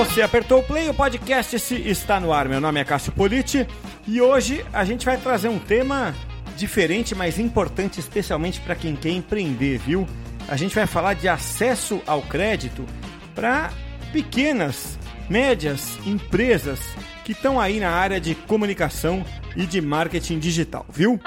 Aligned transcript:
Você 0.00 0.22
apertou 0.22 0.60
o 0.60 0.62
play, 0.62 0.88
o 0.88 0.94
podcast 0.94 1.54
está 1.86 2.18
no 2.18 2.32
ar. 2.32 2.48
Meu 2.48 2.58
nome 2.58 2.80
é 2.80 2.84
Cássio 2.84 3.12
Politi 3.12 3.66
e 4.08 4.18
hoje 4.18 4.64
a 4.72 4.82
gente 4.82 5.04
vai 5.04 5.18
trazer 5.18 5.48
um 5.48 5.58
tema 5.58 6.14
diferente, 6.56 7.14
mas 7.14 7.38
importante, 7.38 8.00
especialmente 8.00 8.62
para 8.62 8.74
quem 8.74 8.96
quer 8.96 9.10
empreender, 9.10 9.76
viu? 9.76 10.08
A 10.48 10.56
gente 10.56 10.74
vai 10.74 10.86
falar 10.86 11.12
de 11.12 11.28
acesso 11.28 12.00
ao 12.06 12.22
crédito 12.22 12.86
para 13.34 13.70
pequenas, 14.10 14.98
médias 15.28 15.98
empresas 16.06 16.80
que 17.22 17.32
estão 17.32 17.60
aí 17.60 17.78
na 17.78 17.90
área 17.90 18.18
de 18.18 18.34
comunicação 18.34 19.22
e 19.54 19.66
de 19.66 19.82
marketing 19.82 20.38
digital, 20.38 20.86
viu? 20.88 21.20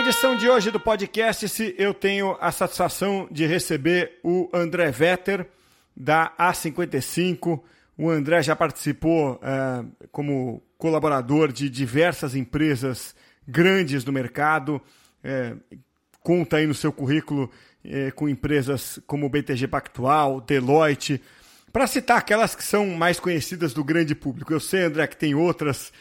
Edição 0.00 0.34
de 0.34 0.48
hoje 0.48 0.70
do 0.70 0.80
podcast, 0.80 1.74
eu 1.76 1.92
tenho 1.92 2.34
a 2.40 2.50
satisfação 2.50 3.28
de 3.30 3.44
receber 3.44 4.18
o 4.24 4.48
André 4.50 4.90
Vetter, 4.90 5.46
da 5.94 6.32
A55. 6.38 7.60
O 7.98 8.08
André 8.08 8.42
já 8.42 8.56
participou 8.56 9.38
é, 9.42 9.84
como 10.10 10.62
colaborador 10.78 11.52
de 11.52 11.68
diversas 11.68 12.34
empresas 12.34 13.14
grandes 13.46 14.02
do 14.02 14.10
mercado, 14.10 14.80
é, 15.22 15.54
conta 16.22 16.56
aí 16.56 16.66
no 16.66 16.74
seu 16.74 16.90
currículo 16.90 17.50
é, 17.84 18.10
com 18.10 18.26
empresas 18.26 18.98
como 19.06 19.28
BTG 19.28 19.68
Pactual, 19.68 20.40
Deloitte, 20.40 21.20
para 21.70 21.86
citar 21.86 22.16
aquelas 22.16 22.54
que 22.54 22.64
são 22.64 22.86
mais 22.86 23.20
conhecidas 23.20 23.74
do 23.74 23.84
grande 23.84 24.14
público. 24.14 24.50
Eu 24.50 24.60
sei, 24.60 24.84
André, 24.84 25.06
que 25.06 25.16
tem 25.16 25.34
outras 25.34 25.92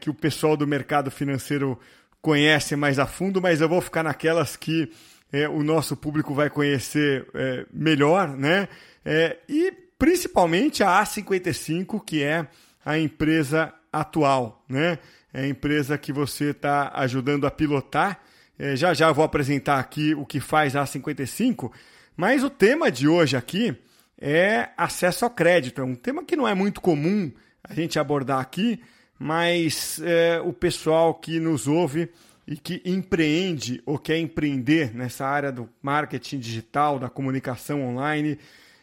que 0.00 0.08
o 0.08 0.14
pessoal 0.14 0.56
do 0.56 0.66
mercado 0.66 1.10
financeiro 1.10 1.78
conhece 2.20 2.76
mais 2.76 2.98
a 2.98 3.06
fundo, 3.06 3.40
mas 3.40 3.60
eu 3.60 3.68
vou 3.68 3.80
ficar 3.80 4.02
naquelas 4.02 4.56
que 4.56 4.90
é, 5.32 5.48
o 5.48 5.62
nosso 5.62 5.96
público 5.96 6.34
vai 6.34 6.48
conhecer 6.50 7.26
é, 7.34 7.66
melhor, 7.72 8.28
né? 8.36 8.68
É, 9.04 9.38
e 9.48 9.72
principalmente 9.98 10.82
a 10.82 11.02
A55, 11.02 12.02
que 12.04 12.22
é 12.22 12.46
a 12.84 12.98
empresa 12.98 13.72
atual, 13.92 14.64
né? 14.68 14.98
É 15.32 15.42
a 15.42 15.48
empresa 15.48 15.98
que 15.98 16.12
você 16.12 16.50
está 16.50 16.90
ajudando 16.94 17.46
a 17.46 17.50
pilotar. 17.50 18.20
É, 18.58 18.74
já 18.74 18.94
já 18.94 19.12
vou 19.12 19.24
apresentar 19.24 19.78
aqui 19.78 20.14
o 20.14 20.24
que 20.24 20.40
faz 20.40 20.74
a 20.74 20.84
A55, 20.84 21.70
mas 22.16 22.42
o 22.42 22.50
tema 22.50 22.90
de 22.90 23.06
hoje 23.06 23.36
aqui 23.36 23.76
é 24.20 24.70
acesso 24.76 25.24
ao 25.24 25.30
crédito. 25.30 25.80
É 25.80 25.84
um 25.84 25.94
tema 25.94 26.24
que 26.24 26.36
não 26.36 26.48
é 26.48 26.54
muito 26.54 26.80
comum 26.80 27.30
a 27.62 27.74
gente 27.74 27.98
abordar 27.98 28.40
aqui, 28.40 28.80
mas 29.18 30.00
é, 30.02 30.40
o 30.40 30.52
pessoal 30.52 31.14
que 31.14 31.40
nos 31.40 31.66
ouve 31.66 32.08
e 32.46 32.56
que 32.56 32.80
empreende 32.84 33.82
ou 33.84 33.98
quer 33.98 34.18
empreender 34.18 34.94
nessa 34.94 35.26
área 35.26 35.52
do 35.52 35.68
marketing 35.82 36.38
digital, 36.38 36.98
da 36.98 37.10
comunicação 37.10 37.82
online, 37.82 38.38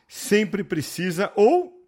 sempre 0.07 0.63
precisa 0.63 1.31
ou 1.35 1.87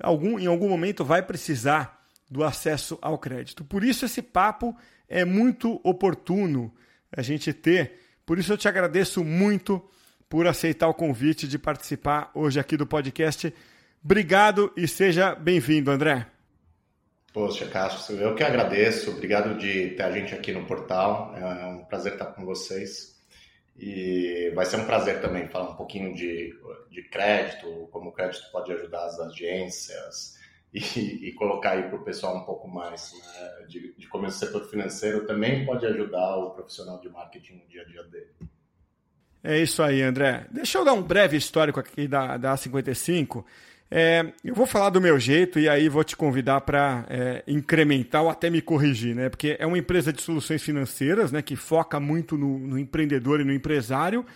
algum, 0.00 0.38
em 0.38 0.46
algum 0.46 0.68
momento 0.68 1.04
vai 1.04 1.22
precisar 1.22 2.06
do 2.30 2.44
acesso 2.44 2.98
ao 3.00 3.18
crédito. 3.18 3.64
Por 3.64 3.82
isso 3.82 4.04
esse 4.04 4.20
papo 4.20 4.76
é 5.08 5.24
muito 5.24 5.80
oportuno 5.82 6.72
a 7.10 7.22
gente 7.22 7.52
ter. 7.52 8.00
Por 8.24 8.38
isso 8.38 8.52
eu 8.52 8.58
te 8.58 8.68
agradeço 8.68 9.24
muito 9.24 9.82
por 10.28 10.46
aceitar 10.46 10.88
o 10.88 10.94
convite 10.94 11.46
de 11.46 11.58
participar 11.58 12.30
hoje 12.34 12.58
aqui 12.58 12.76
do 12.76 12.86
podcast. 12.86 13.52
Obrigado 14.04 14.72
e 14.76 14.86
seja 14.86 15.34
bem-vindo, 15.34 15.90
André. 15.90 16.35
Poxa, 17.36 17.66
Cássio, 17.66 18.16
eu 18.16 18.34
que 18.34 18.42
agradeço. 18.42 19.10
Obrigado 19.10 19.58
de 19.58 19.90
ter 19.90 20.04
a 20.04 20.10
gente 20.10 20.34
aqui 20.34 20.52
no 20.52 20.64
portal. 20.64 21.36
É 21.36 21.66
um 21.66 21.84
prazer 21.84 22.14
estar 22.14 22.24
com 22.32 22.46
vocês. 22.46 23.14
E 23.78 24.50
vai 24.54 24.64
ser 24.64 24.78
um 24.78 24.86
prazer 24.86 25.20
também 25.20 25.46
falar 25.46 25.72
um 25.72 25.76
pouquinho 25.76 26.14
de, 26.14 26.58
de 26.90 27.02
crédito, 27.10 27.90
como 27.92 28.08
o 28.08 28.12
crédito 28.12 28.50
pode 28.50 28.72
ajudar 28.72 29.04
as 29.04 29.20
agências 29.20 30.38
e, 30.72 31.28
e 31.28 31.32
colocar 31.34 31.72
aí 31.72 31.82
para 31.82 31.96
o 31.96 32.04
pessoal 32.04 32.38
um 32.38 32.44
pouco 32.44 32.66
mais 32.68 33.12
né, 33.12 33.66
de, 33.68 33.92
de 33.92 34.08
como 34.08 34.26
esse 34.26 34.38
setor 34.38 34.70
financeiro 34.70 35.26
também 35.26 35.66
pode 35.66 35.84
ajudar 35.84 36.36
o 36.36 36.52
profissional 36.52 36.98
de 37.02 37.10
marketing 37.10 37.56
no 37.56 37.66
dia 37.68 37.82
a 37.82 37.84
dia 37.84 38.02
dele. 38.04 38.30
É 39.44 39.58
isso 39.58 39.82
aí, 39.82 40.00
André. 40.00 40.46
Deixa 40.50 40.78
eu 40.78 40.86
dar 40.86 40.94
um 40.94 41.02
breve 41.02 41.36
histórico 41.36 41.78
aqui 41.78 42.08
da, 42.08 42.38
da 42.38 42.54
A55. 42.54 43.44
É, 43.90 44.32
eu 44.42 44.54
vou 44.54 44.66
falar 44.66 44.90
do 44.90 45.00
meu 45.00 45.18
jeito 45.18 45.60
e 45.60 45.68
aí 45.68 45.88
vou 45.88 46.02
te 46.02 46.16
convidar 46.16 46.60
para 46.62 47.06
é, 47.08 47.44
incrementar 47.46 48.22
ou 48.22 48.30
até 48.30 48.50
me 48.50 48.60
corrigir, 48.60 49.14
né? 49.14 49.28
Porque 49.28 49.56
é 49.58 49.66
uma 49.66 49.78
empresa 49.78 50.12
de 50.12 50.20
soluções 50.20 50.62
financeiras, 50.62 51.30
né? 51.30 51.40
Que 51.40 51.54
foca 51.54 52.00
muito 52.00 52.36
no, 52.36 52.58
no 52.58 52.78
empreendedor 52.78 53.40
e 53.40 53.44
no 53.44 53.52
empresário, 53.52 54.26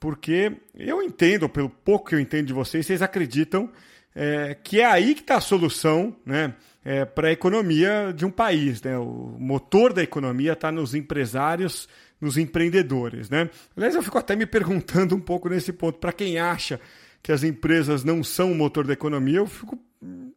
porque 0.00 0.52
eu 0.76 1.02
entendo, 1.02 1.48
pelo 1.48 1.70
pouco 1.70 2.08
que 2.08 2.14
eu 2.16 2.20
entendo 2.20 2.46
de 2.46 2.52
vocês, 2.52 2.84
vocês 2.84 3.00
acreditam 3.00 3.70
é, 4.14 4.56
que 4.60 4.80
é 4.80 4.84
aí 4.84 5.14
que 5.14 5.20
está 5.20 5.36
a 5.36 5.40
solução, 5.40 6.16
né? 6.26 6.54
É, 6.82 7.04
para 7.04 7.28
a 7.28 7.32
economia 7.32 8.12
de 8.16 8.24
um 8.24 8.30
país, 8.30 8.82
né? 8.82 8.98
O 8.98 9.36
motor 9.38 9.92
da 9.92 10.02
economia 10.02 10.54
está 10.54 10.72
nos 10.72 10.94
empresários, 10.94 11.88
nos 12.20 12.36
empreendedores, 12.36 13.30
né? 13.30 13.48
Aliás, 13.76 13.94
eu 13.94 14.02
fico 14.02 14.18
até 14.18 14.34
me 14.34 14.46
perguntando 14.46 15.14
um 15.14 15.20
pouco 15.20 15.48
nesse 15.48 15.72
ponto 15.72 16.00
para 16.00 16.12
quem 16.12 16.40
acha 16.40 16.80
que 17.22 17.32
as 17.32 17.42
empresas 17.42 18.04
não 18.04 18.24
são 18.24 18.52
o 18.52 18.54
motor 18.54 18.86
da 18.86 18.92
economia, 18.92 19.38
eu 19.38 19.46
fico 19.46 19.78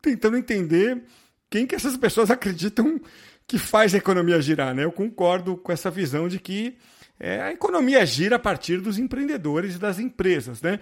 tentando 0.01 0.37
entender 0.37 1.03
quem 1.49 1.65
que 1.65 1.75
essas 1.75 1.95
pessoas 1.95 2.29
acreditam 2.29 2.99
que 3.47 3.57
faz 3.57 3.93
a 3.93 3.97
economia 3.97 4.41
girar. 4.41 4.73
Né? 4.73 4.83
Eu 4.83 4.91
concordo 4.91 5.55
com 5.57 5.71
essa 5.71 5.89
visão 5.91 6.27
de 6.27 6.39
que 6.39 6.77
é, 7.19 7.41
a 7.41 7.51
economia 7.51 8.05
gira 8.05 8.37
a 8.37 8.39
partir 8.39 8.81
dos 8.81 8.97
empreendedores 8.97 9.75
e 9.75 9.79
das 9.79 9.99
empresas. 9.99 10.61
Né? 10.61 10.79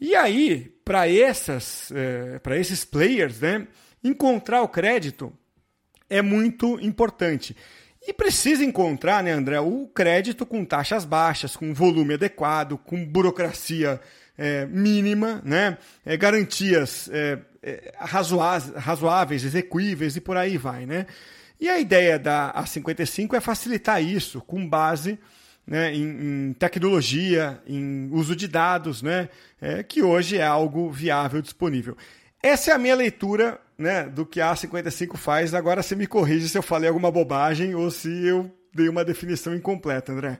E 0.00 0.14
aí, 0.14 0.72
para 0.84 1.08
é, 1.08 2.38
para 2.42 2.58
esses 2.58 2.84
players, 2.84 3.40
né, 3.40 3.66
encontrar 4.02 4.62
o 4.62 4.68
crédito 4.68 5.32
é 6.08 6.20
muito 6.20 6.78
importante. 6.80 7.56
E 8.06 8.12
precisa 8.12 8.64
encontrar, 8.64 9.22
né, 9.22 9.32
André, 9.32 9.58
o 9.60 9.86
crédito 9.86 10.44
com 10.44 10.64
taxas 10.64 11.04
baixas, 11.04 11.56
com 11.56 11.72
volume 11.72 12.14
adequado, 12.14 12.76
com 12.76 13.04
burocracia 13.04 14.00
é, 14.36 14.66
mínima, 14.66 15.40
né? 15.44 15.78
É, 16.04 16.16
garantias 16.16 17.08
é, 17.12 17.38
é 17.62 17.92
razoáveis, 17.98 19.44
execuíveis 19.44 20.16
e 20.16 20.20
por 20.20 20.36
aí 20.36 20.56
vai. 20.56 20.86
Né? 20.86 21.06
E 21.60 21.68
a 21.68 21.78
ideia 21.78 22.18
da 22.18 22.52
A55 22.54 23.34
é 23.34 23.40
facilitar 23.40 24.02
isso 24.02 24.40
com 24.40 24.68
base 24.68 25.18
né, 25.66 25.94
em, 25.94 26.48
em, 26.48 26.52
tecnologia, 26.52 27.60
em 27.66 28.10
uso 28.12 28.36
de 28.36 28.46
dados, 28.46 29.02
né, 29.02 29.28
é, 29.60 29.82
que 29.82 30.02
hoje 30.02 30.36
é 30.36 30.44
algo 30.44 30.90
viável 30.90 31.40
disponível. 31.40 31.96
Essa 32.42 32.72
é 32.72 32.74
a 32.74 32.78
minha 32.78 32.94
leitura 32.94 33.58
né, 33.78 34.04
do 34.04 34.26
que 34.26 34.40
a 34.40 34.52
A55 34.52 35.16
faz. 35.16 35.54
Agora 35.54 35.82
você 35.82 35.96
me 35.96 36.06
corrige 36.06 36.48
se 36.48 36.58
eu 36.58 36.62
falei 36.62 36.88
alguma 36.88 37.10
bobagem 37.10 37.74
ou 37.74 37.90
se 37.90 38.08
eu 38.26 38.50
dei 38.74 38.88
uma 38.88 39.04
definição 39.04 39.54
incompleta, 39.54 40.12
André. 40.12 40.38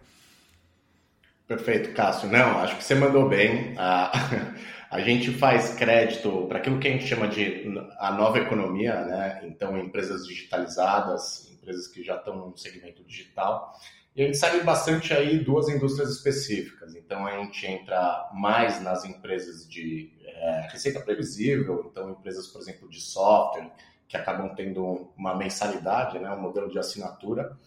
Perfeito, 1.47 1.93
Cássio. 1.93 2.31
Não, 2.31 2.59
acho 2.61 2.77
que 2.77 2.85
você 2.85 2.95
mandou 2.95 3.29
bem. 3.29 3.75
A, 3.77 4.11
a 4.91 5.01
gente 5.01 5.31
faz 5.31 5.75
crédito 5.75 6.47
para 6.49 6.59
aquilo 6.59 6.81
que 6.81 6.89
a 6.89 6.91
gente 6.91 7.07
chama 7.07 7.29
de 7.29 7.71
a 7.99 8.13
nova 8.13 8.39
economia, 8.39 9.05
né? 9.05 9.43
Então, 9.45 9.79
empresas 9.79 10.27
digitalizadas, 10.27 11.51
empresas 11.53 11.87
que 11.87 12.03
já 12.03 12.17
estão 12.17 12.49
no 12.49 12.57
segmento 12.57 13.05
digital. 13.05 13.75
E 14.17 14.23
a 14.23 14.27
gente 14.27 14.39
segue 14.39 14.65
bastante 14.65 15.13
aí 15.13 15.39
duas 15.39 15.69
indústrias 15.69 16.09
específicas. 16.11 16.95
Então, 16.95 17.27
a 17.27 17.33
gente 17.39 17.67
entra 17.67 18.31
mais 18.33 18.81
nas 18.81 19.05
empresas 19.05 19.69
de 19.69 20.13
é, 20.25 20.69
receita 20.71 21.01
previsível, 21.01 21.91
então 21.91 22.11
empresas, 22.11 22.47
por 22.47 22.61
exemplo, 22.61 22.89
de 22.89 23.01
software, 23.01 23.71
que 24.09 24.17
acabam 24.17 24.55
tendo 24.55 25.13
uma 25.17 25.35
mensalidade, 25.35 26.19
né? 26.19 26.31
um 26.31 26.41
modelo 26.41 26.71
de 26.71 26.79
assinatura. 26.79 27.59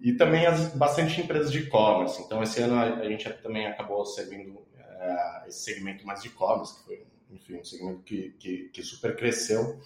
E 0.00 0.14
também 0.14 0.46
as, 0.46 0.74
bastante 0.74 1.20
empresas 1.20 1.52
de 1.52 1.58
e-commerce. 1.58 2.22
Então, 2.22 2.42
esse 2.42 2.60
ano 2.62 2.76
a, 2.76 3.00
a, 3.00 3.08
gente 3.08 3.28
também 3.42 3.66
acabou 3.66 4.04
servindo 4.06 4.66
é, 4.78 5.44
esse 5.46 5.60
segmento 5.60 6.06
mais 6.06 6.22
de 6.22 6.28
e-commerce, 6.28 6.78
que 6.78 6.84
foi, 6.84 7.06
enfim, 7.30 7.56
um 7.56 7.64
segmento 7.64 8.02
que, 8.02 8.30
que, 8.38 8.70
que, 8.70 8.82
super 8.82 9.14
cresceu. 9.14 9.78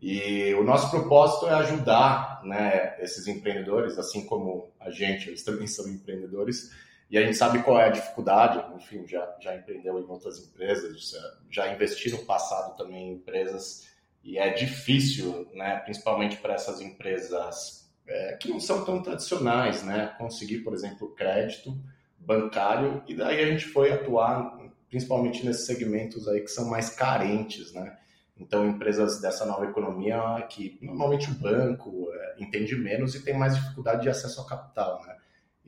E 0.00 0.54
o 0.54 0.64
nosso 0.64 0.90
propósito 0.90 1.46
é 1.46 1.54
ajudar 1.54 2.40
né, 2.44 2.96
esses 3.00 3.26
empreendedores, 3.26 3.98
assim 3.98 4.24
como 4.24 4.72
a 4.80 4.90
gente, 4.90 5.28
eles 5.28 5.42
também 5.42 5.66
são 5.66 5.86
empreendedores, 5.88 6.72
e 7.10 7.18
a 7.18 7.22
gente 7.24 7.36
sabe 7.36 7.62
qual 7.62 7.80
é 7.80 7.86
a 7.86 7.90
dificuldade, 7.90 8.74
enfim, 8.76 9.06
já, 9.06 9.36
já 9.40 9.56
empreendeu 9.56 9.98
em 9.98 10.04
outras 10.04 10.38
empresas, 10.38 11.12
já 11.50 11.72
investi 11.72 12.10
no 12.10 12.18
passado 12.18 12.76
também 12.76 13.08
em 13.08 13.12
empresas, 13.14 13.88
e 14.22 14.38
é 14.38 14.50
difícil, 14.50 15.48
né, 15.54 15.78
principalmente 15.78 16.36
para 16.36 16.54
essas 16.54 16.80
empresas 16.80 17.77
é, 18.08 18.36
que 18.36 18.48
não 18.48 18.58
são 18.58 18.84
tão 18.84 19.02
tradicionais, 19.02 19.82
né? 19.82 20.14
Conseguir, 20.18 20.58
por 20.58 20.74
exemplo, 20.74 21.14
crédito 21.14 21.78
bancário 22.18 23.02
e 23.06 23.14
daí 23.14 23.40
a 23.40 23.46
gente 23.46 23.66
foi 23.66 23.92
atuar 23.92 24.58
principalmente 24.88 25.44
nesses 25.46 25.66
segmentos 25.66 26.26
aí 26.26 26.40
que 26.40 26.50
são 26.50 26.68
mais 26.68 26.90
carentes, 26.90 27.72
né? 27.72 27.96
Então, 28.36 28.66
empresas 28.66 29.20
dessa 29.20 29.44
nova 29.44 29.66
economia 29.66 30.18
que 30.48 30.78
normalmente 30.80 31.30
o 31.30 31.34
banco 31.34 32.08
é, 32.12 32.36
entende 32.38 32.76
menos 32.76 33.14
e 33.14 33.24
tem 33.24 33.36
mais 33.36 33.54
dificuldade 33.56 34.02
de 34.02 34.08
acesso 34.08 34.40
ao 34.40 34.46
capital, 34.46 35.02
né? 35.06 35.16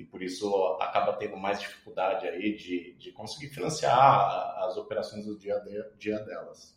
e 0.01 0.05
por 0.05 0.23
isso 0.23 0.51
acaba 0.81 1.13
tendo 1.13 1.37
mais 1.37 1.61
dificuldade 1.61 2.27
aí 2.27 2.57
de, 2.57 2.95
de 2.95 3.13
conseguir 3.13 3.49
financiar 3.49 4.59
as 4.65 4.77
operações 4.79 5.27
do 5.27 5.37
dia, 5.37 5.59
de, 5.61 5.85
dia 5.99 6.19
delas. 6.21 6.75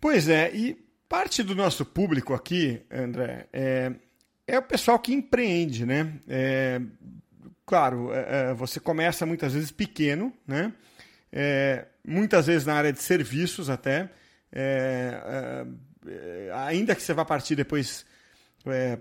Pois 0.00 0.30
é, 0.30 0.50
e 0.54 0.82
parte 1.12 1.42
do 1.42 1.54
nosso 1.54 1.84
público 1.84 2.32
aqui, 2.32 2.80
André, 2.90 3.46
é, 3.52 3.92
é 4.46 4.58
o 4.58 4.62
pessoal 4.62 4.98
que 4.98 5.12
empreende, 5.12 5.84
né? 5.84 6.10
É, 6.26 6.80
claro, 7.66 8.10
é, 8.14 8.50
é 8.52 8.54
você 8.54 8.80
começa 8.80 9.26
muitas 9.26 9.52
vezes 9.52 9.70
pequeno, 9.70 10.32
né? 10.46 10.72
É, 11.30 11.84
muitas 12.02 12.46
vezes 12.46 12.66
na 12.66 12.72
área 12.72 12.90
de 12.94 13.02
serviços 13.02 13.68
até, 13.68 14.08
é, 14.50 15.66
ainda 16.64 16.94
que 16.94 17.02
você 17.02 17.12
vá 17.12 17.26
partir 17.26 17.56
depois 17.56 18.06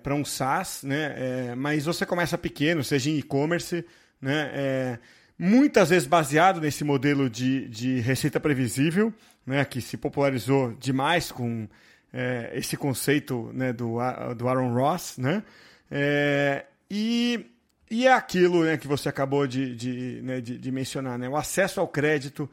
para 0.04 0.14
um 0.14 0.26
SaaS, 0.26 0.84
né? 0.84 1.56
Mas 1.56 1.86
você 1.86 2.06
começa 2.06 2.38
pequeno, 2.38 2.84
seja 2.84 3.10
em 3.10 3.20
e-commerce, 3.20 3.86
né? 4.20 5.00
Muitas 5.40 5.92
vezes 5.92 6.10
baseado 6.10 6.60
nesse 6.60 6.84
modelo 6.84 7.30
de, 7.30 7.70
de 7.70 8.02
receita 8.02 8.38
previsível, 8.38 9.14
né? 9.46 9.64
Que 9.64 9.80
se 9.80 9.96
popularizou 9.96 10.74
demais 10.74 11.32
com 11.32 11.70
é, 12.14 12.52
esse 12.54 12.76
conceito 12.76 13.52
né? 13.54 13.72
do, 13.72 13.98
do 14.36 14.48
Aaron 14.48 14.74
Ross, 14.74 15.18
né? 15.18 15.44
É, 15.90 16.66
e, 16.90 17.46
e 17.90 18.08
é 18.08 18.14
aquilo 18.14 18.64
né, 18.64 18.78
que 18.78 18.88
você 18.88 19.10
acabou 19.10 19.46
de, 19.46 19.76
de, 19.76 20.22
né, 20.24 20.42
de, 20.42 20.58
de 20.58 20.72
mencionar, 20.72 21.18
né? 21.18 21.28
O 21.28 21.36
acesso 21.36 21.80
ao 21.80 21.88
crédito 21.88 22.50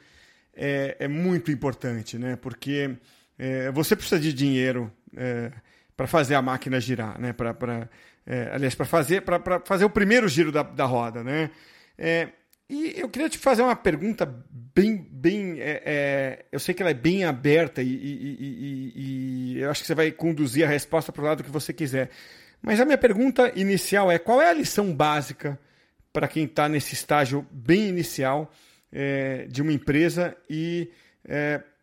é, 0.55 0.97
é 0.99 1.09
muito 1.09 1.51
importante, 1.51 2.19
né? 2.19 2.37
Porque 2.37 2.97
é, 3.39 3.71
você 3.71 3.95
precisa 3.95 4.21
de 4.21 4.33
dinheiro 4.33 4.93
é, 5.17 5.53
para 5.97 6.07
fazer 6.07 6.35
a 6.35 6.43
máquina 6.43 6.81
girar, 6.81 7.21
né? 7.21 7.33
Pra, 7.33 7.55
pra, 7.55 7.89
é, 8.27 8.51
aliás, 8.53 8.75
para 8.75 8.87
fazer, 8.87 9.23
fazer 9.65 9.85
o 9.85 9.91
primeiro 9.91 10.29
giro 10.29 10.51
da, 10.51 10.63
da 10.63 10.85
roda. 10.85 11.23
Né? 11.23 11.51
É, 12.69 12.75
e 12.75 13.01
eu 13.01 13.09
queria 13.09 13.29
te 13.29 13.39
fazer 13.39 13.63
uma 13.63 13.77
pergunta 13.77 14.27
bem. 14.27 15.07
bem 15.11 15.61
é, 15.61 15.83
é 15.85 16.45
eu 16.53 16.61
sei 16.61 16.75
que 16.75 16.83
ela 16.83 16.91
é 16.91 16.95
bem 16.95 17.25
aberta 17.25 17.83
e, 17.83 17.89
e, 17.89 18.37
e, 18.41 18.93
e, 19.57 19.61
eu 19.61 19.71
acho 19.71 19.81
que 19.81 19.87
você 19.87 19.95
vai 19.95 20.11
conduzir 20.11 20.65
a 20.65 20.69
resposta 20.69 21.13
para 21.13 21.23
o 21.23 21.25
lado 21.25 21.45
que 21.45 21.51
você 21.51 21.73
quiser. 21.73 22.11
Mas 22.61 22.81
a 22.81 22.85
minha 22.85 22.99
pergunta 22.99 23.53
inicial 23.57 24.11
é: 24.11 24.19
qual 24.19 24.41
é 24.41 24.51
a 24.51 24.53
lição 24.53 24.93
básica 24.93 25.59
para 26.13 26.29
quem 26.29 26.45
está 26.45 26.69
nesse 26.69 26.95
estágio 26.95 27.47
bem 27.51 27.89
inicial 27.89 28.53
é, 28.93 29.47
de 29.47 29.63
uma 29.63 29.73
empresa 29.73 30.37
e 30.49 30.91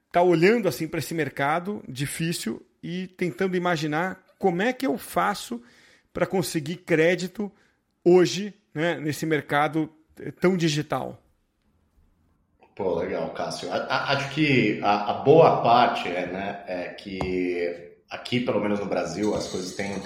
está 0.08 0.24
olhando 0.24 0.68
assim 0.68 0.88
para 0.88 1.00
esse 1.00 1.14
mercado 1.14 1.84
difícil 1.88 2.66
e 2.82 3.08
tentando 3.08 3.56
imaginar 3.56 4.24
como 4.40 4.62
é 4.62 4.74
que 4.74 4.86
eu 4.88 4.98
faço 4.98 5.62
para 6.14 6.26
conseguir 6.26 6.78
crédito 6.78 7.52
hoje, 8.04 8.54
né, 8.74 9.00
nesse 9.00 9.26
mercado 9.26 9.92
tão 10.40 10.56
digital. 10.56 11.22
Pô, 12.76 12.96
legal, 12.96 13.30
Cássio. 13.30 13.70
Acho 13.72 14.30
que 14.32 14.82
a, 14.84 15.12
a, 15.12 15.14
boa 15.24 15.62
parte 15.62 16.10
é, 16.10 16.26
né, 16.28 16.64
é 16.68 16.84
que 16.90 17.94
aqui, 18.10 18.42
pelo 18.42 18.60
menos 18.60 18.80
no 18.80 18.86
Brasil, 18.86 19.34
as 19.34 19.48
coisas 19.48 19.76
têm 19.76 20.04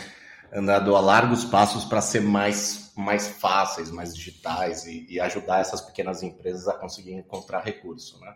andado 0.54 0.96
a 0.96 1.00
largos 1.00 1.44
passos 1.44 1.84
para 1.86 2.00
ser 2.00 2.22
mais, 2.22 2.92
mais 2.96 3.28
fáceis, 3.28 3.90
mais 3.90 4.16
digitais 4.16 4.86
e, 4.86 5.08
e, 5.10 5.20
ajudar 5.20 5.62
essas 5.62 5.82
pequenas 5.82 6.22
empresas 6.22 6.68
a 6.68 6.74
conseguir 6.74 7.14
encontrar 7.14 7.64
recurso, 7.64 8.20
né? 8.20 8.34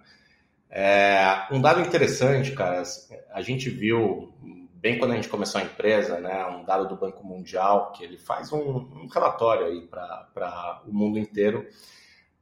É, 0.76 1.48
um 1.52 1.62
dado 1.62 1.82
interessante, 1.82 2.52
cara, 2.54 2.82
a 3.32 3.42
gente 3.44 3.70
viu 3.70 4.34
bem 4.84 5.00
quando 5.00 5.14
a 5.14 5.16
gente 5.16 5.30
começou 5.30 5.62
a 5.62 5.64
empresa, 5.64 6.20
né, 6.20 6.46
um 6.48 6.66
dado 6.66 6.90
do 6.90 6.98
Banco 6.98 7.26
Mundial, 7.26 7.94
que 7.94 8.04
ele 8.04 8.18
faz 8.18 8.52
um, 8.52 8.60
um 8.60 9.08
relatório 9.08 9.68
aí 9.68 9.88
para 9.88 10.84
o 10.86 10.94
mundo 10.94 11.18
inteiro, 11.18 11.66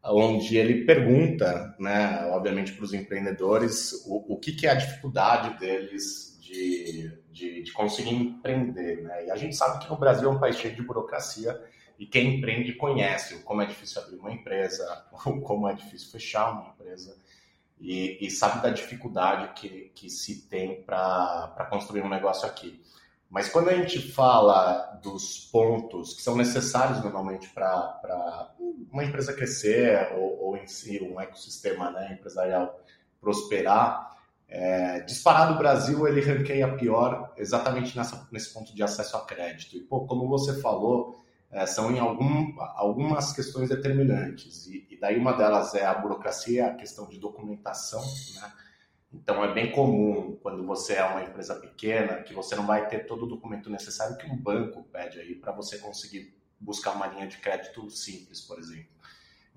onde 0.04 0.58
ele 0.58 0.84
pergunta, 0.84 1.76
né, 1.80 2.26
obviamente 2.32 2.72
para 2.74 2.84
os 2.84 2.96
empreendedores, 2.96 4.04
o, 4.08 4.34
o 4.34 4.40
que, 4.40 4.54
que, 4.54 4.66
é 4.66 4.72
a 4.72 4.76
dificuldade 4.76 5.60
deles 5.60 6.36
de, 6.42 7.16
de, 7.32 7.62
de, 7.62 7.72
conseguir 7.74 8.16
empreender. 8.16 9.04
Né? 9.04 9.28
E 9.28 9.32
a 9.32 9.36
gente 9.36 9.56
sabe 9.56 9.84
que 9.84 9.92
no 9.92 10.00
Brasil 10.00 10.28
é 10.28 10.32
um 10.32 10.40
país 10.40 10.56
cheio 10.56 10.76
de 10.76 10.82
burocracia 10.82 11.62
e 12.00 12.08
quem 12.08 12.38
empreende 12.38 12.74
conhece 12.74 13.44
como 13.44 13.62
é 13.62 13.68
difícil 13.68 14.02
abrir 14.02 14.16
uma 14.16 14.32
empresa, 14.32 15.06
como 15.44 15.70
é 15.70 15.76
difícil 15.76 16.10
fechar 16.10 16.52
uma 16.54 16.70
empresa 16.70 17.16
e, 17.82 18.26
e 18.26 18.30
sabe 18.30 18.62
da 18.62 18.70
dificuldade 18.70 19.54
que, 19.56 19.92
que 19.96 20.10
se 20.10 20.48
tem 20.48 20.84
para 20.84 21.68
construir 21.70 22.04
um 22.04 22.10
negócio 22.10 22.48
aqui. 22.48 22.80
Mas 23.30 23.50
quando 23.50 23.70
a 23.70 23.74
gente 23.74 24.12
fala 24.12 25.00
dos 25.02 25.50
pontos 25.52 26.14
que 26.14 26.22
são 26.22 26.36
necessários 26.36 27.02
normalmente 27.02 27.50
para 27.50 28.54
uma 28.92 29.04
empresa 29.04 29.34
crescer 29.34 30.12
ou, 30.16 30.44
ou, 30.44 30.58
em 30.58 30.68
si 30.68 31.02
um 31.02 31.20
ecossistema 31.20 31.90
né, 31.92 32.14
empresarial 32.14 32.80
prosperar, 33.20 34.12
é, 34.48 35.00
disparado 35.00 35.54
o 35.54 35.58
Brasil 35.58 36.06
ele 36.08 36.20
ranqueia 36.20 36.76
pior 36.76 37.34
exatamente 37.38 37.98
nessa, 37.98 38.28
nesse 38.32 38.54
ponto 38.54 38.76
de 38.76 38.84
acesso 38.84 39.16
a 39.16 39.26
crédito. 39.26 39.78
E, 39.78 39.80
pô, 39.80 40.06
como 40.06 40.28
você 40.28 40.60
falou, 40.60 41.24
é, 41.52 41.66
são 41.66 41.92
em 41.92 42.00
algum, 42.00 42.60
algumas 42.60 43.34
questões 43.34 43.70
determinantes. 43.70 44.68
E, 44.68 44.88
e, 44.90 45.00
daí 45.00 45.18
uma 45.18 45.34
delas 45.34 45.76
é 45.76 45.86
a 45.86 45.94
burocracia, 45.94 46.68
a 46.68 46.76
questão 46.76 47.08
de 47.08 47.20
documentação. 47.20 48.02
Né? 48.02 48.52
Então 49.14 49.44
é 49.44 49.54
bem 49.54 49.72
comum 49.72 50.38
quando 50.42 50.66
você 50.66 50.94
é 50.94 51.04
uma 51.04 51.24
empresa 51.24 51.56
pequena 51.56 52.24
que 52.24 52.34
você 52.34 52.56
não 52.56 52.66
vai 52.66 52.88
ter 52.88 53.06
todo 53.06 53.26
o 53.26 53.28
documento 53.28 53.70
necessário 53.70 54.18
que 54.18 54.26
um 54.26 54.38
banco 54.38 54.84
pede 54.84 55.20
aí 55.20 55.36
para 55.36 55.52
você 55.52 55.78
conseguir 55.78 56.34
buscar 56.58 56.92
uma 56.92 57.08
linha 57.08 57.28
de 57.28 57.38
crédito 57.38 57.90
simples, 57.90 58.40
por 58.40 58.58
exemplo. 58.58 58.90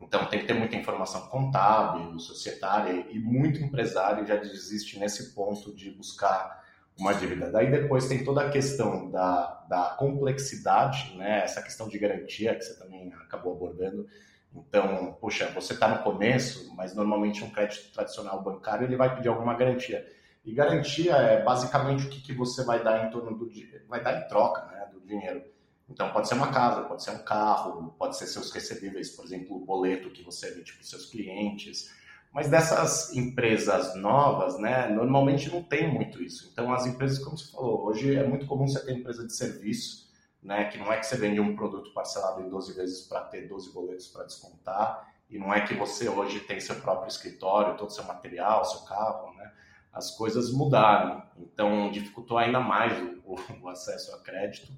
Então 0.00 0.26
tem 0.26 0.40
que 0.40 0.46
ter 0.46 0.54
muita 0.54 0.74
informação 0.74 1.28
contábil, 1.28 2.18
societária 2.18 3.06
e 3.10 3.18
muito 3.20 3.62
empresário 3.62 4.26
já 4.26 4.34
desiste 4.34 4.98
nesse 4.98 5.32
ponto 5.32 5.72
de 5.72 5.92
buscar 5.92 6.63
uma 6.98 7.12
dívida. 7.12 7.50
Daí 7.50 7.70
depois 7.70 8.08
tem 8.08 8.24
toda 8.24 8.42
a 8.42 8.50
questão 8.50 9.10
da, 9.10 9.64
da 9.68 9.96
complexidade, 9.98 11.16
né? 11.16 11.42
essa 11.42 11.62
questão 11.62 11.88
de 11.88 11.98
garantia 11.98 12.54
que 12.54 12.62
você 12.62 12.78
também 12.78 13.12
acabou 13.14 13.54
abordando. 13.54 14.06
Então, 14.54 15.16
puxa, 15.20 15.50
você 15.50 15.72
está 15.72 15.88
no 15.88 16.02
começo, 16.04 16.72
mas 16.76 16.94
normalmente 16.94 17.42
um 17.42 17.50
crédito 17.50 17.92
tradicional 17.92 18.40
bancário 18.42 18.86
ele 18.86 18.96
vai 18.96 19.14
pedir 19.14 19.28
alguma 19.28 19.54
garantia. 19.54 20.06
E 20.44 20.52
garantia 20.52 21.14
é 21.14 21.42
basicamente 21.42 22.06
o 22.06 22.10
que, 22.10 22.20
que 22.20 22.32
você 22.32 22.62
vai 22.64 22.82
dar 22.82 23.06
em 23.06 23.10
torno 23.10 23.36
do 23.36 23.50
vai 23.88 24.02
dar 24.02 24.20
em 24.20 24.28
troca 24.28 24.64
né, 24.66 24.88
do 24.92 25.00
dinheiro. 25.00 25.42
Então 25.88 26.10
pode 26.12 26.28
ser 26.28 26.34
uma 26.34 26.52
casa, 26.52 26.82
pode 26.82 27.02
ser 27.02 27.10
um 27.10 27.24
carro, 27.24 27.94
pode 27.98 28.16
ser 28.16 28.26
seus 28.26 28.52
recebíveis, 28.52 29.10
por 29.10 29.24
exemplo, 29.24 29.56
o 29.56 29.64
boleto 29.64 30.10
que 30.10 30.22
você 30.22 30.52
emite 30.52 30.74
para 30.74 30.82
os 30.82 30.88
seus 30.88 31.06
clientes 31.06 31.90
mas 32.34 32.50
dessas 32.50 33.14
empresas 33.14 33.94
novas, 33.94 34.58
né, 34.58 34.88
normalmente 34.88 35.48
não 35.48 35.62
tem 35.62 35.86
muito 35.86 36.20
isso. 36.20 36.50
Então, 36.52 36.74
as 36.74 36.84
empresas, 36.84 37.20
como 37.20 37.38
você 37.38 37.52
falou, 37.52 37.86
hoje 37.86 38.16
é 38.16 38.26
muito 38.26 38.44
comum 38.46 38.66
você 38.66 38.84
ter 38.84 38.92
empresa 38.92 39.24
de 39.24 39.32
serviço, 39.32 40.12
né, 40.42 40.64
que 40.64 40.76
não 40.76 40.92
é 40.92 40.98
que 40.98 41.06
você 41.06 41.16
vende 41.16 41.38
um 41.38 41.54
produto 41.54 41.94
parcelado 41.94 42.42
em 42.42 42.48
12 42.48 42.74
vezes 42.74 43.06
para 43.06 43.20
ter 43.20 43.46
12 43.46 43.72
boletos 43.72 44.08
para 44.08 44.24
descontar, 44.24 45.14
e 45.30 45.38
não 45.38 45.54
é 45.54 45.60
que 45.60 45.74
você 45.74 46.08
hoje 46.08 46.40
tem 46.40 46.58
seu 46.58 46.74
próprio 46.74 47.08
escritório, 47.08 47.76
todo 47.76 47.92
seu 47.92 48.02
material, 48.02 48.64
seu 48.64 48.80
carro, 48.80 49.32
né? 49.36 49.52
As 49.92 50.10
coisas 50.10 50.52
mudaram, 50.52 51.22
então 51.38 51.90
dificultou 51.92 52.36
ainda 52.36 52.58
mais 52.58 53.00
o, 53.24 53.36
o 53.62 53.68
acesso 53.68 54.12
a 54.12 54.18
crédito. 54.18 54.72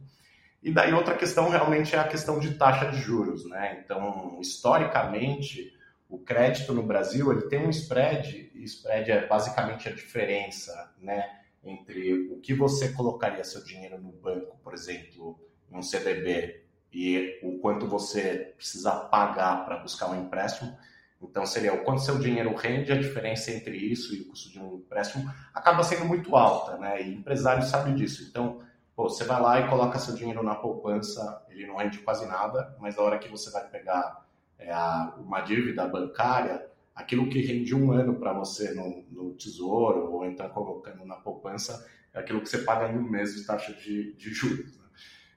E 0.62 0.70
daí 0.70 0.92
outra 0.92 1.16
questão 1.16 1.48
realmente 1.48 1.96
é 1.96 1.98
a 1.98 2.06
questão 2.06 2.38
de 2.38 2.54
taxa 2.54 2.90
de 2.90 2.98
juros, 2.98 3.48
né? 3.48 3.80
Então, 3.82 4.38
historicamente, 4.40 5.75
o 6.08 6.18
crédito 6.18 6.72
no 6.72 6.82
Brasil 6.82 7.32
ele 7.32 7.48
tem 7.48 7.66
um 7.66 7.70
spread, 7.70 8.50
e 8.54 8.64
spread 8.64 9.10
é 9.10 9.26
basicamente 9.26 9.88
a 9.88 9.92
diferença 9.92 10.94
né, 11.00 11.40
entre 11.64 12.28
o 12.30 12.38
que 12.40 12.54
você 12.54 12.92
colocaria 12.92 13.42
seu 13.44 13.62
dinheiro 13.64 13.98
no 14.00 14.12
banco, 14.12 14.56
por 14.62 14.72
exemplo, 14.72 15.38
um 15.70 15.82
CDB, 15.82 16.66
e 16.92 17.38
o 17.42 17.58
quanto 17.58 17.86
você 17.86 18.54
precisa 18.56 18.90
pagar 18.92 19.66
para 19.66 19.78
buscar 19.78 20.08
um 20.08 20.18
empréstimo. 20.18 20.76
Então, 21.20 21.44
seria 21.44 21.75
o 21.75 21.84
quanto 21.84 22.02
seu 22.02 22.18
dinheiro 22.18 22.54
rende, 22.54 22.92
a 22.92 22.98
diferença 22.98 23.50
entre 23.50 23.76
isso 23.76 24.14
e 24.14 24.20
o 24.20 24.28
custo 24.28 24.50
de 24.50 24.58
um 24.58 24.76
empréstimo 24.76 25.30
acaba 25.52 25.82
sendo 25.82 26.04
muito 26.04 26.34
alta, 26.36 26.78
né? 26.78 27.02
E 27.02 27.14
empresário 27.14 27.62
sabe 27.64 27.92
disso. 27.94 28.26
Então, 28.28 28.62
pô, 28.94 29.08
você 29.08 29.25
vai 29.25 29.40
lá 29.40 29.60
e 29.60 29.68
coloca 29.68 29.98
seu 29.98 30.14
dinheiro 30.14 30.42
na 30.42 30.54
poupança, 30.54 31.44
ele 31.50 31.66
não 31.66 31.76
rende 31.76 31.98
quase 31.98 32.26
nada, 32.26 32.75
mas 32.78 32.96
na 32.96 33.02
hora 33.02 33.18
que 33.18 33.28
você 33.28 33.50
vai 33.50 33.68
pegar 33.68 34.25
é 34.58 34.72
a, 34.72 35.14
uma 35.18 35.40
dívida 35.40 35.86
bancária, 35.86 36.66
aquilo 36.94 37.28
que 37.28 37.40
rende 37.40 37.75
um 37.75 37.92
ano 37.92 38.14
para 38.14 38.32
você 38.32 38.72
no, 38.75 39.04
no, 39.10 39.34
tesouro 39.34 40.12
ou 40.12 40.25
então 40.25 40.48
colocando 40.48 41.04
na 41.04 41.16
poupança, 41.16 41.86
é 42.14 42.18
aquilo 42.18 42.40
que 42.40 42.48
você 42.48 42.58
paga 42.58 42.90
em 42.90 42.98
um 42.98 43.08
mês 43.08 43.34
de 43.34 43.44
taxa 43.44 43.72
de, 43.75 44.14
de 44.14 44.32
juros. 44.32 44.76
Né? 44.78 44.84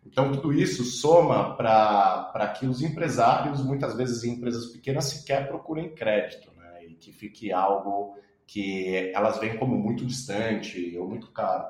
Então, 0.06 0.32
tudo 0.32 0.54
isso 0.54 0.86
soma 0.86 1.56
para 1.58 2.56
que 2.58 2.66
os 2.66 2.82
empresários, 2.82 3.64
muitas 3.64 3.94
vezes 3.96 4.24
em 4.24 4.36
empresas 4.36 4.68
pequenas, 4.68 5.06
sequer 5.06 5.48
procurem 5.50 5.94
crédito, 5.94 6.50
né? 6.56 6.86
e 6.86 6.96
que 6.96 7.12
fique 7.12 7.52
algo 7.52 8.18
que 8.48 9.12
elas 9.14 9.38
veem 9.38 9.58
como 9.58 9.78
muito 9.78 10.06
distante 10.06 10.98
ou 10.98 11.08
muito 11.08 11.30
caro. 11.32 11.66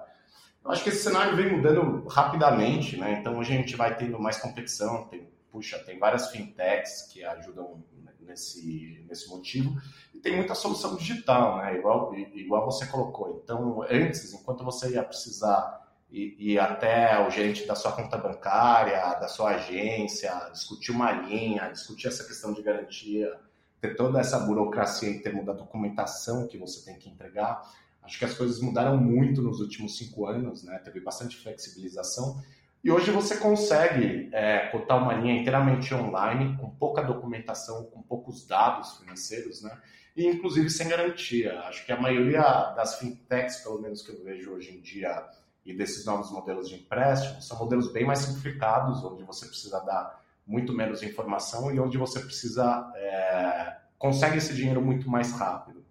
Eu 0.63 0.71
acho 0.71 0.83
que 0.83 0.89
esse 0.89 1.03
cenário 1.03 1.35
vem 1.35 1.57
mudando 1.57 2.07
rapidamente, 2.07 2.95
né? 2.95 3.17
então 3.19 3.37
hoje 3.39 3.53
a 3.53 3.55
gente 3.55 3.75
vai 3.75 3.97
tendo 3.97 4.19
mais 4.19 4.37
competição, 4.37 5.07
tem 5.07 5.27
puxa, 5.51 5.79
tem 5.79 5.99
várias 5.99 6.29
fintechs 6.31 7.03
que 7.11 7.23
ajudam 7.23 7.83
nesse, 8.29 9.03
nesse 9.07 9.27
motivo, 9.29 9.75
e 10.13 10.19
tem 10.19 10.35
muita 10.35 10.55
solução 10.55 10.95
digital, 10.95 11.57
né? 11.57 11.77
Igual, 11.77 12.15
igual 12.15 12.65
você 12.65 12.85
colocou. 12.85 13.41
Então, 13.43 13.81
antes, 13.89 14.33
enquanto 14.33 14.63
você 14.63 14.91
ia 14.91 15.03
precisar 15.03 15.79
ir 16.11 16.57
até 16.57 17.25
o 17.27 17.29
gerente 17.29 17.65
da 17.67 17.75
sua 17.75 17.91
conta 17.91 18.17
bancária, 18.17 19.13
da 19.19 19.27
sua 19.27 19.51
agência, 19.51 20.31
discutir 20.51 20.91
uma 20.91 21.11
linha, 21.11 21.69
discutir 21.69 22.07
essa 22.07 22.23
questão 22.23 22.53
de 22.53 22.63
garantia, 22.63 23.31
ter 23.79 23.95
toda 23.95 24.19
essa 24.19 24.39
burocracia 24.39 25.09
em 25.09 25.19
termos 25.19 25.45
da 25.45 25.53
documentação 25.53 26.47
que 26.47 26.57
você 26.57 26.83
tem 26.83 26.97
que 26.97 27.09
entregar, 27.09 27.61
acho 28.01 28.17
que 28.17 28.25
as 28.25 28.33
coisas 28.33 28.59
mudaram 28.59 28.97
muito 28.97 29.41
nos 29.41 29.59
últimos 29.59 29.97
cinco 29.97 30.25
anos, 30.25 30.63
né? 30.63 30.79
Teve 30.79 30.99
bastante 30.99 31.37
flexibilização 31.37 32.41
e 32.83 32.91
hoje 32.91 33.11
você 33.11 33.37
consegue 33.37 34.29
é, 34.31 34.67
cotar 34.67 35.01
uma 35.01 35.13
linha 35.13 35.39
inteiramente 35.39 35.93
online, 35.93 36.57
com 36.57 36.69
pouca 36.69 37.01
documentação, 37.01 37.85
com 37.85 38.01
poucos 38.01 38.47
dados 38.47 38.97
financeiros, 38.97 39.61
né? 39.61 39.77
E 40.15 40.25
inclusive 40.25 40.69
sem 40.69 40.87
garantia. 40.87 41.59
Acho 41.61 41.85
que 41.85 41.91
a 41.91 41.99
maioria 41.99 42.41
das 42.75 42.99
fintechs, 42.99 43.57
pelo 43.57 43.81
menos 43.81 44.01
que 44.01 44.11
eu 44.11 44.23
vejo 44.23 44.51
hoje 44.51 44.75
em 44.75 44.81
dia, 44.81 45.27
e 45.65 45.73
desses 45.73 46.05
novos 46.05 46.31
modelos 46.31 46.69
de 46.69 46.75
empréstimo, 46.75 47.41
são 47.41 47.59
modelos 47.59 47.91
bem 47.91 48.05
mais 48.05 48.19
simplificados, 48.19 49.03
onde 49.03 49.23
você 49.23 49.45
precisa 49.45 49.79
dar 49.81 50.23
muito 50.47 50.73
menos 50.73 51.03
informação 51.03 51.71
e 51.73 51.79
onde 51.79 51.97
você 51.97 52.19
precisa 52.21 52.91
é, 52.95 53.77
consegue 53.97 54.37
esse 54.37 54.55
dinheiro 54.55 54.81
muito 54.81 55.09
mais 55.09 55.31
rápido. 55.33 55.85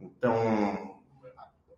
Então, 0.00 1.00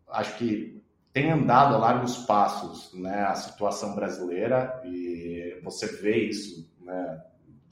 acho 0.08 0.36
que 0.36 0.79
tem 1.12 1.30
andado 1.30 1.74
a 1.74 1.78
largos 1.78 2.18
passos 2.18 2.92
né, 2.94 3.22
a 3.22 3.34
situação 3.34 3.94
brasileira 3.94 4.80
e 4.84 5.58
você 5.62 5.86
vê 5.86 6.16
isso 6.28 6.70
né, 6.80 7.22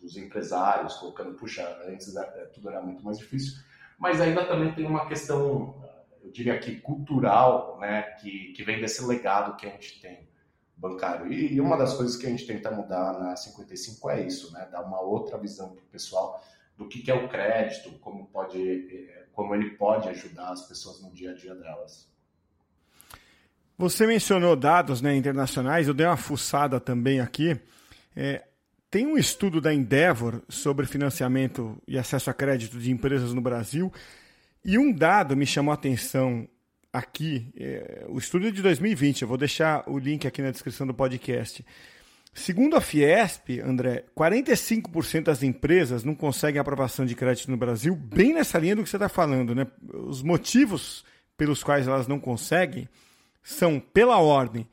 dos 0.01 0.17
empresários 0.17 0.95
colocando, 0.97 1.35
puxa, 1.35 1.65
antes 1.87 2.13
tudo 2.53 2.69
era 2.69 2.83
muito 2.83 3.05
mais 3.05 3.19
difícil, 3.19 3.63
mas 3.99 4.21
ainda 4.21 4.47
também 4.47 4.75
tem 4.75 4.87
uma 4.87 5.07
questão, 5.07 5.83
eu 6.23 6.31
diria 6.31 6.55
aqui, 6.55 6.81
cultural, 6.81 7.79
né, 7.81 8.03
que, 8.21 8.53
que 8.53 8.63
vem 8.63 8.81
desse 8.81 9.05
legado 9.05 9.57
que 9.57 9.67
a 9.67 9.71
gente 9.71 10.01
tem 10.01 10.29
bancário. 10.77 11.33
E, 11.33 11.55
e 11.55 11.61
uma 11.61 11.77
das 11.77 11.95
coisas 11.95 12.17
que 12.17 12.27
a 12.27 12.31
gente 12.31 12.47
tenta 12.47 12.71
mudar 12.71 13.19
na 13.19 13.37
55 13.37 14.11
é 14.11 14.27
isso, 14.27 14.53
né, 14.53 14.69
dar 14.71 14.83
uma 14.83 15.01
outra 15.01 15.39
visão 15.39 15.75
para 15.75 15.83
o 15.83 15.89
pessoal 15.89 16.43
do 16.77 16.89
que, 16.89 17.03
que 17.03 17.11
é 17.11 17.15
o 17.15 17.29
crédito, 17.29 17.99
como, 17.99 18.27
pode, 18.29 18.61
eh, 18.61 19.27
como 19.33 19.53
ele 19.53 19.71
pode 19.71 20.09
ajudar 20.09 20.51
as 20.51 20.63
pessoas 20.63 21.03
no 21.03 21.13
dia 21.13 21.33
a 21.33 21.35
dia 21.35 21.55
delas. 21.57 22.09
Você 23.79 24.09
mencionou 24.09 24.57
dados 24.57 25.01
né, 25.01 25.15
internacionais, 25.15 25.87
eu 25.87 25.95
dei 25.95 26.05
uma 26.05 26.17
fuçada 26.17 26.81
também 26.81 27.21
aqui. 27.21 27.57
É, 28.17 28.43
tem 28.91 29.07
um 29.07 29.17
estudo 29.17 29.61
da 29.61 29.73
Endeavor 29.73 30.43
sobre 30.49 30.85
financiamento 30.85 31.81
e 31.87 31.97
acesso 31.97 32.29
a 32.29 32.35
crédito 32.35 32.77
de 32.77 32.91
empresas 32.91 33.33
no 33.33 33.41
Brasil, 33.41 33.93
e 34.65 34.77
um 34.77 34.93
dado 34.93 35.37
me 35.37 35.47
chamou 35.47 35.71
a 35.71 35.77
atenção 35.77 36.49
aqui. 36.93 37.53
É, 37.57 38.05
o 38.09 38.19
estudo 38.19 38.49
é 38.49 38.51
de 38.51 38.63
2020, 38.63 39.23
eu 39.23 39.29
vou 39.29 39.39
deixar 39.39 39.89
o 39.89 39.97
link 39.97 40.27
aqui 40.27 40.43
na 40.43 40.51
descrição 40.51 40.85
do 40.85 40.93
podcast. 40.93 41.65
Segundo 42.35 42.75
a 42.75 42.81
Fiesp, 42.81 43.61
André, 43.65 44.07
45% 44.17 45.23
das 45.23 45.45
empresas 45.45 46.03
não 46.03 46.17
conseguem 46.17 46.61
aprovação 46.61 47.07
de 47.07 47.15
crédito 47.15 47.49
no 47.49 47.57
Brasil, 47.57 47.95
bem 47.95 48.35
nessa 48.35 48.59
linha 48.59 48.75
do 48.75 48.83
que 48.83 48.91
você 48.91 48.97
está 48.97 49.09
falando. 49.09 49.55
Né? 49.55 49.69
Os 49.93 50.21
motivos 50.21 51.05
pelos 51.37 51.63
quais 51.63 51.87
elas 51.87 52.09
não 52.09 52.19
conseguem 52.19 52.89
são, 53.49 53.81
pela 53.81 54.19
ordem, 54.19 54.69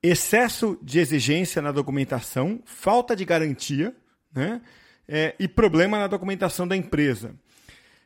excesso 0.00 0.78
de 0.80 1.00
exigência 1.00 1.60
na 1.60 1.72
documentação, 1.72 2.62
falta 2.64 3.16
de 3.16 3.24
garantia 3.24 3.94
né? 4.32 4.60
É, 5.06 5.34
e 5.38 5.48
problema 5.48 5.98
na 5.98 6.06
documentação 6.06 6.66
da 6.66 6.76
empresa. 6.76 7.34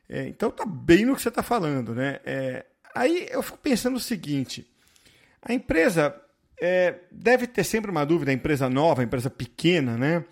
É, 0.08 0.26
então 0.26 0.50
tá 0.50 0.64
bem 0.64 1.04
no 1.04 1.14
que 1.14 1.22
você 1.22 1.28
está 1.28 1.42
falando. 1.42 1.94
Né? 1.94 2.20
É, 2.24 2.64
aí 2.94 3.28
eu 3.30 3.42
fico 3.42 3.58
pensando 3.58 3.96
o 3.96 4.00
seguinte: 4.00 4.66
a 5.42 5.52
empresa 5.52 6.18
é, 6.60 6.94
deve 7.12 7.46
ter 7.46 7.62
sempre 7.62 7.90
uma 7.90 8.04
dúvida, 8.04 8.30
a 8.30 8.34
empresa 8.34 8.68
nova, 8.68 9.02
a 9.02 9.04
empresa 9.04 9.28
pequena, 9.28 9.96
né? 9.96 10.24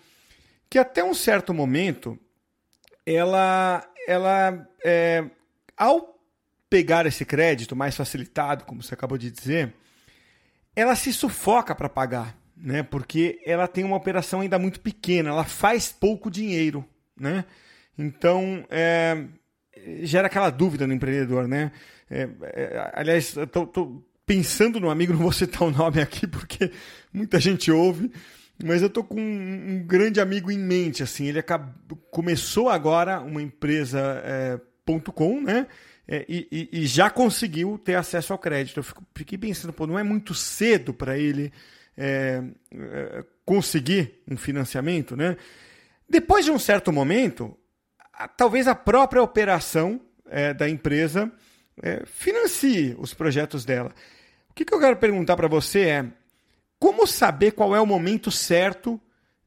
que 0.69 0.79
até 0.79 1.03
um 1.03 1.13
certo 1.13 1.53
momento 1.53 2.19
ela, 3.05 3.87
ela 4.07 4.67
é, 4.83 5.23
ao 5.77 6.16
pegar 6.69 7.05
esse 7.05 7.25
crédito 7.25 7.75
mais 7.75 7.95
facilitado, 7.95 8.65
como 8.65 8.81
você 8.83 8.93
acabou 8.93 9.17
de 9.17 9.31
dizer, 9.31 9.73
ela 10.75 10.95
se 10.95 11.11
sufoca 11.13 11.73
para 11.73 11.89
pagar, 11.89 12.37
né? 12.55 12.83
Porque 12.83 13.39
ela 13.45 13.67
tem 13.67 13.83
uma 13.83 13.95
operação 13.95 14.41
ainda 14.41 14.59
muito 14.59 14.79
pequena, 14.79 15.29
ela 15.29 15.43
faz 15.43 15.91
pouco 15.91 16.29
dinheiro, 16.29 16.85
né? 17.19 17.45
Então, 17.97 18.65
é, 18.69 19.25
gera 20.03 20.27
aquela 20.27 20.49
dúvida 20.49 20.85
no 20.85 20.93
empreendedor, 20.93 21.47
né? 21.47 21.71
É, 22.09 22.29
é, 22.43 22.91
aliás, 22.93 23.35
estou 23.35 24.03
pensando 24.25 24.79
no 24.79 24.89
amigo, 24.89 25.13
não 25.13 25.19
vou 25.19 25.31
citar 25.31 25.63
o 25.63 25.71
nome 25.71 26.01
aqui 26.01 26.27
porque 26.27 26.71
muita 27.11 27.39
gente 27.39 27.71
ouve, 27.71 28.11
mas 28.63 28.81
eu 28.81 28.89
tô 28.89 29.03
com 29.03 29.19
um, 29.19 29.75
um 29.75 29.83
grande 29.87 30.19
amigo 30.19 30.51
em 30.51 30.59
mente, 30.59 31.01
assim, 31.01 31.27
ele 31.27 31.39
acabou, 31.39 31.97
começou 32.11 32.69
agora 32.69 33.19
uma 33.21 33.41
empresa 33.41 34.21
é, 34.23 34.59
.com, 35.13 35.41
né? 35.41 35.67
É, 36.07 36.25
e, 36.29 36.69
e, 36.71 36.85
já 36.87 37.09
conseguiu 37.09 37.77
ter 37.77 37.95
acesso 37.95 38.31
ao 38.31 38.39
crédito. 38.39 38.77
Eu 38.77 38.83
fico, 38.83 39.03
fiquei 39.13 39.37
pensando, 39.37 39.73
pô, 39.73 39.85
não 39.85 39.99
é 39.99 40.03
muito 40.03 40.33
cedo 40.33 40.93
para 40.93 41.17
ele 41.17 41.51
é, 41.97 42.41
é, 42.73 43.25
conseguir 43.43 44.23
um 44.29 44.37
financiamento, 44.37 45.17
né? 45.17 45.35
Depois 46.09 46.45
de 46.45 46.51
um 46.51 46.57
certo 46.57 46.93
momento, 46.93 47.57
a, 48.13 48.27
talvez 48.27 48.67
a 48.67 48.75
própria 48.75 49.21
operação 49.21 49.99
é, 50.29 50.53
da 50.53 50.69
empresa 50.69 51.29
é, 51.81 52.03
financie 52.05 52.95
os 52.97 53.13
projetos 53.13 53.65
dela. 53.65 53.93
O 54.49 54.53
que, 54.53 54.63
que 54.63 54.73
eu 54.73 54.79
quero 54.79 54.95
perguntar 54.95 55.35
para 55.35 55.49
você 55.49 55.81
é 55.81 56.05
como 56.79 57.05
saber 57.05 57.51
qual 57.51 57.75
é 57.75 57.81
o 57.81 57.85
momento 57.85 58.31
certo 58.31 58.99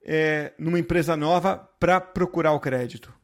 é, 0.04 0.52
numa 0.58 0.78
empresa 0.78 1.16
nova 1.16 1.56
para 1.78 2.00
procurar 2.00 2.52
o 2.52 2.60
crédito? 2.60 3.19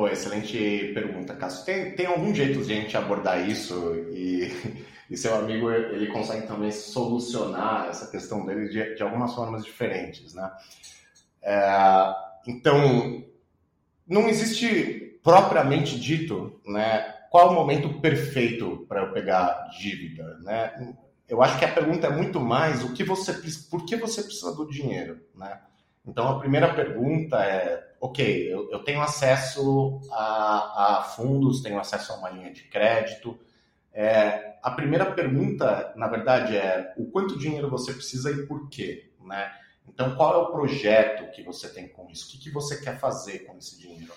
Pô, 0.00 0.08
excelente 0.08 0.56
pergunta, 0.94 1.36
Cássio. 1.36 1.66
Tem, 1.66 1.94
tem 1.94 2.06
algum 2.06 2.34
jeito 2.34 2.64
de 2.64 2.72
a 2.72 2.76
gente 2.76 2.96
abordar 2.96 3.46
isso 3.46 3.94
e, 4.10 4.50
e 5.10 5.14
seu 5.14 5.34
amigo 5.34 5.70
ele 5.70 6.06
consegue 6.06 6.46
também 6.46 6.72
solucionar 6.72 7.86
essa 7.90 8.10
questão 8.10 8.46
dele 8.46 8.70
de, 8.70 8.94
de 8.94 9.02
algumas 9.02 9.34
formas 9.34 9.62
diferentes, 9.62 10.32
né? 10.32 10.50
É, 11.42 12.14
então, 12.46 13.22
não 14.08 14.26
existe 14.26 15.20
propriamente 15.22 16.00
dito, 16.00 16.58
né? 16.64 17.00
Qual 17.30 17.50
o 17.50 17.54
momento 17.54 18.00
perfeito 18.00 18.86
para 18.88 19.02
eu 19.02 19.12
pegar 19.12 19.68
dívida, 19.78 20.38
né? 20.38 20.94
Eu 21.28 21.42
acho 21.42 21.58
que 21.58 21.64
a 21.66 21.74
pergunta 21.74 22.06
é 22.06 22.10
muito 22.10 22.40
mais 22.40 22.82
o 22.82 22.94
que 22.94 23.04
você, 23.04 23.34
por 23.68 23.84
que 23.84 23.96
você 23.96 24.22
precisa 24.22 24.56
do 24.56 24.66
dinheiro, 24.66 25.20
né? 25.34 25.60
Então, 26.06 26.28
a 26.28 26.38
primeira 26.38 26.72
pergunta 26.74 27.36
é 27.44 27.90
ok, 28.00 28.52
eu, 28.52 28.70
eu 28.70 28.78
tenho 28.82 29.02
acesso 29.02 30.00
a, 30.10 31.00
a, 31.00 31.02
fundos, 31.02 31.60
tenho 31.60 31.78
acesso 31.78 32.12
a 32.12 32.16
uma 32.16 32.30
linha 32.30 32.50
de 32.50 32.64
crédito. 32.64 33.38
É, 33.92 34.54
a 34.62 34.70
primeira 34.70 35.12
pergunta, 35.12 35.92
na 35.96 36.08
verdade, 36.08 36.56
é 36.56 36.94
o 36.96 37.06
quanto 37.10 37.38
dinheiro 37.38 37.68
você 37.68 37.92
precisa 37.92 38.30
e 38.30 38.46
por 38.46 38.68
quê, 38.70 39.10
né? 39.22 39.52
Então, 39.86 40.14
qual 40.14 40.34
é 40.34 40.36
o 40.38 40.52
projeto 40.52 41.30
que 41.32 41.42
você 41.42 41.68
tem 41.68 41.88
com 41.88 42.08
isso? 42.08 42.28
O 42.28 42.30
que, 42.30 42.38
que 42.38 42.50
você 42.50 42.80
quer 42.80 42.98
fazer 42.98 43.40
com 43.40 43.56
esse 43.58 43.78
dinheiro? 43.78 44.12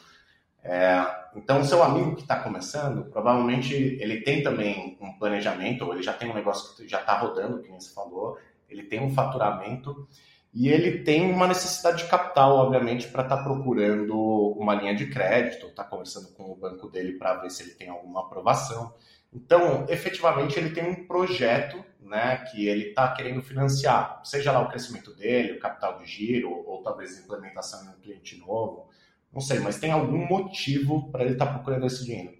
É, 0.63 1.04
então, 1.36 1.63
seu 1.63 1.84
amigo 1.84 2.16
que 2.16 2.22
está 2.22 2.40
começando, 2.40 3.06
provavelmente 3.06 3.74
ele 3.74 4.22
tem 4.22 4.42
também 4.44 4.98
um 5.02 5.12
planejamento, 5.13 5.84
ou 5.84 5.94
ele 5.94 6.04
já 6.04 6.13
tem 6.13 6.30
um 6.30 6.34
negócio 6.34 6.75
que 6.75 6.88
já 6.88 7.02
está 7.02 7.18
rodando, 7.18 7.62
que 7.62 7.70
nem 7.70 7.80
você 7.80 7.94
falou, 7.94 8.38
ele 8.70 8.84
tem 8.84 9.02
um 9.02 9.13
faturamento 9.13 10.08
e 10.53 10.69
ele 10.69 11.00
tem 11.00 11.31
uma 11.31 11.48
necessidade 11.48 12.03
de 12.03 12.10
capital, 12.10 12.57
obviamente, 12.57 13.07
para 13.07 13.24
estar 13.24 13.38
tá 13.38 13.43
procurando 13.43 14.15
uma 14.55 14.75
linha 14.75 14.93
de 14.95 15.07
crédito, 15.07 15.65
está 15.65 15.83
conversando 15.83 16.31
com 16.33 16.51
o 16.51 16.55
banco 16.55 16.88
dele 16.88 17.13
para 17.13 17.36
ver 17.38 17.50
se 17.50 17.63
ele 17.63 17.72
tem 17.72 17.89
alguma 17.89 18.22
aprovação. 18.22 18.93
Então, 19.33 19.88
efetivamente, 19.89 20.60
ele 20.60 20.69
tem 20.69 20.88
um 20.88 21.07
projeto 21.07 21.83
né, 22.00 22.38
que 22.51 22.67
ele 22.67 22.89
está 22.89 23.12
querendo 23.13 23.41
financiar, 23.41 24.22
seja 24.24 24.51
lá 24.51 24.62
o 24.62 24.69
crescimento 24.69 25.15
dele, 25.15 25.53
o 25.53 25.60
capital 25.60 25.98
de 25.98 26.05
giro, 26.05 26.51
ou, 26.67 26.83
talvez 26.83 27.17
a 27.17 27.22
implementação 27.22 27.83
em 27.86 27.89
um 27.89 28.00
cliente 28.00 28.38
novo, 28.38 28.88
não 29.33 29.41
sei, 29.41 29.57
mas 29.57 29.79
tem 29.79 29.91
algum 29.91 30.27
motivo 30.27 31.10
para 31.12 31.24
ele 31.24 31.33
estar 31.33 31.48
tá 31.48 31.53
procurando 31.53 31.88
esse 31.88 32.05
dinheiro. 32.05 32.38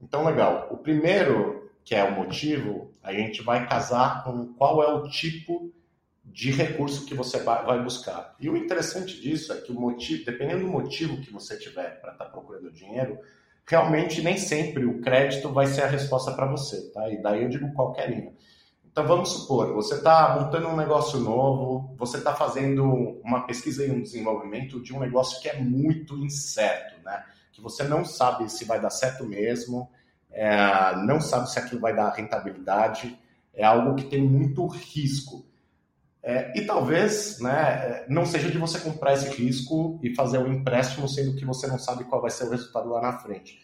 Então, 0.00 0.24
legal. 0.24 0.66
O 0.72 0.78
primeiro, 0.78 1.70
que 1.84 1.94
é 1.94 2.02
o 2.02 2.10
motivo, 2.10 2.90
a 3.00 3.12
gente 3.12 3.40
vai 3.40 3.68
casar 3.68 4.24
com 4.24 4.52
qual 4.54 4.82
é 4.82 4.92
o 4.92 5.08
tipo 5.08 5.72
de 6.24 6.50
recurso 6.50 7.04
que 7.04 7.14
você 7.14 7.38
vai 7.40 7.82
buscar. 7.82 8.34
E 8.38 8.48
o 8.48 8.56
interessante 8.56 9.20
disso 9.20 9.52
é 9.52 9.60
que 9.60 9.72
o 9.72 9.74
motivo, 9.74 10.24
dependendo 10.24 10.64
do 10.64 10.70
motivo 10.70 11.20
que 11.20 11.32
você 11.32 11.58
tiver 11.58 12.00
para 12.00 12.12
estar 12.12 12.24
tá 12.26 12.30
procurando 12.30 12.70
dinheiro, 12.70 13.18
realmente 13.66 14.22
nem 14.22 14.36
sempre 14.36 14.84
o 14.84 15.00
crédito 15.00 15.52
vai 15.52 15.66
ser 15.66 15.82
a 15.82 15.86
resposta 15.86 16.32
para 16.32 16.46
você, 16.46 16.90
tá? 16.92 17.08
E 17.10 17.20
daí 17.20 17.42
eu 17.42 17.48
digo 17.48 17.72
qualquer 17.72 18.10
linha. 18.10 18.32
Então 18.90 19.06
vamos 19.06 19.32
supor, 19.32 19.72
você 19.72 19.94
está 19.94 20.38
montando 20.38 20.68
um 20.68 20.76
negócio 20.76 21.18
novo, 21.18 21.94
você 21.96 22.18
está 22.18 22.34
fazendo 22.34 22.84
uma 23.24 23.46
pesquisa 23.46 23.86
e 23.86 23.90
um 23.90 24.02
desenvolvimento 24.02 24.82
de 24.82 24.94
um 24.94 25.00
negócio 25.00 25.40
que 25.40 25.48
é 25.48 25.58
muito 25.58 26.16
incerto, 26.18 27.02
né? 27.02 27.24
Que 27.52 27.62
você 27.62 27.84
não 27.84 28.04
sabe 28.04 28.50
se 28.50 28.66
vai 28.66 28.78
dar 28.78 28.90
certo 28.90 29.24
mesmo, 29.24 29.90
é, 30.30 30.94
não 31.06 31.20
sabe 31.20 31.50
se 31.50 31.58
aquilo 31.58 31.80
vai 31.80 31.96
dar 31.96 32.10
rentabilidade, 32.10 33.18
é 33.54 33.64
algo 33.64 33.94
que 33.94 34.04
tem 34.04 34.22
muito 34.22 34.66
risco. 34.66 35.44
É, 36.22 36.56
e 36.56 36.64
talvez 36.64 37.40
né, 37.40 38.04
não 38.08 38.24
seja 38.24 38.48
de 38.48 38.56
você 38.56 38.78
comprar 38.78 39.14
esse 39.14 39.28
risco 39.30 39.98
e 40.02 40.14
fazer 40.14 40.38
um 40.38 40.52
empréstimo, 40.52 41.08
sendo 41.08 41.34
que 41.34 41.44
você 41.44 41.66
não 41.66 41.78
sabe 41.78 42.04
qual 42.04 42.22
vai 42.22 42.30
ser 42.30 42.44
o 42.44 42.50
resultado 42.50 42.88
lá 42.88 43.00
na 43.00 43.18
frente. 43.18 43.60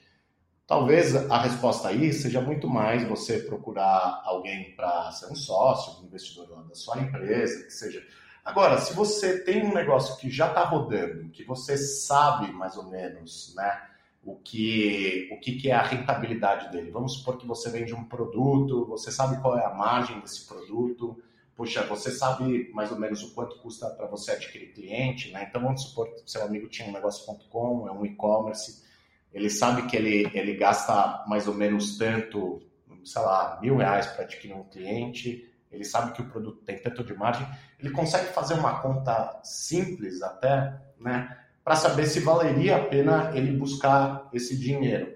Talvez 0.67 1.15
a 1.31 1.41
resposta 1.41 1.89
aí 1.89 2.13
seja 2.13 2.41
muito 2.41 2.69
mais 2.69 3.07
você 3.09 3.39
procurar 3.39 4.23
alguém 4.25 4.75
para 4.75 5.11
ser 5.13 5.27
um 5.33 5.35
sócio, 5.37 6.03
um 6.03 6.07
investidor 6.07 6.67
da 6.69 6.75
sua 6.75 6.99
empresa, 6.99 7.65
que 7.65 7.73
seja. 7.73 8.05
Agora, 8.45 8.79
se 8.79 8.93
você 8.93 9.39
tem 9.45 9.65
um 9.65 9.73
negócio 9.73 10.17
que 10.17 10.29
já 10.29 10.49
está 10.49 10.65
rodando, 10.65 11.31
que 11.31 11.45
você 11.45 11.79
sabe 11.79 12.53
mais 12.53 12.77
ou 12.77 12.85
menos, 12.85 13.55
né, 13.57 13.83
o 14.23 14.37
que, 14.37 15.31
o 15.33 15.41
que, 15.41 15.53
que 15.53 15.71
é 15.71 15.75
a 15.75 15.83
rentabilidade 15.83 16.71
dele. 16.71 16.91
Vamos 16.91 17.15
supor 17.15 17.39
que 17.39 17.47
você 17.47 17.71
vende 17.71 17.95
um 17.95 18.05
produto, 18.05 18.85
você 18.87 19.11
sabe 19.11 19.41
qual 19.41 19.59
é 19.59 19.65
a 19.65 19.73
margem 19.73 20.21
desse 20.21 20.47
produto, 20.47 21.17
puxa, 21.59 21.83
você 21.83 22.13
sabe 22.13 22.71
mais 22.73 22.93
ou 22.93 22.99
menos 23.01 23.21
o 23.25 23.35
quanto 23.35 23.59
custa 23.59 23.91
para 23.91 24.07
você 24.07 24.31
adquirir 24.31 24.73
cliente, 24.73 25.33
né? 25.33 25.45
Então 25.49 25.61
vamos 25.61 25.83
supor 25.83 26.09
que 26.15 26.23
seu 26.25 26.45
amigo 26.45 26.69
tinha 26.69 26.89
um 26.89 26.93
negócio.com, 26.93 27.89
é 27.89 27.91
um 27.91 28.07
e-commerce, 28.07 28.85
ele 29.33 29.51
sabe 29.51 29.83
que 29.89 29.97
ele, 29.97 30.31
ele 30.35 30.55
gasta 30.55 31.25
mais 31.27 31.49
ou 31.49 31.55
menos 31.55 31.99
tanto, 31.99 32.63
sei 33.05 33.23
lá, 33.23 33.59
mil 33.61 33.77
reais 33.77 34.07
para 34.07 34.23
adquirir 34.23 34.55
um 34.55 34.63
cliente, 34.63 35.53
ele 35.73 35.85
sabe 35.85 36.13
que 36.13 36.23
o 36.23 36.29
produto 36.31 36.63
tem 36.65 36.79
tanto 36.79 37.03
de 37.03 37.13
margem, 37.13 37.45
ele 37.81 37.91
consegue 37.91 38.33
fazer 38.33 38.55
uma 38.55 38.81
conta 38.81 39.41
simples 39.43 40.23
até, 40.23 40.81
né? 40.97 41.37
Para 41.65 41.75
saber 41.75 42.07
se 42.07 42.21
valeria 42.21 42.77
a 42.77 42.85
pena 42.85 43.33
ele 43.35 43.51
buscar 43.51 44.29
esse 44.33 44.57
dinheiro. 44.57 45.13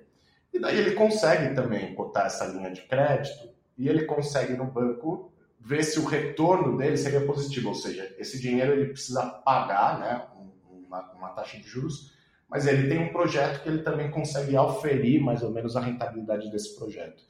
E 0.52 0.58
daí 0.58 0.76
ele 0.76 0.96
consegue 0.96 1.54
também 1.54 1.94
cotar 1.94 2.26
essa 2.26 2.46
linha 2.46 2.72
de 2.72 2.82
crédito 2.82 3.48
e 3.78 3.88
ele 3.88 4.06
consegue 4.06 4.54
no 4.54 4.66
banco 4.66 5.31
ver 5.64 5.84
se 5.84 5.98
o 5.98 6.04
retorno 6.04 6.76
dele 6.76 6.96
seria 6.96 7.24
positivo, 7.24 7.68
ou 7.68 7.74
seja, 7.74 8.14
esse 8.18 8.40
dinheiro 8.40 8.72
ele 8.72 8.86
precisa 8.86 9.24
pagar, 9.26 9.98
né, 9.98 10.26
uma, 10.86 11.12
uma 11.12 11.28
taxa 11.30 11.56
de 11.58 11.66
juros 11.66 12.12
mas 12.52 12.66
ele 12.66 12.86
tem 12.86 12.98
um 12.98 13.10
projeto 13.10 13.62
que 13.62 13.68
ele 13.70 13.82
também 13.82 14.10
consegue 14.10 14.54
auferir 14.54 15.22
mais 15.22 15.42
ou 15.42 15.50
menos 15.50 15.74
a 15.74 15.80
rentabilidade 15.80 16.50
desse 16.50 16.76
projeto. 16.76 17.24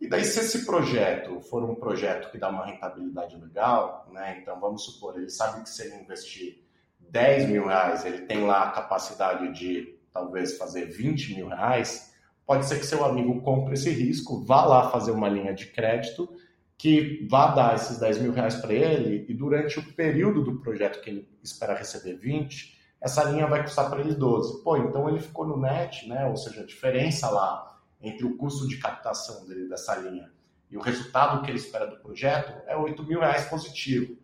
E 0.00 0.08
daí, 0.08 0.24
se 0.24 0.40
esse 0.40 0.66
projeto 0.66 1.40
for 1.40 1.62
um 1.62 1.76
projeto 1.76 2.32
que 2.32 2.36
dá 2.36 2.48
uma 2.48 2.66
rentabilidade 2.66 3.36
legal, 3.36 4.10
né, 4.12 4.40
então 4.42 4.58
vamos 4.58 4.84
supor, 4.84 5.16
ele 5.16 5.30
sabe 5.30 5.62
que 5.62 5.70
se 5.70 5.86
ele 5.86 6.02
investir 6.02 6.64
10 6.98 7.48
mil 7.48 7.68
reais, 7.68 8.04
ele 8.04 8.22
tem 8.22 8.44
lá 8.44 8.64
a 8.64 8.72
capacidade 8.72 9.52
de 9.56 9.96
talvez 10.12 10.58
fazer 10.58 10.86
20 10.86 11.36
mil 11.36 11.46
reais, 11.46 12.12
pode 12.44 12.66
ser 12.66 12.80
que 12.80 12.86
seu 12.86 13.04
amigo 13.04 13.40
compre 13.42 13.74
esse 13.74 13.90
risco, 13.90 14.44
vá 14.44 14.66
lá 14.66 14.90
fazer 14.90 15.12
uma 15.12 15.28
linha 15.28 15.54
de 15.54 15.66
crédito 15.66 16.28
que 16.78 17.26
vá 17.30 17.48
dar 17.48 17.74
esses 17.74 17.98
10 17.98 18.18
mil 18.18 18.32
reais 18.32 18.56
para 18.56 18.72
ele 18.72 19.24
e 19.28 19.34
durante 19.34 19.78
o 19.78 19.94
período 19.94 20.42
do 20.42 20.60
projeto 20.60 21.00
que 21.00 21.10
ele 21.10 21.28
espera 21.42 21.74
receber 21.74 22.14
20, 22.14 22.76
essa 23.00 23.24
linha 23.24 23.46
vai 23.46 23.62
custar 23.62 23.88
para 23.88 24.00
ele 24.00 24.14
12. 24.14 24.62
Pô, 24.62 24.76
então 24.76 25.08
ele 25.08 25.20
ficou 25.20 25.46
no 25.46 25.58
net, 25.58 26.08
né? 26.08 26.26
Ou 26.26 26.36
seja, 26.36 26.62
a 26.62 26.66
diferença 26.66 27.30
lá 27.30 27.80
entre 28.00 28.26
o 28.26 28.36
custo 28.36 28.68
de 28.68 28.78
captação 28.78 29.46
dele 29.46 29.68
dessa 29.68 29.96
linha 29.96 30.30
e 30.70 30.76
o 30.76 30.80
resultado 30.80 31.42
que 31.42 31.50
ele 31.50 31.58
espera 31.58 31.86
do 31.86 31.96
projeto 31.96 32.52
é 32.66 32.76
8 32.76 33.02
mil 33.04 33.20
reais 33.20 33.44
positivo. 33.46 34.16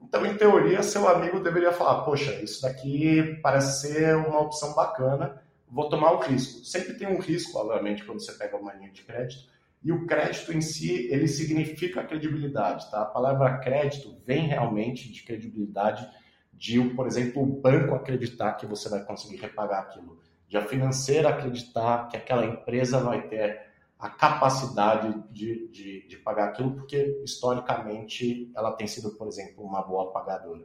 Então, 0.00 0.24
em 0.24 0.36
teoria, 0.36 0.82
seu 0.82 1.08
amigo 1.08 1.40
deveria 1.40 1.72
falar: 1.72 2.04
Poxa, 2.04 2.32
isso 2.42 2.62
daqui 2.62 3.38
parece 3.42 3.88
ser 3.88 4.16
uma 4.16 4.40
opção 4.40 4.74
bacana, 4.74 5.42
vou 5.68 5.88
tomar 5.88 6.12
o 6.12 6.20
risco. 6.20 6.64
Sempre 6.64 6.94
tem 6.94 7.08
um 7.08 7.18
risco, 7.18 7.58
obviamente, 7.58 8.04
quando 8.04 8.20
você 8.20 8.32
pega 8.32 8.56
uma 8.56 8.72
linha 8.74 8.92
de 8.92 9.02
crédito, 9.02 9.48
e 9.82 9.92
o 9.92 10.06
crédito 10.06 10.52
em 10.52 10.60
si, 10.60 11.08
ele 11.10 11.28
significa 11.28 12.02
credibilidade, 12.02 12.90
tá? 12.90 13.02
A 13.02 13.06
palavra 13.06 13.58
crédito 13.58 14.16
vem 14.26 14.46
realmente 14.46 15.10
de 15.10 15.22
credibilidade 15.22 16.08
de, 16.52 16.80
por 16.90 17.06
exemplo, 17.06 17.42
o 17.42 17.46
banco 17.46 17.94
acreditar 17.94 18.54
que 18.54 18.66
você 18.66 18.88
vai 18.88 19.04
conseguir 19.04 19.36
repagar 19.36 19.82
aquilo, 19.82 20.18
de 20.48 20.56
a 20.56 20.66
financeira 20.66 21.28
acreditar 21.28 22.08
que 22.08 22.16
aquela 22.16 22.44
empresa 22.44 22.98
vai 22.98 23.28
ter 23.28 23.68
a 23.98 24.08
capacidade 24.08 25.22
de, 25.30 25.68
de, 25.68 26.08
de, 26.08 26.16
pagar 26.18 26.48
aquilo, 26.48 26.72
porque 26.72 27.20
historicamente 27.24 28.50
ela 28.56 28.72
tem 28.72 28.86
sido, 28.86 29.10
por 29.10 29.26
exemplo, 29.26 29.64
uma 29.64 29.82
boa 29.82 30.12
pagadora. 30.12 30.64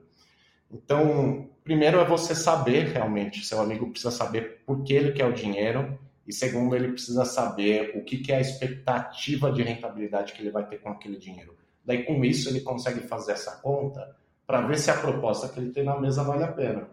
Então, 0.72 1.50
primeiro 1.64 2.00
é 2.00 2.06
você 2.06 2.36
saber 2.36 2.88
realmente, 2.88 3.46
seu 3.46 3.60
amigo 3.60 3.90
precisa 3.90 4.12
saber 4.12 4.64
por 4.66 4.84
que 4.84 4.94
ele 4.94 5.12
quer 5.12 5.26
o 5.26 5.34
dinheiro, 5.34 6.00
e 6.26 6.32
segundo, 6.32 6.76
ele 6.76 6.94
precisa 6.94 7.26
saber 7.26 7.92
o 7.96 8.04
que, 8.04 8.18
que 8.18 8.32
é 8.32 8.38
a 8.38 8.42
expectativa 8.42 9.52
de 9.52 9.62
rentabilidade 9.62 10.34
que 10.34 10.42
ele 10.42 10.52
vai 10.52 10.66
ter 10.66 10.80
com 10.80 10.90
aquele 10.90 11.18
dinheiro. 11.18 11.56
Daí, 11.86 12.04
com 12.04 12.24
isso, 12.24 12.50
ele 12.50 12.62
consegue 12.62 13.02
fazer 13.02 13.34
essa 13.34 13.58
conta 13.58 14.16
para 14.48 14.62
ver 14.62 14.78
se 14.78 14.90
a 14.90 14.98
proposta 14.98 15.50
que 15.50 15.60
ele 15.60 15.72
tem 15.72 15.84
na 15.84 16.00
mesa 16.00 16.24
vale 16.24 16.44
a 16.44 16.52
pena. 16.52 16.88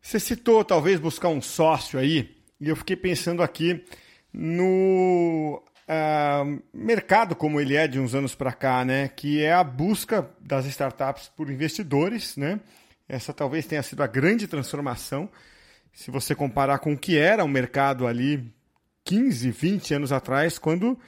Você 0.00 0.18
citou 0.18 0.64
talvez 0.64 0.98
buscar 0.98 1.28
um 1.28 1.40
sócio 1.40 1.98
aí, 1.98 2.36
e 2.60 2.68
eu 2.68 2.74
fiquei 2.74 2.96
pensando 2.96 3.42
aqui 3.42 3.84
no 4.32 5.62
uh, 5.88 6.62
mercado 6.72 7.36
como 7.36 7.60
ele 7.60 7.76
é 7.76 7.86
de 7.86 8.00
uns 8.00 8.14
anos 8.14 8.34
para 8.34 8.52
cá, 8.52 8.84
né? 8.84 9.08
Que 9.08 9.42
é 9.42 9.52
a 9.52 9.62
busca 9.62 10.28
das 10.40 10.66
startups 10.66 11.28
por 11.28 11.50
investidores, 11.50 12.36
né? 12.36 12.60
Essa 13.08 13.32
talvez 13.32 13.66
tenha 13.66 13.82
sido 13.82 14.02
a 14.02 14.06
grande 14.06 14.46
transformação. 14.46 15.28
Se 15.92 16.10
você 16.10 16.34
comparar 16.34 16.78
com 16.78 16.92
o 16.92 16.98
que 16.98 17.18
era 17.18 17.44
o 17.44 17.48
mercado 17.48 18.06
ali 18.06 18.52
15, 19.04 19.50
20 19.50 19.94
anos 19.94 20.12
atrás, 20.12 20.58
quando 20.58 20.98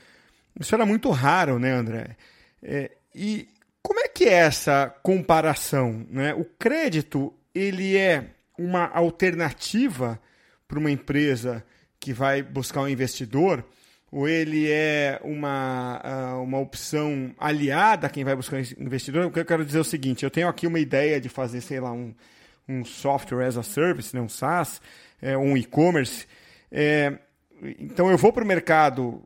isso 0.59 0.75
era 0.75 0.85
muito 0.85 1.11
raro, 1.11 1.59
né, 1.59 1.73
André? 1.73 2.17
É, 2.63 2.91
e 3.15 3.49
como 3.83 4.01
é 4.01 4.09
que 4.09 4.25
é 4.25 4.35
essa 4.35 4.95
comparação? 5.03 6.07
Né? 6.11 6.35
O 6.35 6.45
crédito 6.45 7.33
ele 7.55 7.97
é 7.97 8.27
uma 8.59 8.87
alternativa 8.89 10.21
para 10.69 10.79
uma 10.79 10.91
empresa 10.91 11.65
que 11.99 12.13
vai 12.13 12.43
buscar 12.43 12.83
um 12.83 12.89
investidor 12.89 13.65
ou 14.11 14.29
ele 14.29 14.71
é 14.71 15.19
uma, 15.25 16.01
ah, 16.05 16.39
uma 16.39 16.59
opção 16.59 17.35
aliada 17.39 18.07
a 18.07 18.11
quem 18.11 18.25
vai 18.25 18.37
buscar 18.37 18.59
um 18.59 18.85
investidor? 18.85 19.25
O 19.25 19.31
que 19.31 19.41
eu 19.41 19.45
quero 19.45 19.65
dizer 19.65 19.79
é 19.79 19.81
o 19.81 19.85
seguinte, 19.85 20.23
eu 20.23 20.31
tenho 20.31 20.49
aqui 20.49 20.67
uma 20.67 20.79
ideia 20.79 21.19
de 21.19 21.31
fazer, 21.31 21.63
sei 21.63 21.81
lá, 21.81 21.93
um, 21.93 22.15
um 22.69 22.85
software 22.85 23.47
as 23.47 23.57
a 23.57 23.63
service, 23.63 24.15
né, 24.15 24.21
um 24.21 24.29
SaaS, 24.29 24.81
é, 25.21 25.37
um 25.37 25.57
e-commerce. 25.57 26.27
É, 26.71 27.19
então 27.79 28.11
eu 28.11 28.19
vou 28.19 28.33
para 28.33 28.45
o 28.45 28.47
mercado 28.47 29.23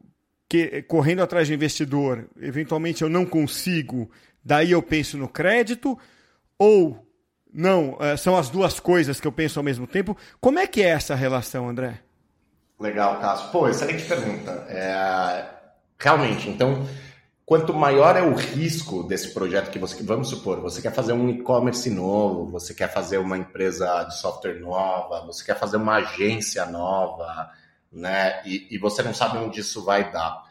que, 0.48 0.82
correndo 0.82 1.22
atrás 1.22 1.46
de 1.46 1.54
investidor, 1.54 2.28
eventualmente 2.40 3.02
eu 3.02 3.08
não 3.08 3.26
consigo 3.26 4.10
daí 4.46 4.70
eu 4.70 4.80
penso 4.80 5.18
no 5.18 5.28
crédito, 5.28 5.98
ou 6.56 7.04
não, 7.52 7.96
é, 7.98 8.16
são 8.16 8.36
as 8.36 8.48
duas 8.48 8.78
coisas 8.78 9.20
que 9.20 9.26
eu 9.26 9.32
penso 9.32 9.58
ao 9.58 9.64
mesmo 9.64 9.86
tempo. 9.86 10.16
Como 10.40 10.60
é 10.60 10.66
que 10.68 10.82
é 10.82 10.90
essa 10.90 11.16
relação, 11.16 11.68
André? 11.68 11.98
Legal, 12.78 13.18
Cássio. 13.20 13.50
Pô, 13.50 13.68
excelente 13.68 14.04
pergunta. 14.04 14.52
É... 14.68 15.46
Realmente, 15.98 16.48
então, 16.48 16.86
quanto 17.46 17.72
maior 17.72 18.16
é 18.16 18.22
o 18.22 18.34
risco 18.34 19.04
desse 19.04 19.32
projeto 19.32 19.70
que 19.70 19.78
você, 19.78 20.02
vamos 20.02 20.28
supor, 20.28 20.60
você 20.60 20.82
quer 20.82 20.92
fazer 20.92 21.12
um 21.12 21.30
e-commerce 21.30 21.88
novo, 21.88 22.50
você 22.50 22.74
quer 22.74 22.92
fazer 22.92 23.18
uma 23.18 23.38
empresa 23.38 24.02
de 24.02 24.18
software 24.18 24.58
nova, 24.58 25.24
você 25.24 25.44
quer 25.44 25.56
fazer 25.56 25.76
uma 25.76 25.94
agência 25.94 26.66
nova, 26.66 27.48
né? 27.92 28.42
E, 28.44 28.66
e 28.74 28.78
você 28.78 29.00
não 29.00 29.14
sabe 29.14 29.38
onde 29.38 29.60
isso 29.60 29.84
vai 29.84 30.10
dar. 30.10 30.44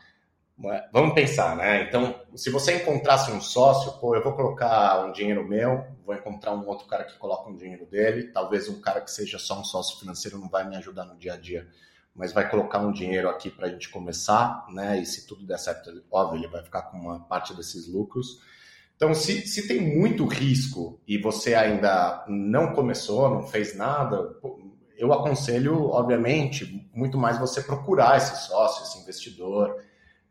É? 0.71 0.88
Vamos 0.93 1.13
pensar, 1.13 1.58
né? 1.58 1.84
Então, 1.84 2.15
se 2.34 2.49
você 2.49 2.77
encontrasse 2.77 3.29
um 3.29 3.41
sócio, 3.41 3.91
pô, 3.99 4.15
eu 4.15 4.23
vou 4.23 4.31
colocar 4.31 5.05
um 5.05 5.12
dinheiro 5.12 5.45
meu, 5.45 5.86
vou 6.05 6.15
encontrar 6.15 6.53
um 6.53 6.65
outro 6.65 6.88
cara 6.88 7.03
que 7.03 7.17
coloca 7.17 7.49
um 7.49 7.58
dinheiro 7.58 7.86
dele, 7.86 8.31
talvez 8.31 8.69
um 8.69 8.79
cara 8.79 9.01
que 9.01 9.12
seja 9.12 9.38
só 9.38 9.60
um 9.60 9.65
sócio 9.65 9.99
financeiro 9.99 10.39
não 10.39 10.47
vai 10.47 10.65
me 10.65 10.77
ajudar 10.77 11.03
no 11.03 11.17
dia 11.17 11.34
a 11.34 11.38
dia, 11.38 11.67
mas 12.15 12.32
vai 12.32 12.49
colocar 12.49 12.80
um 12.80 12.91
dinheiro 12.91 13.30
aqui 13.30 13.49
para 13.49 13.67
a 13.67 13.69
gente 13.69 13.89
começar, 13.89 14.65
né? 14.69 14.99
E 14.99 15.06
se 15.06 15.28
tudo 15.28 15.45
der 15.45 15.60
certo, 15.60 15.91
óbvio, 16.10 16.39
ele 16.39 16.47
vai 16.47 16.63
ficar 16.63 16.84
com 16.84 16.97
uma 16.97 17.19
parte 17.19 17.54
desses 17.54 17.88
lucros. 17.88 18.39
Então, 18.95 19.13
se, 19.13 19.45
se 19.45 19.67
tem 19.67 19.82
muito 19.82 20.25
risco 20.25 21.01
e 21.06 21.17
você 21.17 21.54
ainda 21.54 22.23
não 22.30 22.73
começou, 22.73 23.30
não 23.30 23.43
fez 23.43 23.75
nada, 23.75 24.34
eu 24.97 25.12
aconselho, 25.12 25.89
obviamente, 25.89 26.89
muito 26.93 27.17
mais 27.17 27.38
você 27.38 27.62
procurar 27.62 28.15
esse 28.17 28.47
sócio, 28.47 28.84
esse 28.84 28.99
investidor 28.99 29.75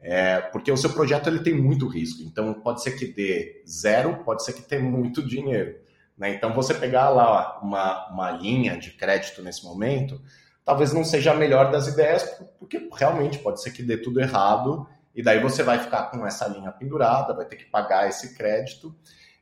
é, 0.07 0.39
porque 0.39 0.71
o 0.71 0.77
seu 0.77 0.91
projeto 0.91 1.29
ele 1.29 1.39
tem 1.39 1.55
muito 1.55 1.89
risco. 1.89 2.23
Então, 2.23 2.53
pode 2.53 2.83
ser 2.83 2.91
que 2.93 3.07
dê 3.07 3.63
zero, 3.67 4.23
pode 4.23 4.45
ser 4.45 4.53
que 4.53 4.61
tenha 4.61 4.83
muito 4.83 5.27
dinheiro. 5.27 5.79
Né? 6.17 6.35
Então, 6.35 6.53
você 6.53 6.75
pegar 6.75 7.09
lá 7.09 7.59
uma, 7.63 8.11
uma 8.11 8.31
linha 8.33 8.77
de 8.77 8.91
crédito 8.91 9.43
nesse 9.43 9.65
momento, 9.65 10.21
talvez 10.65 10.93
não 10.93 11.05
seja 11.05 11.33
a 11.33 11.37
melhor 11.37 11.71
das 11.71 11.87
ideias, 11.87 12.23
porque 12.59 12.89
realmente 12.93 13.39
pode 13.39 13.63
ser 13.63 13.71
que 13.71 13.83
dê 13.83 13.97
tudo 13.97 14.21
errado 14.21 14.87
e 15.15 15.23
daí 15.23 15.41
você 15.41 15.63
vai 15.63 15.79
ficar 15.79 16.11
com 16.11 16.27
essa 16.27 16.47
linha 16.49 16.73
pendurada, 16.73 17.35
vai 17.35 17.45
ter 17.45 17.57
que 17.57 17.67
pagar 17.67 18.09
esse 18.09 18.35
crédito. 18.35 18.95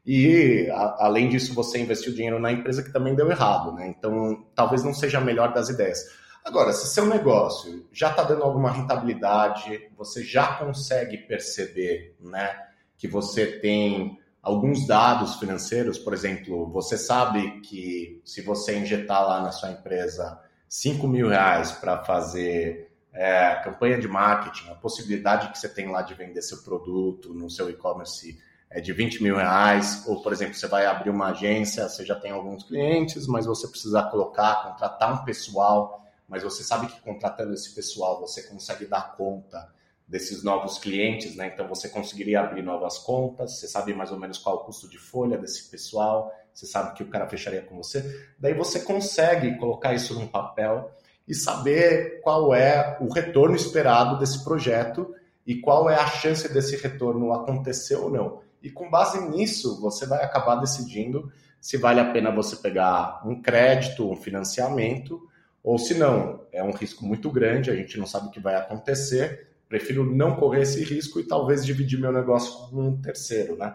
E, 0.04 0.68
a, 0.70 1.06
além 1.06 1.28
disso, 1.28 1.54
você 1.54 1.80
investiu 1.80 2.12
dinheiro 2.12 2.40
na 2.40 2.50
empresa 2.50 2.82
que 2.82 2.92
também 2.92 3.14
deu 3.14 3.30
errado, 3.30 3.72
né? 3.72 3.86
Então, 3.86 4.44
talvez 4.54 4.82
não 4.82 4.92
seja 4.92 5.18
a 5.18 5.20
melhor 5.20 5.54
das 5.54 5.68
ideias. 5.68 6.00
Agora, 6.44 6.72
se 6.72 6.92
seu 6.92 7.06
negócio 7.06 7.86
já 7.92 8.10
está 8.10 8.24
dando 8.24 8.42
alguma 8.42 8.70
rentabilidade, 8.70 9.88
você 9.96 10.24
já 10.24 10.56
consegue 10.56 11.18
perceber, 11.18 12.16
né, 12.20 12.52
que 12.98 13.06
você 13.06 13.46
tem 13.46 14.18
alguns 14.42 14.84
dados 14.88 15.36
financeiros, 15.36 15.98
por 15.98 16.12
exemplo, 16.12 16.68
você 16.72 16.98
sabe 16.98 17.60
que 17.60 18.20
se 18.24 18.42
você 18.42 18.76
injetar 18.76 19.24
lá 19.24 19.40
na 19.40 19.52
sua 19.52 19.70
empresa 19.70 20.41
5 20.72 21.06
mil 21.06 21.28
reais 21.28 21.70
para 21.70 22.02
fazer 22.02 22.90
é, 23.12 23.56
campanha 23.56 24.00
de 24.00 24.08
marketing, 24.08 24.70
a 24.70 24.74
possibilidade 24.74 25.50
que 25.50 25.58
você 25.58 25.68
tem 25.68 25.90
lá 25.90 26.00
de 26.00 26.14
vender 26.14 26.40
seu 26.40 26.62
produto 26.62 27.34
no 27.34 27.50
seu 27.50 27.68
e-commerce 27.68 28.40
é 28.70 28.80
de 28.80 28.90
20 28.90 29.22
mil 29.22 29.36
reais, 29.36 30.02
ou, 30.06 30.22
por 30.22 30.32
exemplo, 30.32 30.54
você 30.54 30.66
vai 30.66 30.86
abrir 30.86 31.10
uma 31.10 31.26
agência, 31.26 31.86
você 31.86 32.06
já 32.06 32.14
tem 32.14 32.30
alguns 32.30 32.64
clientes, 32.64 33.26
mas 33.26 33.44
você 33.44 33.68
precisa 33.68 34.02
colocar, 34.04 34.62
contratar 34.62 35.12
um 35.12 35.26
pessoal, 35.26 36.06
mas 36.26 36.42
você 36.42 36.64
sabe 36.64 36.86
que 36.86 37.02
contratando 37.02 37.52
esse 37.52 37.74
pessoal 37.74 38.18
você 38.18 38.44
consegue 38.44 38.86
dar 38.86 39.14
conta 39.14 39.70
desses 40.08 40.42
novos 40.42 40.78
clientes, 40.78 41.36
né? 41.36 41.50
Então 41.52 41.68
você 41.68 41.86
conseguiria 41.86 42.40
abrir 42.40 42.62
novas 42.62 42.96
contas, 42.96 43.58
você 43.58 43.68
sabe 43.68 43.92
mais 43.92 44.10
ou 44.10 44.18
menos 44.18 44.38
qual 44.38 44.56
o 44.56 44.60
custo 44.60 44.88
de 44.88 44.96
folha 44.96 45.36
desse 45.36 45.70
pessoal, 45.70 46.32
você 46.52 46.66
sabe 46.66 46.94
que 46.94 47.02
o 47.02 47.08
cara 47.08 47.28
fecharia 47.28 47.62
com 47.62 47.76
você. 47.76 48.26
Daí 48.38 48.54
você 48.54 48.80
consegue 48.80 49.56
colocar 49.56 49.94
isso 49.94 50.14
num 50.14 50.26
papel 50.26 50.90
e 51.26 51.34
saber 51.34 52.20
qual 52.20 52.54
é 52.54 52.98
o 53.00 53.12
retorno 53.12 53.56
esperado 53.56 54.18
desse 54.18 54.42
projeto 54.44 55.14
e 55.46 55.56
qual 55.56 55.88
é 55.88 55.96
a 55.96 56.06
chance 56.06 56.52
desse 56.52 56.76
retorno 56.76 57.32
acontecer 57.32 57.96
ou 57.96 58.10
não. 58.10 58.40
E 58.62 58.70
com 58.70 58.88
base 58.88 59.20
nisso, 59.28 59.80
você 59.80 60.06
vai 60.06 60.22
acabar 60.22 60.56
decidindo 60.56 61.32
se 61.60 61.76
vale 61.76 62.00
a 62.00 62.10
pena 62.10 62.30
você 62.30 62.56
pegar 62.56 63.22
um 63.24 63.40
crédito, 63.40 64.10
um 64.10 64.16
financiamento, 64.16 65.28
ou 65.62 65.78
se 65.78 65.94
não, 65.94 66.44
é 66.50 66.62
um 66.62 66.72
risco 66.72 67.04
muito 67.04 67.30
grande, 67.30 67.70
a 67.70 67.76
gente 67.76 67.98
não 67.98 68.06
sabe 68.06 68.26
o 68.26 68.30
que 68.30 68.40
vai 68.40 68.56
acontecer, 68.56 69.48
prefiro 69.68 70.04
não 70.04 70.34
correr 70.34 70.62
esse 70.62 70.82
risco 70.82 71.20
e 71.20 71.24
talvez 71.24 71.64
dividir 71.64 72.00
meu 72.00 72.12
negócio 72.12 72.68
com 72.68 72.88
um 72.88 73.00
terceiro, 73.00 73.56
né? 73.56 73.74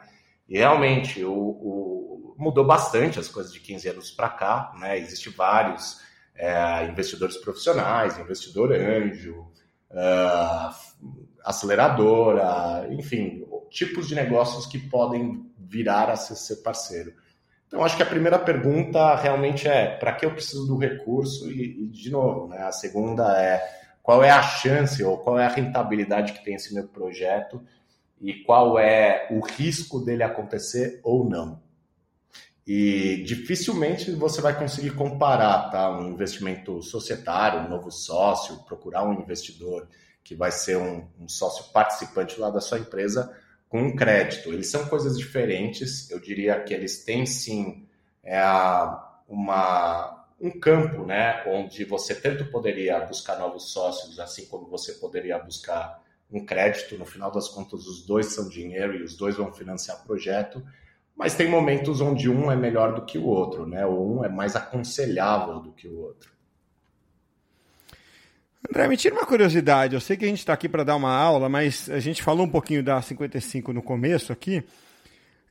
E 0.50 0.58
realmente, 0.58 1.24
o, 1.24 1.34
o 1.34 2.17
mudou 2.38 2.66
bastante 2.66 3.20
as 3.20 3.28
coisas 3.28 3.52
de 3.52 3.60
15 3.60 3.90
anos 3.90 4.12
para 4.12 4.30
cá, 4.30 4.74
né? 4.80 4.98
Existem 4.98 5.34
vários 5.34 6.02
é, 6.36 6.86
investidores 6.86 7.38
profissionais, 7.38 8.18
investidor 8.20 8.72
anjo, 8.72 9.52
uh, 9.92 10.74
aceleradora, 11.44 12.88
enfim, 12.92 13.46
tipos 13.70 14.08
de 14.08 14.16
negócios 14.16 14.66
que 14.66 14.78
podem 14.78 15.46
virar 15.58 16.10
a 16.10 16.16
ser 16.16 16.58
parceiro. 16.58 17.14
Então, 17.68 17.84
acho 17.84 17.98
que 17.98 18.04
a 18.04 18.08
primeira 18.08 18.40
pergunta 18.40 19.16
realmente 19.16 19.68
é 19.68 19.88
para 19.98 20.14
que 20.14 20.26
eu 20.26 20.32
preciso 20.32 20.66
do 20.66 20.78
recurso? 20.78 21.52
E, 21.52 21.84
e, 21.84 21.88
de 21.88 22.10
novo, 22.10 22.48
né, 22.48 22.60
a 22.60 22.72
segunda 22.72 23.42
é 23.42 23.62
qual 24.02 24.24
é 24.24 24.30
a 24.30 24.42
chance 24.42 25.04
ou 25.04 25.18
qual 25.18 25.38
é 25.38 25.46
a 25.46 25.50
rentabilidade 25.50 26.32
que 26.32 26.44
tem 26.44 26.56
esse 26.56 26.74
meu 26.74 26.88
projeto 26.88 27.62
e 28.22 28.34
qual 28.36 28.80
é 28.80 29.28
o 29.30 29.42
risco 29.42 30.00
dele 30.00 30.24
acontecer 30.24 31.02
ou 31.04 31.28
não. 31.28 31.62
E 32.68 33.24
dificilmente 33.24 34.12
você 34.12 34.42
vai 34.42 34.60
conseguir 34.60 34.90
comparar 34.90 35.70
tá, 35.70 35.90
um 35.90 36.12
investimento 36.12 36.84
societário, 36.84 37.62
um 37.62 37.70
novo 37.70 37.90
sócio, 37.90 38.58
procurar 38.66 39.06
um 39.06 39.14
investidor 39.14 39.88
que 40.22 40.36
vai 40.36 40.52
ser 40.52 40.76
um, 40.76 41.08
um 41.18 41.30
sócio 41.30 41.72
participante 41.72 42.38
lá 42.38 42.50
da 42.50 42.60
sua 42.60 42.80
empresa 42.80 43.34
com 43.70 43.84
um 43.84 43.96
crédito. 43.96 44.52
Eles 44.52 44.68
são 44.68 44.86
coisas 44.90 45.18
diferentes. 45.18 46.12
Eu 46.12 46.20
diria 46.20 46.62
que 46.62 46.74
eles 46.74 47.06
têm 47.06 47.26
sim 47.26 47.88
é, 48.22 48.38
uma, 49.30 50.28
um 50.38 50.52
campo, 50.60 51.06
né, 51.06 51.46
onde 51.48 51.86
você 51.86 52.14
tanto 52.14 52.52
poderia 52.52 53.00
buscar 53.00 53.40
novos 53.40 53.72
sócios, 53.72 54.20
assim 54.20 54.46
como 54.48 54.68
você 54.68 54.92
poderia 54.96 55.40
buscar 55.40 56.04
um 56.30 56.46
crédito. 56.46 56.98
No 56.98 57.06
final 57.06 57.32
das 57.32 57.48
contas, 57.48 57.88
os 57.88 58.06
dois 58.06 58.26
são 58.26 58.50
dinheiro 58.50 58.94
e 58.94 59.04
os 59.04 59.16
dois 59.16 59.38
vão 59.38 59.54
financiar 59.54 60.04
projeto 60.04 60.62
mas 61.18 61.34
tem 61.34 61.50
momentos 61.50 62.00
onde 62.00 62.30
um 62.30 62.52
é 62.52 62.56
melhor 62.56 62.94
do 62.94 63.02
que 63.04 63.18
o 63.18 63.26
outro, 63.26 63.66
né? 63.66 63.84
Ou 63.86 64.20
um 64.20 64.24
é 64.24 64.30
mais 64.30 64.56
aconselhável 64.56 65.60
do 65.60 65.72
que 65.72 65.88
o 65.88 65.98
outro. 65.98 66.30
André, 68.70 68.88
me 68.88 68.96
tira 68.96 69.16
uma 69.16 69.26
curiosidade. 69.26 69.96
Eu 69.96 70.00
sei 70.00 70.16
que 70.16 70.26
a 70.26 70.28
gente 70.28 70.40
está 70.40 70.54
aqui 70.54 70.70
para 70.70 70.84
dar 70.84 70.96
uma 70.96 71.12
aula, 71.12 71.50
mas 71.50 71.90
a 71.90 72.00
gente 72.00 72.22
falou 72.22 72.46
um 72.46 72.50
pouquinho 72.50 72.84
da 72.84 73.02
55 73.02 73.74
no 73.74 73.82
começo 73.82 74.32
aqui. 74.32 74.64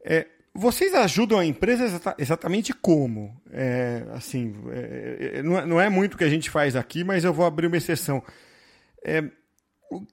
É, 0.04 0.28
vocês 0.54 0.94
ajudam 0.94 1.40
a 1.40 1.44
empresa 1.44 2.00
exatamente 2.16 2.72
como? 2.72 3.36
É, 3.50 4.04
assim, 4.12 4.54
é, 4.70 5.38
é, 5.38 5.42
não 5.42 5.80
é 5.80 5.88
muito 5.88 6.14
o 6.14 6.18
que 6.18 6.24
a 6.24 6.30
gente 6.30 6.48
faz 6.48 6.76
aqui, 6.76 7.02
mas 7.02 7.24
eu 7.24 7.32
vou 7.32 7.44
abrir 7.44 7.66
uma 7.66 7.76
exceção. 7.76 8.22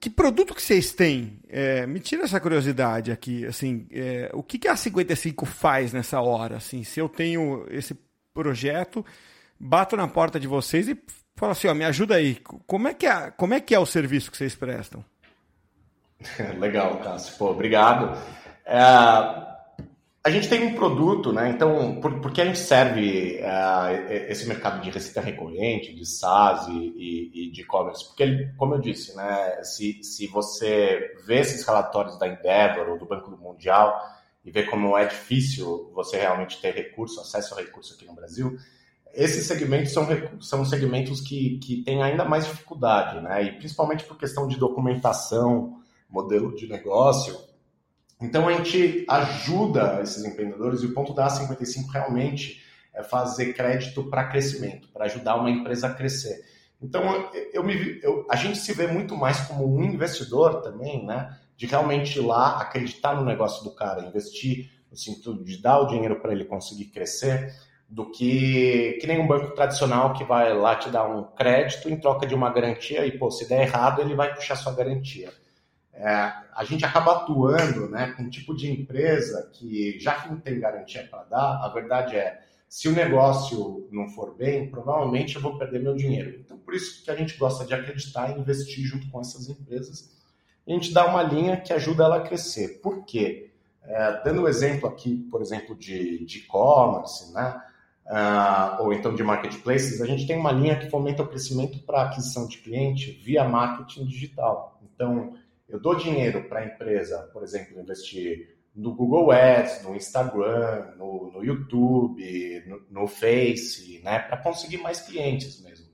Que 0.00 0.08
produto 0.08 0.54
que 0.54 0.62
vocês 0.62 0.92
têm? 0.92 1.40
É, 1.48 1.86
me 1.86 1.98
tira 1.98 2.22
essa 2.22 2.38
curiosidade 2.38 3.10
aqui, 3.10 3.44
assim, 3.44 3.86
é, 3.90 4.30
o 4.32 4.42
que, 4.42 4.58
que 4.58 4.68
a 4.68 4.76
55 4.76 5.44
faz 5.44 5.92
nessa 5.92 6.20
hora? 6.20 6.56
Assim, 6.56 6.84
se 6.84 7.00
eu 7.00 7.08
tenho 7.08 7.66
esse 7.68 7.98
projeto, 8.32 9.04
bato 9.58 9.96
na 9.96 10.06
porta 10.06 10.38
de 10.38 10.46
vocês 10.46 10.88
e 10.88 10.96
falo 11.36 11.52
assim, 11.52 11.68
ó, 11.68 11.74
me 11.74 11.84
ajuda 11.84 12.14
aí. 12.14 12.36
Como 12.66 12.88
é 12.88 12.94
que 12.94 13.06
é, 13.06 13.30
como 13.32 13.54
é, 13.54 13.60
que 13.60 13.74
é 13.74 13.78
o 13.78 13.86
serviço 13.86 14.30
que 14.30 14.36
vocês 14.36 14.54
prestam? 14.54 15.04
Legal, 16.58 16.98
Cássio. 16.98 17.36
Pô, 17.36 17.50
obrigado. 17.50 18.16
É, 18.64 19.53
a 20.26 20.30
gente 20.30 20.48
tem 20.48 20.64
um 20.64 20.74
produto, 20.74 21.34
né? 21.34 21.50
Então, 21.50 22.00
por, 22.00 22.18
por 22.18 22.32
que 22.32 22.40
a 22.40 22.46
gente 22.46 22.58
serve 22.58 23.40
uh, 23.42 24.10
esse 24.30 24.48
mercado 24.48 24.80
de 24.80 24.88
receita 24.88 25.20
recorrente, 25.20 25.94
de 25.94 26.06
SaaS 26.06 26.66
e, 26.68 26.72
e, 26.72 27.30
e 27.34 27.50
de 27.50 27.60
e-commerce? 27.60 28.06
Porque, 28.06 28.22
ele, 28.22 28.52
como 28.56 28.74
eu 28.74 28.80
disse, 28.80 29.14
né? 29.14 29.62
Se, 29.62 30.02
se 30.02 30.26
você 30.28 31.14
vê 31.26 31.40
esses 31.40 31.62
relatórios 31.66 32.18
da 32.18 32.26
Endeavor 32.26 32.88
ou 32.88 32.98
do 32.98 33.04
Banco 33.04 33.30
Mundial 33.32 34.00
e 34.42 34.50
vê 34.50 34.62
como 34.62 34.96
é 34.96 35.04
difícil 35.04 35.92
você 35.94 36.16
realmente 36.16 36.58
ter 36.58 36.74
recurso, 36.74 37.20
acesso 37.20 37.54
a 37.54 37.58
recurso 37.58 37.92
aqui 37.92 38.06
no 38.06 38.14
Brasil, 38.14 38.56
esses 39.12 39.46
segmentos 39.46 39.92
são, 39.92 40.08
são 40.40 40.64
segmentos 40.64 41.20
que, 41.20 41.58
que 41.58 41.82
têm 41.82 42.02
ainda 42.02 42.24
mais 42.24 42.46
dificuldade, 42.46 43.20
né? 43.20 43.42
E 43.42 43.52
principalmente 43.58 44.04
por 44.04 44.16
questão 44.16 44.48
de 44.48 44.56
documentação, 44.56 45.82
modelo 46.08 46.54
de 46.56 46.66
negócio 46.66 47.38
então 48.20 48.48
a 48.48 48.52
gente 48.52 49.04
ajuda 49.08 50.00
esses 50.02 50.24
empreendedores 50.24 50.82
e 50.82 50.86
o 50.86 50.94
ponto 50.94 51.12
da 51.12 51.26
A55 51.26 51.90
realmente 51.92 52.62
é 52.92 53.02
fazer 53.02 53.52
crédito 53.52 54.04
para 54.04 54.28
crescimento, 54.28 54.88
para 54.88 55.06
ajudar 55.06 55.36
uma 55.36 55.50
empresa 55.50 55.88
a 55.88 55.94
crescer. 55.94 56.44
Então 56.80 57.02
eu 57.52 57.64
me, 57.64 58.00
eu, 58.02 58.26
a 58.30 58.36
gente 58.36 58.58
se 58.58 58.72
vê 58.72 58.86
muito 58.86 59.16
mais 59.16 59.40
como 59.40 59.66
um 59.66 59.82
investidor 59.82 60.62
também, 60.62 61.04
né? 61.04 61.36
De 61.56 61.66
realmente 61.66 62.18
ir 62.18 62.22
lá 62.22 62.60
acreditar 62.60 63.14
no 63.14 63.24
negócio 63.24 63.64
do 63.64 63.74
cara, 63.74 64.06
investir 64.06 64.70
no 64.90 64.96
sentido 64.96 65.42
de 65.42 65.60
dar 65.60 65.80
o 65.80 65.86
dinheiro 65.86 66.20
para 66.20 66.32
ele 66.32 66.44
conseguir 66.44 66.86
crescer, 66.86 67.52
do 67.88 68.10
que 68.10 68.98
que 69.00 69.06
nem 69.06 69.18
um 69.18 69.26
banco 69.26 69.54
tradicional 69.54 70.12
que 70.12 70.24
vai 70.24 70.54
lá 70.56 70.76
te 70.76 70.88
dar 70.88 71.04
um 71.04 71.24
crédito 71.24 71.88
em 71.88 71.96
troca 71.96 72.26
de 72.26 72.34
uma 72.34 72.50
garantia 72.50 73.04
e 73.06 73.18
pô, 73.18 73.30
se 73.30 73.48
der 73.48 73.62
errado 73.62 74.00
ele 74.00 74.14
vai 74.14 74.34
puxar 74.34 74.56
sua 74.56 74.74
garantia 74.74 75.30
é, 75.94 76.32
a 76.54 76.64
gente 76.64 76.84
acaba 76.84 77.12
atuando 77.12 77.88
né, 77.88 78.12
com 78.16 78.24
um 78.24 78.30
tipo 78.30 78.54
de 78.54 78.70
empresa 78.70 79.50
que, 79.52 79.98
já 80.00 80.14
que 80.14 80.28
não 80.28 80.40
tem 80.40 80.58
garantia 80.58 81.06
para 81.08 81.24
dar, 81.24 81.64
a 81.64 81.68
verdade 81.68 82.16
é, 82.16 82.40
se 82.68 82.88
o 82.88 82.92
negócio 82.92 83.88
não 83.92 84.08
for 84.08 84.34
bem, 84.34 84.68
provavelmente 84.68 85.36
eu 85.36 85.42
vou 85.42 85.56
perder 85.56 85.80
meu 85.80 85.94
dinheiro. 85.94 86.40
Então, 86.40 86.58
por 86.58 86.74
isso 86.74 87.04
que 87.04 87.10
a 87.10 87.16
gente 87.16 87.36
gosta 87.36 87.64
de 87.64 87.72
acreditar 87.72 88.30
e 88.30 88.40
investir 88.40 88.84
junto 88.84 89.08
com 89.10 89.20
essas 89.20 89.48
empresas. 89.48 90.10
E 90.66 90.72
a 90.72 90.74
gente 90.74 90.92
dá 90.92 91.06
uma 91.06 91.22
linha 91.22 91.56
que 91.56 91.72
ajuda 91.72 92.04
ela 92.04 92.16
a 92.16 92.22
crescer. 92.22 92.80
Por 92.80 93.04
quê? 93.04 93.52
É, 93.84 94.22
dando 94.24 94.42
um 94.42 94.48
exemplo 94.48 94.88
aqui, 94.88 95.16
por 95.30 95.40
exemplo, 95.40 95.76
de 95.76 96.26
e-commerce, 96.26 97.32
né? 97.32 97.60
Uh, 98.06 98.82
ou 98.82 98.92
então 98.92 99.14
de 99.14 99.22
marketplaces, 99.22 100.02
a 100.02 100.06
gente 100.06 100.26
tem 100.26 100.36
uma 100.36 100.52
linha 100.52 100.78
que 100.78 100.90
fomenta 100.90 101.22
o 101.22 101.26
crescimento 101.26 101.78
para 101.86 102.02
aquisição 102.02 102.46
de 102.46 102.58
cliente 102.58 103.12
via 103.24 103.48
marketing 103.48 104.04
digital. 104.04 104.78
Então, 104.82 105.34
eu 105.68 105.80
dou 105.80 105.94
dinheiro 105.94 106.48
para 106.48 106.60
a 106.60 106.66
empresa, 106.66 107.30
por 107.32 107.42
exemplo, 107.42 107.80
investir 107.80 108.54
no 108.74 108.94
Google 108.94 109.30
Ads, 109.30 109.82
no 109.84 109.94
Instagram, 109.94 110.94
no, 110.96 111.30
no 111.32 111.44
YouTube, 111.44 112.64
no, 112.66 113.02
no, 113.02 113.06
Face, 113.06 114.00
né, 114.02 114.18
para 114.18 114.36
conseguir 114.36 114.78
mais 114.78 115.00
clientes 115.00 115.62
mesmo. 115.62 115.86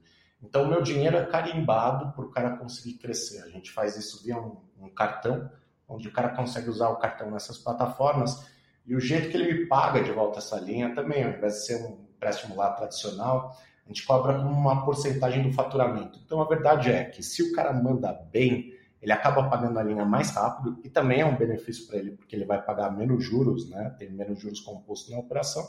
Então, 0.42 0.66
meu 0.66 0.80
dinheiro 0.80 1.16
é 1.18 1.26
carimbado 1.26 2.12
para 2.12 2.24
o 2.24 2.30
cara 2.30 2.56
conseguir 2.56 2.94
crescer. 2.94 3.42
A 3.42 3.48
gente 3.48 3.70
faz 3.70 3.96
isso 3.96 4.24
via 4.24 4.38
um, 4.38 4.56
um, 4.80 4.88
cartão, 4.88 5.50
onde 5.86 6.08
o 6.08 6.12
cara 6.12 6.30
consegue 6.30 6.70
usar 6.70 6.88
o 6.88 6.96
cartão 6.96 7.30
nessas 7.30 7.58
plataformas 7.58 8.48
e 8.86 8.96
o 8.96 9.00
jeito 9.00 9.28
que 9.28 9.36
ele 9.36 9.52
me 9.52 9.66
paga 9.66 10.02
de 10.02 10.10
volta 10.10 10.38
essa 10.38 10.58
linha 10.58 10.94
também, 10.94 11.22
ao 11.22 11.32
invés 11.32 11.54
de 11.54 11.66
ser 11.66 11.84
um 11.84 12.06
empréstimo 12.14 12.56
lá 12.56 12.72
tradicional, 12.72 13.54
a 13.84 13.88
gente 13.88 14.06
cobra 14.06 14.34
como 14.38 14.50
uma 14.50 14.84
porcentagem 14.84 15.42
do 15.42 15.52
faturamento. 15.52 16.18
Então, 16.24 16.40
a 16.40 16.46
verdade 16.46 16.90
é 16.90 17.04
que 17.04 17.22
se 17.22 17.42
o 17.42 17.52
cara 17.52 17.72
manda 17.72 18.12
bem, 18.32 18.72
ele 19.00 19.12
acaba 19.12 19.48
pagando 19.48 19.78
a 19.78 19.82
linha 19.82 20.04
mais 20.04 20.30
rápido 20.30 20.78
e 20.84 20.90
também 20.90 21.20
é 21.20 21.26
um 21.26 21.36
benefício 21.36 21.86
para 21.86 21.98
ele, 21.98 22.12
porque 22.12 22.36
ele 22.36 22.44
vai 22.44 22.60
pagar 22.60 22.90
menos 22.90 23.24
juros, 23.24 23.68
né? 23.68 23.94
tem 23.98 24.10
menos 24.10 24.40
juros 24.40 24.60
composto 24.60 25.10
na 25.10 25.18
operação. 25.18 25.66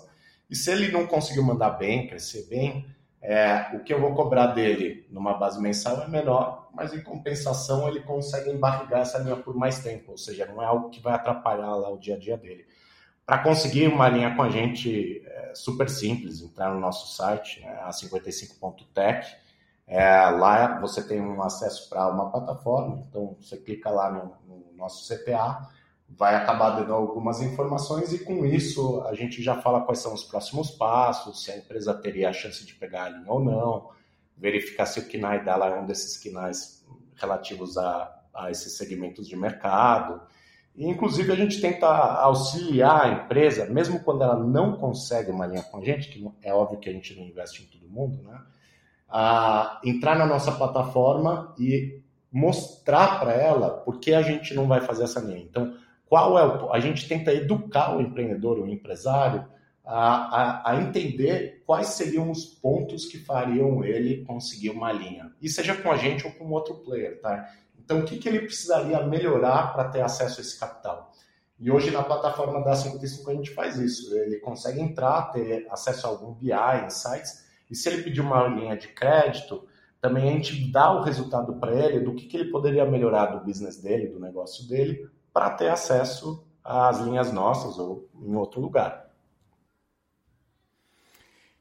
E 0.49 0.55
se 0.55 0.69
ele 0.69 0.91
não 0.91 1.07
conseguiu 1.07 1.43
mandar 1.43 1.71
bem, 1.71 2.07
crescer 2.07 2.47
bem, 2.49 2.85
é, 3.21 3.69
o 3.75 3.79
que 3.79 3.93
eu 3.93 4.01
vou 4.01 4.13
cobrar 4.15 4.47
dele 4.47 5.05
numa 5.09 5.35
base 5.35 5.61
mensal 5.61 6.01
é 6.01 6.07
menor, 6.07 6.69
mas 6.73 6.93
em 6.93 7.01
compensação 7.01 7.87
ele 7.87 8.01
consegue 8.01 8.49
embarrigar 8.49 9.01
essa 9.01 9.19
linha 9.19 9.35
por 9.35 9.55
mais 9.55 9.79
tempo, 9.79 10.11
ou 10.11 10.17
seja, 10.17 10.45
não 10.45 10.61
é 10.61 10.65
algo 10.65 10.89
que 10.89 10.99
vai 10.99 11.13
atrapalhar 11.13 11.75
lá 11.75 11.89
o 11.89 11.97
dia 11.97 12.15
a 12.15 12.19
dia 12.19 12.35
dele. 12.35 12.65
Para 13.25 13.37
conseguir 13.37 13.87
uma 13.87 14.09
linha 14.09 14.35
com 14.35 14.41
a 14.41 14.49
gente, 14.49 15.23
é 15.25 15.53
super 15.55 15.89
simples, 15.89 16.41
entrar 16.41 16.73
no 16.73 16.79
nosso 16.79 17.15
site, 17.15 17.61
né, 17.61 17.79
a55.tech, 17.87 19.27
é, 19.91 20.29
lá 20.29 20.79
você 20.79 21.05
tem 21.05 21.19
um 21.19 21.43
acesso 21.43 21.89
para 21.89 22.07
uma 22.07 22.31
plataforma, 22.31 23.05
então 23.09 23.35
você 23.41 23.57
clica 23.57 23.89
lá 23.89 24.09
no, 24.09 24.33
no 24.47 24.73
nosso 24.77 25.05
CTA, 25.05 25.67
vai 26.07 26.33
acabar 26.33 26.69
dando 26.69 26.93
algumas 26.93 27.41
informações 27.41 28.13
e 28.13 28.19
com 28.19 28.45
isso 28.45 29.01
a 29.01 29.13
gente 29.13 29.43
já 29.43 29.61
fala 29.61 29.81
quais 29.81 29.99
são 29.99 30.13
os 30.13 30.23
próximos 30.23 30.71
passos, 30.71 31.43
se 31.43 31.51
a 31.51 31.57
empresa 31.57 31.93
teria 31.93 32.29
a 32.29 32.33
chance 32.33 32.65
de 32.65 32.73
pegar 32.73 33.03
a 33.03 33.09
linha 33.09 33.29
ou 33.29 33.43
não, 33.43 33.89
verificar 34.37 34.85
se 34.85 35.01
o 35.01 35.05
KINAI 35.09 35.43
dela 35.43 35.67
é 35.67 35.81
um 35.81 35.85
desses 35.85 36.15
KINAIs 36.15 36.85
relativos 37.15 37.77
a, 37.77 38.17
a 38.33 38.49
esses 38.49 38.77
segmentos 38.77 39.27
de 39.27 39.35
mercado. 39.35 40.21
E, 40.73 40.87
inclusive, 40.87 41.33
a 41.33 41.35
gente 41.35 41.59
tenta 41.59 41.87
auxiliar 41.87 43.07
a 43.07 43.09
empresa, 43.09 43.65
mesmo 43.65 43.99
quando 43.99 44.23
ela 44.23 44.37
não 44.37 44.77
consegue 44.77 45.31
uma 45.31 45.45
linha 45.45 45.63
com 45.63 45.79
a 45.79 45.83
gente, 45.83 46.07
que 46.07 46.25
é 46.41 46.53
óbvio 46.53 46.79
que 46.79 46.89
a 46.89 46.93
gente 46.93 47.13
não 47.13 47.25
investe 47.25 47.61
em 47.61 47.65
todo 47.65 47.91
mundo, 47.91 48.23
né? 48.23 48.41
A 49.11 49.81
entrar 49.83 50.17
na 50.17 50.25
nossa 50.25 50.51
plataforma 50.51 51.53
e 51.59 52.01
mostrar 52.31 53.19
para 53.19 53.33
ela 53.33 53.69
por 53.69 53.99
que 53.99 54.13
a 54.13 54.21
gente 54.21 54.53
não 54.53 54.67
vai 54.67 54.81
fazer 54.81 55.03
essa 55.03 55.19
linha. 55.19 55.39
Então, 55.39 55.75
qual 56.07 56.39
é 56.39 56.45
o, 56.45 56.71
a 56.71 56.79
gente 56.79 57.07
tenta 57.07 57.33
educar 57.33 57.95
o 57.95 58.01
empreendedor, 58.01 58.57
o 58.57 58.67
empresário, 58.67 59.45
a, 59.85 60.69
a, 60.69 60.71
a, 60.71 60.81
entender 60.81 61.63
quais 61.65 61.87
seriam 61.87 62.29
os 62.29 62.45
pontos 62.45 63.05
que 63.05 63.17
fariam 63.17 63.83
ele 63.83 64.23
conseguir 64.25 64.69
uma 64.69 64.91
linha. 64.91 65.31
E 65.41 65.49
seja 65.49 65.75
com 65.75 65.91
a 65.91 65.97
gente 65.97 66.25
ou 66.25 66.31
com 66.33 66.49
outro 66.51 66.75
player, 66.75 67.19
tá? 67.19 67.49
Então, 67.83 67.99
o 67.99 68.05
que, 68.05 68.17
que 68.17 68.29
ele 68.29 68.41
precisaria 68.41 69.01
melhorar 69.05 69.73
para 69.73 69.89
ter 69.89 70.01
acesso 70.01 70.39
a 70.39 70.41
esse 70.41 70.59
capital? 70.59 71.11
E 71.59 71.69
hoje 71.69 71.91
na 71.91 72.01
plataforma 72.01 72.63
da 72.63 72.75
55 72.75 73.29
a 73.29 73.33
gente 73.33 73.51
faz 73.51 73.77
isso. 73.77 74.15
Ele 74.15 74.37
consegue 74.37 74.81
entrar, 74.81 75.31
ter 75.31 75.67
acesso 75.69 76.07
a 76.07 76.09
algum 76.09 76.33
BI, 76.33 76.51
insights, 76.85 77.45
e 77.71 77.75
se 77.75 77.89
ele 77.89 78.03
pedir 78.03 78.21
uma 78.21 78.45
linha 78.47 78.75
de 78.75 78.89
crédito, 78.89 79.65
também 80.01 80.29
a 80.29 80.33
gente 80.33 80.71
dá 80.71 80.91
o 80.91 81.03
resultado 81.03 81.53
para 81.55 81.73
ele 81.73 82.01
do 82.01 82.13
que, 82.13 82.25
que 82.25 82.35
ele 82.35 82.51
poderia 82.51 82.85
melhorar 82.85 83.27
do 83.27 83.45
business 83.45 83.81
dele, 83.81 84.07
do 84.07 84.19
negócio 84.19 84.67
dele, 84.67 85.09
para 85.33 85.49
ter 85.51 85.69
acesso 85.69 86.45
às 86.63 86.99
linhas 86.99 87.31
nossas 87.31 87.79
ou 87.79 88.09
em 88.21 88.35
outro 88.35 88.59
lugar. 88.59 89.09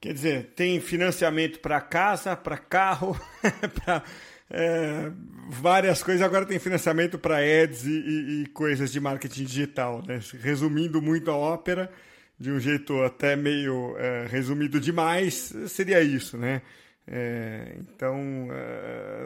Quer 0.01 0.14
dizer, 0.14 0.55
tem 0.55 0.81
financiamento 0.81 1.61
para 1.61 1.81
casa, 1.81 2.35
para 2.35 2.57
carro, 2.57 3.14
para 3.85 4.03
é, 4.51 5.12
várias 5.51 6.03
coisas. 6.03 6.23
Agora 6.23 6.46
tem 6.46 6.59
financiamento 6.59 7.18
para 7.18 7.37
ads 7.37 7.85
e, 7.85 7.90
e, 7.90 8.42
e, 8.42 8.46
coisas 8.46 8.90
de 8.90 8.99
marketing 8.99 9.44
digital. 9.44 10.03
Né? 10.07 10.18
Resumindo 10.40 11.03
muito 11.03 11.31
a 11.31 11.37
ópera, 11.37 11.92
de 12.40 12.50
um 12.50 12.59
jeito 12.59 13.03
até 13.03 13.37
meio 13.37 13.94
é, 13.98 14.26
resumido 14.26 14.81
demais, 14.81 15.55
seria 15.68 16.00
isso, 16.00 16.38
né? 16.38 16.62
É, 17.07 17.76
então, 17.81 18.48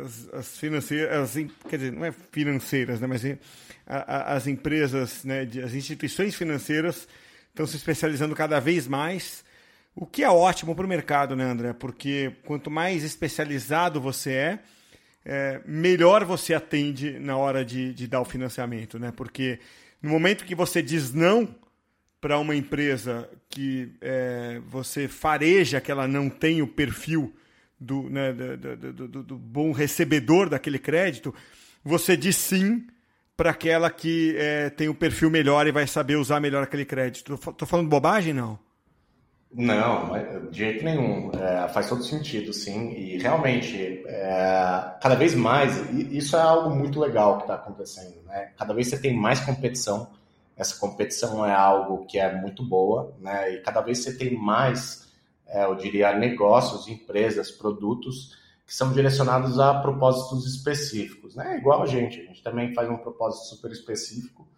as, 0.04 0.28
as 0.32 0.58
financeiras, 0.58 1.36
as, 1.36 1.46
quer 1.68 1.76
dizer, 1.76 1.92
não 1.92 2.04
é 2.04 2.12
financeiras, 2.32 3.00
né, 3.00 3.06
mas 3.06 3.22
as 3.86 4.46
empresas, 4.46 5.22
né, 5.22 5.46
as 5.62 5.74
instituições 5.74 6.34
financeiras 6.34 7.06
estão 7.50 7.66
se 7.66 7.76
especializando 7.76 8.34
cada 8.34 8.58
vez 8.58 8.88
mais, 8.88 9.44
o 9.94 10.06
que 10.06 10.24
é 10.24 10.30
ótimo 10.30 10.74
para 10.74 10.84
o 10.84 10.88
mercado, 10.88 11.36
né, 11.36 11.44
André? 11.44 11.72
Porque 11.72 12.32
quanto 12.44 12.68
mais 12.70 13.04
especializado 13.04 14.00
você 14.00 14.32
é, 14.32 14.58
é 15.24 15.60
melhor 15.64 16.24
você 16.24 16.52
atende 16.52 17.18
na 17.20 17.36
hora 17.36 17.64
de, 17.64 17.94
de 17.94 18.08
dar 18.08 18.20
o 18.20 18.24
financiamento, 18.24 18.98
né? 18.98 19.12
Porque 19.14 19.60
no 20.02 20.10
momento 20.10 20.44
que 20.44 20.54
você 20.54 20.82
diz 20.82 21.12
não 21.12 21.54
para 22.24 22.38
uma 22.38 22.56
empresa 22.56 23.28
que 23.50 23.92
é, 24.00 24.58
você 24.66 25.06
fareja 25.06 25.78
que 25.78 25.92
ela 25.92 26.08
não 26.08 26.30
tem 26.30 26.62
o 26.62 26.66
perfil 26.66 27.34
do, 27.78 28.08
né, 28.08 28.32
do, 28.32 29.08
do, 29.08 29.22
do, 29.22 29.36
bom 29.36 29.72
recebedor 29.72 30.48
daquele 30.48 30.78
crédito, 30.78 31.34
você 31.84 32.16
diz 32.16 32.34
sim 32.36 32.86
para 33.36 33.50
aquela 33.50 33.90
que 33.90 34.34
é, 34.38 34.70
tem 34.70 34.88
o 34.88 34.94
perfil 34.94 35.28
melhor 35.28 35.66
e 35.66 35.70
vai 35.70 35.86
saber 35.86 36.16
usar 36.16 36.40
melhor 36.40 36.62
aquele 36.62 36.86
crédito. 36.86 37.34
Estou 37.34 37.68
falando 37.68 37.90
bobagem, 37.90 38.32
não? 38.32 38.58
Não, 39.52 40.12
de 40.50 40.58
jeito 40.58 40.82
nenhum. 40.82 41.30
É, 41.30 41.68
faz 41.68 41.90
todo 41.90 42.02
sentido, 42.02 42.54
sim. 42.54 42.90
E 42.92 43.18
realmente, 43.18 44.02
é, 44.06 44.94
cada 44.98 45.14
vez 45.14 45.34
mais, 45.34 45.78
isso 46.10 46.36
é 46.36 46.40
algo 46.40 46.74
muito 46.74 46.98
legal 46.98 47.36
que 47.36 47.42
está 47.42 47.56
acontecendo. 47.56 48.14
Né? 48.24 48.48
Cada 48.56 48.72
vez 48.72 48.88
você 48.88 48.98
tem 48.98 49.14
mais 49.14 49.40
competição. 49.40 50.08
Essa 50.56 50.78
competição 50.78 51.44
é 51.44 51.52
algo 51.52 52.06
que 52.06 52.18
é 52.18 52.32
muito 52.34 52.64
boa, 52.64 53.14
né? 53.18 53.54
E 53.54 53.60
cada 53.62 53.80
vez 53.80 53.98
você 53.98 54.16
tem 54.16 54.36
mais 54.36 55.04
é, 55.54 55.64
eu 55.64 55.74
diria, 55.76 56.12
negócios, 56.18 56.88
empresas, 56.88 57.50
produtos 57.50 58.36
que 58.66 58.74
são 58.74 58.92
direcionados 58.92 59.58
a 59.60 59.80
propósitos 59.80 60.46
específicos. 60.46 61.36
Né? 61.36 61.54
É 61.54 61.58
igual 61.58 61.82
a 61.82 61.86
gente, 61.86 62.20
a 62.20 62.24
gente 62.24 62.42
também 62.42 62.74
faz 62.74 62.88
um 62.90 62.96
propósito 62.96 63.46
super 63.46 63.70
específico. 63.70 64.48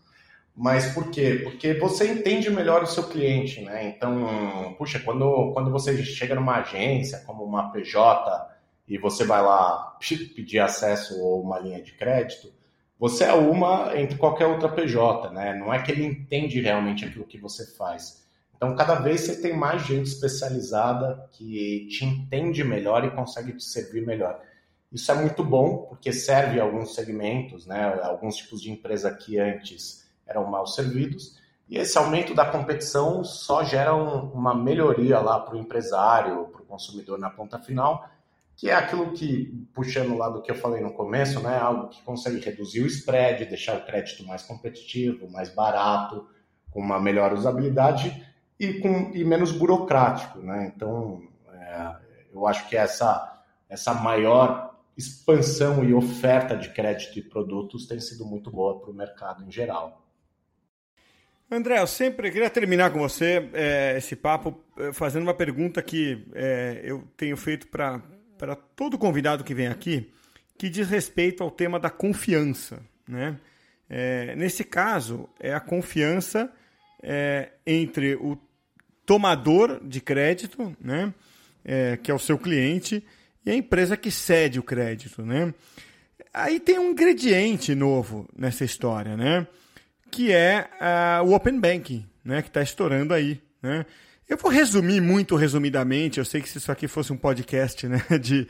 Mas 0.55 0.95
por 0.95 1.11
quê? 1.11 1.41
Porque 1.45 1.75
você 1.75 2.11
entende 2.11 2.49
melhor 2.49 2.83
o 2.83 2.87
seu 2.87 3.03
cliente, 3.05 3.61
né? 3.61 3.89
Então, 3.89 4.75
puxa, 4.79 4.99
quando, 5.01 5.53
quando 5.53 5.71
você 5.71 6.03
chega 6.03 6.35
numa 6.35 6.61
agência, 6.61 7.23
como 7.27 7.45
uma 7.45 7.71
PJ, 7.71 8.57
e 8.89 8.97
você 8.97 9.27
vai 9.27 9.43
lá 9.43 9.99
pedir 10.35 10.61
acesso 10.61 11.21
ou 11.21 11.43
uma 11.43 11.59
linha 11.59 11.83
de 11.83 11.93
crédito, 11.93 12.51
você 12.99 13.25
é 13.25 13.35
uma 13.35 13.97
entre 13.99 14.17
qualquer 14.17 14.47
outra 14.47 14.69
PJ, 14.69 15.31
né? 15.31 15.55
Não 15.55 15.73
é 15.73 15.83
que 15.83 15.93
ele 15.93 16.05
entende 16.05 16.61
realmente 16.61 17.05
aquilo 17.05 17.27
que 17.27 17.39
você 17.39 17.67
faz. 17.77 18.25
Então, 18.57 18.75
cada 18.75 18.95
vez 18.95 19.21
você 19.21 19.41
tem 19.41 19.55
mais 19.55 19.83
gente 19.83 20.07
especializada 20.07 21.29
que 21.33 21.87
te 21.91 22.05
entende 22.07 22.65
melhor 22.65 23.05
e 23.05 23.11
consegue 23.11 23.53
te 23.53 23.65
servir 23.65 24.07
melhor. 24.07 24.41
Isso 24.91 25.13
é 25.13 25.15
muito 25.15 25.45
bom, 25.45 25.87
porque 25.89 26.11
serve 26.11 26.59
alguns 26.59 26.95
segmentos, 26.95 27.67
né? 27.67 28.01
alguns 28.03 28.37
tipos 28.37 28.63
de 28.63 28.71
empresa 28.71 29.13
que 29.13 29.39
antes 29.39 30.09
eram 30.27 30.47
mal 30.47 30.67
servidos, 30.67 31.39
e 31.69 31.77
esse 31.77 31.99
aumento 31.99 32.35
da 32.35 32.47
competição 32.47 33.25
só 33.25 33.65
gera 33.65 33.95
um, 33.95 34.31
uma 34.31 34.55
melhoria 34.55 35.19
lá 35.19 35.41
para 35.41 35.57
o 35.57 35.59
empresário, 35.59 36.47
para 36.47 36.63
o 36.63 36.65
consumidor 36.65 37.19
na 37.19 37.29
ponta 37.29 37.59
final, 37.59 38.09
que 38.57 38.71
é 38.71 38.75
aquilo 38.75 39.13
que, 39.13 39.69
puxando 39.75 40.17
lá 40.17 40.31
do 40.31 40.41
que 40.41 40.51
eu 40.51 40.55
falei 40.55 40.81
no 40.81 40.95
começo, 40.95 41.41
né? 41.41 41.59
algo 41.59 41.89
que 41.89 42.03
consegue 42.03 42.41
reduzir 42.41 42.81
o 42.81 42.87
spread, 42.87 43.45
deixar 43.45 43.77
o 43.77 43.85
crédito 43.85 44.25
mais 44.25 44.43
competitivo, 44.43 45.31
mais 45.31 45.51
barato, 45.51 46.27
com 46.71 46.81
uma 46.81 46.99
melhor 46.99 47.35
usabilidade 47.35 48.27
e, 48.59 48.75
com, 48.75 49.11
e 49.13 49.23
menos 49.25 49.53
burocrático. 49.53 50.39
Né? 50.39 50.73
Então, 50.75 51.23
é, 51.53 51.97
eu 52.33 52.47
acho 52.47 52.67
que 52.67 52.77
essa, 52.77 53.43
essa 53.69 53.93
maior 53.93 54.75
expansão 54.97 55.85
e 55.85 55.93
oferta 55.93 56.57
de 56.57 56.71
crédito 56.71 57.19
e 57.19 57.23
produtos 57.23 57.87
tem 57.87 58.01
sido 58.01 58.25
muito 58.25 58.51
boa 58.51 58.81
para 58.81 58.91
o 58.91 58.95
mercado 58.95 59.45
em 59.45 59.51
geral. 59.51 60.03
André, 61.51 61.79
eu 61.79 61.87
sempre 61.87 62.31
queria 62.31 62.49
terminar 62.49 62.91
com 62.91 62.99
você 62.99 63.51
é, 63.53 63.99
esse 63.99 64.17
papo 64.17 64.59
é, 64.79 64.93
fazendo 64.95 65.25
uma 65.25 65.35
pergunta 65.35 65.83
que 65.83 66.27
é, 66.35 66.81
eu 66.83 67.05
tenho 67.17 67.37
feito 67.37 67.69
para 67.69 68.03
todo 68.77 68.99
convidado 68.99 69.45
que 69.45 69.55
vem 69.55 69.69
aqui, 69.69 70.13
que 70.59 70.69
diz 70.69 70.89
respeito 70.89 71.43
ao 71.43 71.51
tema 71.51 71.79
da 71.79 71.91
confiança. 71.91 72.81
Né? 73.09 73.39
É, 73.89 74.35
nesse 74.37 74.65
caso, 74.65 75.29
é 75.41 75.55
a 75.55 75.61
confiança 75.61 76.53
é, 77.03 77.53
entre 77.67 78.15
o 78.17 78.39
tomador 79.05 79.81
de 79.83 80.01
crédito, 80.01 80.77
né? 80.81 81.15
É, 81.65 81.97
que 81.97 82.11
é 82.11 82.15
o 82.15 82.19
seu 82.19 82.39
cliente, 82.39 83.05
e 83.45 83.51
a 83.51 83.55
empresa 83.55 83.97
que 83.97 84.11
cede 84.11 84.59
o 84.59 84.63
crédito. 84.63 85.23
Né? 85.25 85.55
Aí 86.35 86.61
tem 86.61 86.79
um 86.79 86.91
ingrediente 86.91 87.75
novo 87.75 88.29
nessa 88.37 88.65
história, 88.65 89.17
né? 89.17 89.47
que 90.11 90.33
é 90.33 90.69
uh, 91.21 91.25
o 91.25 91.35
Open 91.35 91.59
Banking, 91.59 92.05
né? 92.25 92.43
que 92.43 92.49
está 92.49 92.63
estourando 92.63 93.15
aí. 93.15 93.41
Né? 93.63 93.87
Eu 94.29 94.37
vou 94.37 94.51
resumir 94.51 95.01
muito 95.01 95.37
resumidamente, 95.37 96.19
eu 96.19 96.25
sei 96.25 96.41
que 96.41 96.49
se 96.49 96.59
isso 96.59 96.73
aqui 96.73 96.89
fosse 96.89 97.13
um 97.13 97.17
podcast 97.17 97.87
né, 97.87 98.03
de, 98.21 98.49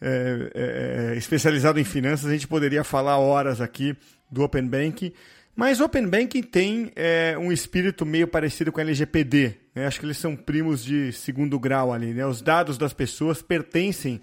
é, 0.00 1.10
é, 1.12 1.18
especializado 1.18 1.78
em 1.78 1.84
finanças, 1.84 2.24
a 2.24 2.32
gente 2.32 2.48
poderia 2.48 2.82
falar 2.82 3.18
horas 3.18 3.60
aqui 3.60 3.94
do 4.30 4.42
Open 4.42 4.66
Banking, 4.66 5.12
mas 5.54 5.82
Open 5.82 6.06
Banking 6.08 6.42
tem 6.42 6.90
é, 6.96 7.36
um 7.38 7.52
espírito 7.52 8.06
meio 8.06 8.26
parecido 8.26 8.72
com 8.72 8.80
a 8.80 8.82
LGPD. 8.82 9.54
Né? 9.74 9.86
Acho 9.86 10.00
que 10.00 10.06
eles 10.06 10.16
são 10.16 10.34
primos 10.34 10.82
de 10.82 11.12
segundo 11.12 11.58
grau 11.58 11.92
ali. 11.92 12.14
Né? 12.14 12.24
Os 12.24 12.40
dados 12.40 12.78
das 12.78 12.94
pessoas 12.94 13.42
pertencem 13.42 14.22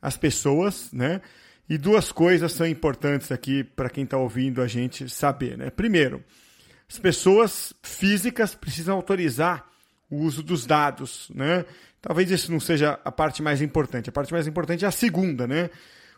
às 0.00 0.16
pessoas, 0.16 0.92
né? 0.92 1.22
E 1.66 1.78
duas 1.78 2.12
coisas 2.12 2.52
são 2.52 2.66
importantes 2.66 3.32
aqui 3.32 3.64
para 3.64 3.88
quem 3.88 4.04
está 4.04 4.18
ouvindo 4.18 4.60
a 4.60 4.66
gente 4.66 5.08
saber. 5.08 5.56
Né? 5.56 5.70
Primeiro, 5.70 6.22
as 6.86 6.98
pessoas 6.98 7.72
físicas 7.82 8.54
precisam 8.54 8.94
autorizar 8.94 9.73
o 10.10 10.16
uso 10.16 10.42
dos 10.42 10.66
dados. 10.66 11.30
Né? 11.34 11.64
Talvez 12.00 12.30
isso 12.30 12.50
não 12.50 12.60
seja 12.60 12.98
a 13.04 13.12
parte 13.12 13.42
mais 13.42 13.62
importante. 13.62 14.08
A 14.08 14.12
parte 14.12 14.32
mais 14.32 14.46
importante 14.46 14.84
é 14.84 14.88
a 14.88 14.92
segunda. 14.92 15.46
Né? 15.46 15.70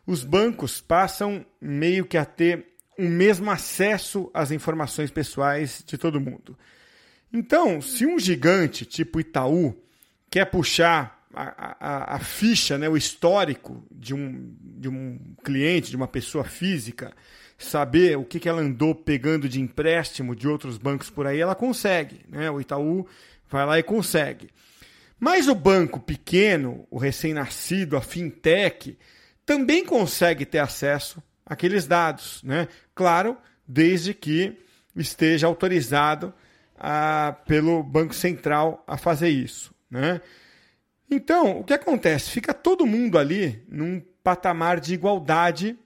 Os 0.06 0.24
bancos 0.24 0.80
passam 0.80 1.44
meio 1.60 2.04
que 2.04 2.16
a 2.16 2.24
ter 2.24 2.66
o 2.98 3.02
mesmo 3.02 3.50
acesso 3.50 4.30
às 4.32 4.50
informações 4.50 5.10
pessoais 5.10 5.82
de 5.86 5.98
todo 5.98 6.20
mundo. 6.20 6.56
Então, 7.32 7.80
se 7.82 8.06
um 8.06 8.18
gigante 8.18 8.86
tipo 8.86 9.20
Itaú 9.20 9.76
quer 10.30 10.46
puxar 10.46 11.26
a, 11.34 11.76
a, 11.78 12.16
a, 12.16 12.18
ficha, 12.18 12.78
né, 12.78 12.88
o 12.88 12.96
histórico 12.96 13.84
de 13.90 14.14
um, 14.14 14.54
de 14.60 14.88
um 14.88 15.18
cliente, 15.44 15.90
de 15.90 15.96
uma 15.96 16.08
pessoa 16.08 16.44
física, 16.44 17.12
saber 17.58 18.16
o 18.16 18.24
que, 18.24 18.40
que 18.40 18.48
ela 18.48 18.62
andou 18.62 18.94
pegando 18.94 19.48
de 19.48 19.60
empréstimo 19.60 20.34
de 20.34 20.48
outros 20.48 20.78
bancos 20.78 21.10
por 21.10 21.26
aí, 21.26 21.38
ela 21.38 21.54
consegue. 21.54 22.20
Né? 22.28 22.50
O 22.50 22.60
Itaú 22.60 23.06
vai 23.56 23.66
lá 23.66 23.78
e 23.78 23.82
consegue. 23.82 24.50
Mas 25.18 25.48
o 25.48 25.54
banco 25.54 25.98
pequeno, 25.98 26.86
o 26.90 26.98
recém-nascido, 26.98 27.96
a 27.96 28.02
fintech, 28.02 28.98
também 29.46 29.84
consegue 29.84 30.44
ter 30.44 30.58
acesso 30.58 31.22
àqueles 31.44 31.86
dados. 31.86 32.42
Né? 32.42 32.68
Claro, 32.94 33.36
desde 33.66 34.12
que 34.12 34.58
esteja 34.94 35.46
autorizado 35.46 36.34
a, 36.78 37.28
ah, 37.28 37.32
pelo 37.32 37.82
Banco 37.82 38.14
Central 38.14 38.84
a 38.86 38.98
fazer 38.98 39.30
isso. 39.30 39.74
Né? 39.90 40.20
Então, 41.10 41.60
o 41.60 41.64
que 41.64 41.72
acontece? 41.72 42.30
Fica 42.30 42.52
todo 42.52 42.86
mundo 42.86 43.16
ali 43.16 43.64
num 43.68 44.02
patamar 44.22 44.80
de 44.80 44.92
igualdade 44.92 45.78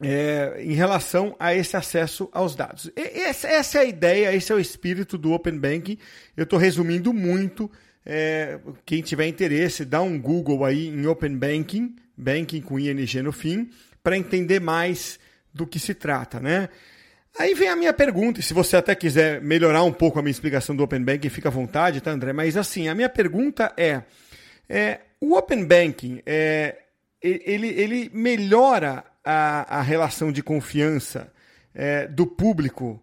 é, 0.00 0.56
em 0.60 0.72
relação 0.72 1.36
a 1.38 1.54
esse 1.54 1.76
acesso 1.76 2.28
aos 2.32 2.54
dados. 2.54 2.90
Essa, 2.96 3.48
essa, 3.48 3.78
é 3.78 3.80
a 3.82 3.84
ideia, 3.84 4.34
esse 4.34 4.50
é 4.50 4.54
o 4.54 4.60
espírito 4.60 5.18
do 5.18 5.32
Open 5.32 5.58
Banking. 5.58 5.98
Eu 6.36 6.44
estou 6.44 6.58
resumindo 6.58 7.12
muito. 7.12 7.70
É, 8.04 8.58
quem 8.86 9.02
tiver 9.02 9.26
interesse, 9.26 9.84
dá 9.84 10.00
um 10.00 10.18
Google 10.18 10.64
aí 10.64 10.88
em 10.88 11.06
Open 11.06 11.36
Banking, 11.36 11.94
Banking 12.16 12.62
com 12.62 12.78
ING 12.78 13.22
no 13.22 13.30
fim, 13.30 13.70
para 14.02 14.16
entender 14.16 14.60
mais 14.60 15.18
do 15.52 15.66
que 15.66 15.78
se 15.78 15.92
trata, 15.92 16.40
né? 16.40 16.68
Aí 17.38 17.54
vem 17.54 17.68
a 17.68 17.76
minha 17.76 17.92
pergunta, 17.92 18.40
e 18.40 18.42
se 18.42 18.52
você 18.52 18.76
até 18.76 18.94
quiser 18.94 19.40
melhorar 19.40 19.84
um 19.84 19.92
pouco 19.92 20.18
a 20.18 20.22
minha 20.22 20.32
explicação 20.32 20.74
do 20.74 20.82
Open 20.82 21.02
Banking, 21.02 21.28
fica 21.28 21.48
à 21.48 21.52
vontade, 21.52 22.00
tá, 22.00 22.10
André? 22.10 22.32
Mas 22.32 22.56
assim, 22.56 22.88
a 22.88 22.94
minha 22.94 23.08
pergunta 23.08 23.72
é 23.76 24.02
é, 24.70 25.00
o 25.20 25.34
Open 25.34 25.64
Banking, 25.64 26.22
é, 26.24 26.76
ele, 27.20 27.66
ele 27.68 28.08
melhora 28.14 29.04
a, 29.24 29.78
a 29.78 29.82
relação 29.82 30.32
de 30.32 30.42
confiança 30.42 31.32
é, 31.74 32.06
do 32.06 32.26
público 32.26 33.02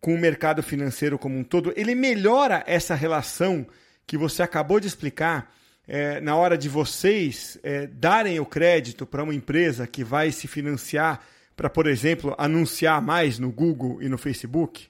com 0.00 0.14
o 0.14 0.18
mercado 0.18 0.62
financeiro 0.62 1.18
como 1.18 1.38
um 1.38 1.44
todo, 1.44 1.72
ele 1.76 1.94
melhora 1.94 2.64
essa 2.66 2.94
relação 2.94 3.66
que 4.06 4.16
você 4.16 4.42
acabou 4.42 4.80
de 4.80 4.88
explicar 4.88 5.54
é, 5.86 6.20
na 6.20 6.36
hora 6.36 6.58
de 6.58 6.68
vocês 6.68 7.58
é, 7.62 7.86
darem 7.86 8.38
o 8.40 8.46
crédito 8.46 9.06
para 9.06 9.22
uma 9.22 9.34
empresa 9.34 9.86
que 9.86 10.02
vai 10.02 10.32
se 10.32 10.48
financiar 10.48 11.20
para, 11.56 11.70
por 11.70 11.86
exemplo, 11.86 12.34
anunciar 12.38 13.00
mais 13.00 13.38
no 13.38 13.50
Google 13.50 14.02
e 14.02 14.08
no 14.08 14.18
Facebook? 14.18 14.88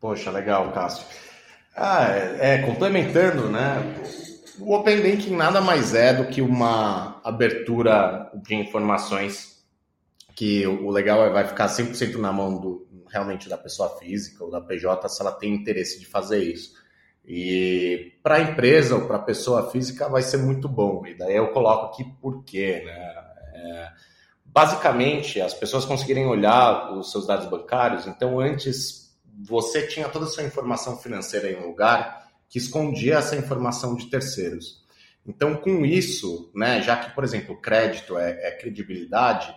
Poxa, 0.00 0.30
legal, 0.30 0.72
Cássio. 0.72 1.06
Ah, 1.74 2.08
é, 2.08 2.54
é, 2.54 2.58
complementando, 2.62 3.48
né? 3.50 3.82
O 4.58 4.74
Open 4.74 5.02
Banking 5.02 5.36
nada 5.36 5.60
mais 5.60 5.94
é 5.94 6.14
do 6.14 6.26
que 6.26 6.40
uma 6.40 7.20
abertura 7.22 8.30
de 8.34 8.54
informações 8.54 9.64
que 10.34 10.66
o 10.66 10.90
legal 10.90 11.24
é 11.24 11.30
vai 11.30 11.46
ficar 11.46 11.66
100% 11.66 12.16
na 12.16 12.32
mão 12.32 12.58
do 12.58 12.86
realmente 13.08 13.48
da 13.48 13.56
pessoa 13.56 13.98
física 13.98 14.44
ou 14.44 14.50
da 14.50 14.60
PJ 14.60 15.08
se 15.08 15.20
ela 15.20 15.32
tem 15.32 15.54
interesse 15.54 15.98
de 15.98 16.06
fazer 16.06 16.42
isso. 16.42 16.74
E 17.24 18.12
para 18.22 18.36
a 18.36 18.40
empresa 18.40 18.94
ou 18.94 19.06
para 19.06 19.16
a 19.16 19.22
pessoa 19.22 19.70
física 19.70 20.08
vai 20.08 20.22
ser 20.22 20.38
muito 20.38 20.68
bom. 20.68 21.06
E 21.06 21.14
daí 21.14 21.36
eu 21.36 21.48
coloco 21.48 21.86
aqui 21.86 22.04
por 22.20 22.44
quê, 22.44 22.82
né? 22.84 23.14
É, 23.54 23.88
basicamente, 24.44 25.40
as 25.40 25.54
pessoas 25.54 25.84
conseguirem 25.84 26.26
olhar 26.26 26.92
os 26.92 27.10
seus 27.10 27.26
dados 27.26 27.46
bancários. 27.46 28.06
Então, 28.06 28.38
antes 28.38 29.06
você 29.42 29.86
tinha 29.86 30.08
toda 30.08 30.26
a 30.26 30.28
sua 30.28 30.44
informação 30.44 30.96
financeira 30.96 31.50
em 31.50 31.56
um 31.56 31.66
lugar 31.66 32.25
que 32.48 32.58
escondia 32.58 33.16
essa 33.16 33.36
informação 33.36 33.94
de 33.94 34.06
terceiros. 34.06 34.84
Então, 35.26 35.56
com 35.56 35.84
isso, 35.84 36.50
né, 36.54 36.80
já 36.80 36.96
que, 36.96 37.14
por 37.14 37.24
exemplo, 37.24 37.60
crédito 37.60 38.16
é, 38.16 38.48
é 38.48 38.50
credibilidade, 38.52 39.52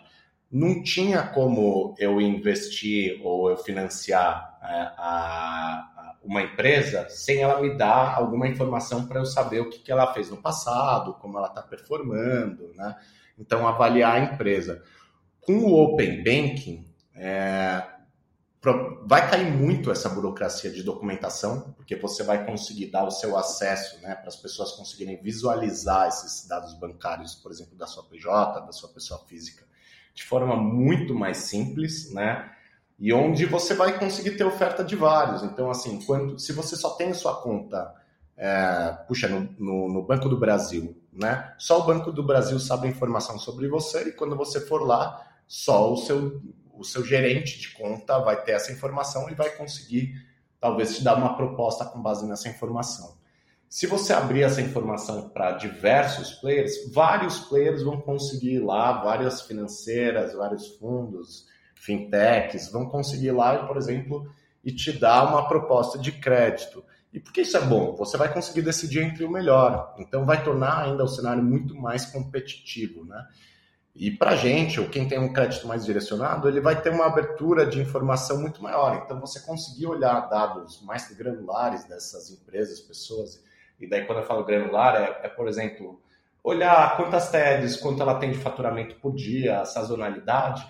não 0.52 0.82
tinha 0.82 1.22
como 1.22 1.94
eu 2.00 2.20
investir 2.20 3.22
ou 3.24 3.52
eu 3.52 3.58
financiar 3.58 4.58
é, 4.64 4.68
a, 4.68 4.98
a, 4.98 6.16
uma 6.24 6.42
empresa 6.42 7.08
sem 7.10 7.44
ela 7.44 7.62
me 7.62 7.78
dar 7.78 8.16
alguma 8.16 8.48
informação 8.48 9.08
para 9.08 9.20
eu 9.20 9.26
saber 9.26 9.60
o 9.60 9.70
que, 9.70 9.80
que 9.80 9.92
ela 9.92 10.12
fez 10.12 10.32
no 10.32 10.38
passado, 10.38 11.14
como 11.16 11.38
ela 11.38 11.48
está 11.48 11.62
performando, 11.62 12.74
né? 12.76 12.96
Então, 13.38 13.68
avaliar 13.68 14.16
a 14.16 14.34
empresa. 14.34 14.84
Com 15.40 15.60
o 15.60 15.74
Open 15.76 16.24
Banking, 16.24 16.86
é, 17.16 17.84
vai 19.06 19.30
cair 19.30 19.50
muito 19.52 19.90
essa 19.90 20.10
burocracia 20.10 20.70
de 20.70 20.84
documentação, 20.84 21.74
porque 21.78 21.96
você 21.96 22.24
vai 22.24 22.46
conseguir 22.46 22.88
dar 22.88 23.06
o 23.06 23.12
seu 23.12 23.38
acesso 23.38 24.02
né, 24.02 24.16
para 24.16 24.28
as 24.28 24.36
pessoas 24.36 24.74
conseguirem 24.74 25.22
visualizar 25.22 26.10
esses 26.10 26.46
dados 26.46 26.74
bancários, 26.74 27.36
por 27.36 27.52
exemplo, 27.52 27.78
da 27.78 27.88
sua 27.88 28.04
PJ, 28.04 28.60
da 28.66 28.72
sua 28.74 28.90
pessoa 28.90 29.20
física, 29.28 29.66
de 30.14 30.24
forma 30.24 30.58
muito 30.58 31.16
mais 31.16 31.38
simples, 31.38 32.14
né? 32.14 32.52
E 33.00 33.14
onde 33.14 33.46
você 33.46 33.74
vai 33.74 33.98
conseguir 33.98 34.32
ter 34.32 34.44
oferta 34.44 34.84
de 34.84 34.94
vários. 34.94 35.42
Então, 35.42 35.72
assim, 35.72 36.02
quando, 36.02 36.38
se 36.38 36.52
você 36.52 36.76
só 36.76 36.90
tem 36.92 37.12
a 37.12 37.14
sua 37.14 37.42
conta, 37.42 37.96
é, 38.36 38.92
puxa, 39.08 39.30
no, 39.30 39.50
no, 39.58 39.94
no 39.94 40.02
Banco 40.06 40.28
do 40.28 40.38
Brasil, 40.38 41.02
né? 41.14 41.54
Só 41.58 41.80
o 41.80 41.86
Banco 41.86 42.12
do 42.12 42.22
Brasil 42.22 42.60
sabe 42.60 42.88
a 42.88 42.92
informação 42.92 43.40
sobre 43.40 43.70
você 43.70 44.10
e 44.10 44.12
quando 44.12 44.36
você 44.36 44.60
for 44.60 44.86
lá, 44.86 45.26
só 45.48 45.94
o 45.94 45.98
seu 45.98 46.42
o 46.80 46.84
seu 46.84 47.04
gerente 47.04 47.60
de 47.60 47.70
conta 47.70 48.18
vai 48.20 48.42
ter 48.42 48.54
essa 48.54 48.72
informação 48.72 49.30
e 49.30 49.36
vai 49.36 49.50
conseguir, 49.50 50.16
talvez, 50.60 50.96
te 50.96 51.04
dar 51.04 51.16
uma 51.16 51.36
proposta 51.36 51.84
com 51.86 52.02
base 52.02 52.26
nessa 52.26 52.48
informação. 52.48 53.18
Se 53.68 53.86
você 53.86 54.14
abrir 54.14 54.42
essa 54.42 54.62
informação 54.62 55.30
para 55.30 55.52
diversos 55.52 56.32
players, 56.32 56.92
vários 56.92 57.40
players 57.42 57.84
vão 57.84 58.02
conseguir 58.02 58.54
ir 58.54 58.60
lá, 58.60 58.94
várias 59.04 59.42
financeiras, 59.42 60.34
vários 60.34 60.68
fundos, 60.78 61.46
fintechs, 61.76 62.72
vão 62.72 62.88
conseguir 62.88 63.28
ir 63.28 63.32
lá, 63.32 63.68
por 63.68 63.78
exemplo, 63.78 64.32
e 64.64 64.72
te 64.72 64.92
dar 64.92 65.30
uma 65.30 65.48
proposta 65.48 66.00
de 66.00 66.12
crédito. 66.14 66.84
E 67.12 67.20
por 67.20 67.34
que 67.34 67.42
isso 67.42 67.58
é 67.58 67.62
bom? 67.62 67.96
Você 67.96 68.18
vai 68.18 68.32
conseguir 68.32 68.62
decidir 68.62 69.04
entre 69.04 69.24
o 69.24 69.32
melhor. 69.32 69.96
Então, 70.00 70.26
vai 70.26 70.44
tornar 70.44 70.84
ainda 70.84 71.04
o 71.04 71.08
cenário 71.08 71.44
muito 71.44 71.76
mais 71.76 72.06
competitivo, 72.06 73.04
né? 73.06 73.28
E 73.96 74.12
para 74.12 74.32
a 74.32 74.36
gente, 74.36 74.80
ou 74.80 74.88
quem 74.88 75.08
tem 75.08 75.20
um 75.20 75.34
crédito 75.34 75.68
mais 75.68 75.84
direcionado, 75.84 76.48
ele 76.48 76.62
vai 76.62 76.82
ter 76.82 76.90
uma 76.90 77.06
abertura 77.06 77.66
de 77.66 77.82
informação 77.82 78.40
muito 78.40 78.62
maior. 78.62 79.02
Então, 79.04 79.20
você 79.20 79.42
conseguir 79.42 79.88
olhar 79.88 80.30
dados 80.30 80.82
mais 80.84 81.12
granulares 81.16 81.84
dessas 81.86 82.30
empresas, 82.30 82.80
pessoas, 82.80 83.44
e 83.80 83.88
daí 83.88 84.06
quando 84.06 84.20
eu 84.20 84.26
falo 84.26 84.46
granular, 84.46 84.96
é, 84.96 85.26
é 85.26 85.30
por 85.30 85.48
exemplo, 85.48 86.02
olhar 86.44 86.96
quantas 86.98 87.30
TEDs, 87.30 87.78
quanto 87.78 88.02
ela 88.02 88.20
tem 88.20 88.32
de 88.32 88.38
faturamento 88.38 88.96
por 88.96 89.14
dia, 89.14 89.62
a 89.62 89.66
sazonalidade, 89.66 90.66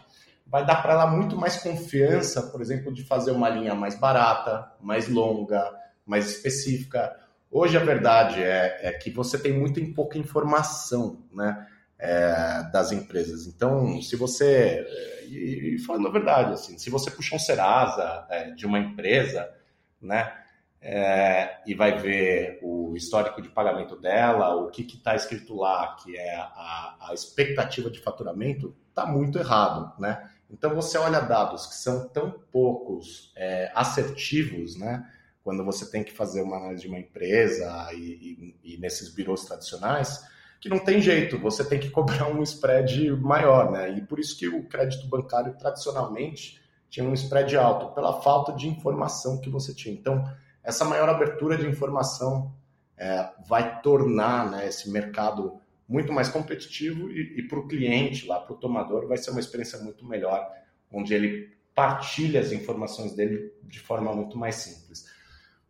vai 0.50 0.66
dar 0.66 0.82
para 0.82 0.94
ela 0.94 1.08
muito 1.08 1.38
mais 1.38 1.58
confiança, 1.58 2.42
por 2.44 2.62
exemplo, 2.62 2.92
de 2.92 3.04
fazer 3.04 3.32
uma 3.32 3.50
linha 3.50 3.76
mais 3.76 3.96
barata, 3.96 4.72
mais 4.82 5.08
longa, 5.08 5.72
mais 6.06 6.28
específica. 6.30 7.16
Hoje 7.52 7.78
a 7.78 7.84
verdade 7.84 8.42
é, 8.42 8.80
é 8.82 8.92
que 8.92 9.12
você 9.12 9.38
tem 9.38 9.54
muito 9.54 9.80
pouca 9.94 10.18
informação, 10.18 11.24
né? 11.32 11.68
É, 12.00 12.64
das 12.72 12.92
empresas. 12.92 13.46
Então, 13.46 14.02
se 14.02 14.16
você, 14.16 14.86
e, 15.26 15.76
e, 15.76 15.80
falando 15.80 16.08
a 16.08 16.12
verdade, 16.12 16.54
assim, 16.54 16.78
se 16.78 16.90
você 16.90 17.12
puxar 17.12 17.36
um 17.36 17.40
Serasa 17.40 18.26
é, 18.30 18.52
de 18.52 18.66
uma 18.66 18.80
empresa, 18.80 19.54
né, 20.02 20.34
é, 20.82 21.58
e 21.68 21.76
vai 21.76 21.98
ver 21.98 22.60
o 22.62 22.96
histórico 22.96 23.42
de 23.42 23.50
pagamento 23.50 23.98
dela, 23.98 24.56
o 24.56 24.70
que 24.70 24.82
está 24.82 25.14
escrito 25.14 25.54
lá, 25.56 25.98
que 26.02 26.18
é 26.18 26.36
a, 26.38 27.10
a 27.10 27.14
expectativa 27.14 27.90
de 27.90 28.00
faturamento, 28.00 28.74
está 28.88 29.06
muito 29.06 29.38
errado, 29.38 29.94
né? 30.00 30.30
Então 30.50 30.74
você 30.74 30.98
olha 30.98 31.20
dados 31.20 31.68
que 31.68 31.76
são 31.76 32.08
tão 32.08 32.32
poucos 32.32 33.34
é, 33.36 33.72
assertivos, 33.76 34.78
né? 34.78 35.06
Quando 35.44 35.66
você 35.66 35.90
tem 35.90 36.04
que 36.04 36.14
fazer 36.14 36.42
uma 36.42 36.58
análise 36.58 36.84
de 36.84 36.88
uma 36.88 37.00
empresa 37.00 37.90
e, 37.94 38.56
e, 38.64 38.74
e 38.76 38.78
nesses 38.78 39.14
birôs 39.14 39.46
tradicionais, 39.46 40.26
que 40.60 40.68
não 40.68 40.80
tem 40.80 41.02
jeito, 41.02 41.38
você 41.38 41.64
tem 41.64 41.80
que 41.80 41.90
cobrar 41.90 42.28
um 42.28 42.44
spread 42.44 43.12
maior, 43.12 43.72
né? 43.72 43.98
E 43.98 44.02
por 44.02 44.20
isso 44.20 44.38
que 44.38 44.48
o 44.48 44.64
crédito 44.66 45.08
bancário 45.08 45.56
tradicionalmente 45.58 46.60
tinha 46.90 47.08
um 47.08 47.14
spread 47.14 47.56
alto, 47.56 47.94
pela 47.94 48.22
falta 48.22 48.52
de 48.52 48.68
informação 48.68 49.40
que 49.40 49.50
você 49.50 49.74
tinha. 49.74 49.94
Então, 49.94 50.24
essa 50.64 50.84
maior 50.84 51.08
abertura 51.08 51.58
de 51.58 51.68
informação 51.68 52.54
é, 52.98 53.30
vai 53.48 53.82
tornar 53.82 54.50
né, 54.50 54.68
esse 54.68 54.90
mercado 54.90 55.60
muito 55.88 56.12
mais 56.12 56.30
competitivo 56.30 57.10
e, 57.10 57.40
e 57.40 57.48
para 57.48 57.60
o 57.60 57.68
cliente, 57.68 58.28
lá 58.28 58.40
para 58.40 58.54
o 58.54 58.58
tomador, 58.58 59.08
vai 59.08 59.18
ser 59.18 59.32
uma 59.32 59.40
experiência 59.40 59.80
muito 59.80 60.06
melhor, 60.06 60.48
onde 60.92 61.14
ele 61.14 61.58
partilha 61.74 62.42
as 62.42 62.52
informações 62.52 63.14
dele 63.14 63.54
de 63.64 63.80
forma 63.80 64.14
muito 64.14 64.38
mais 64.38 64.56
simples. 64.56 65.06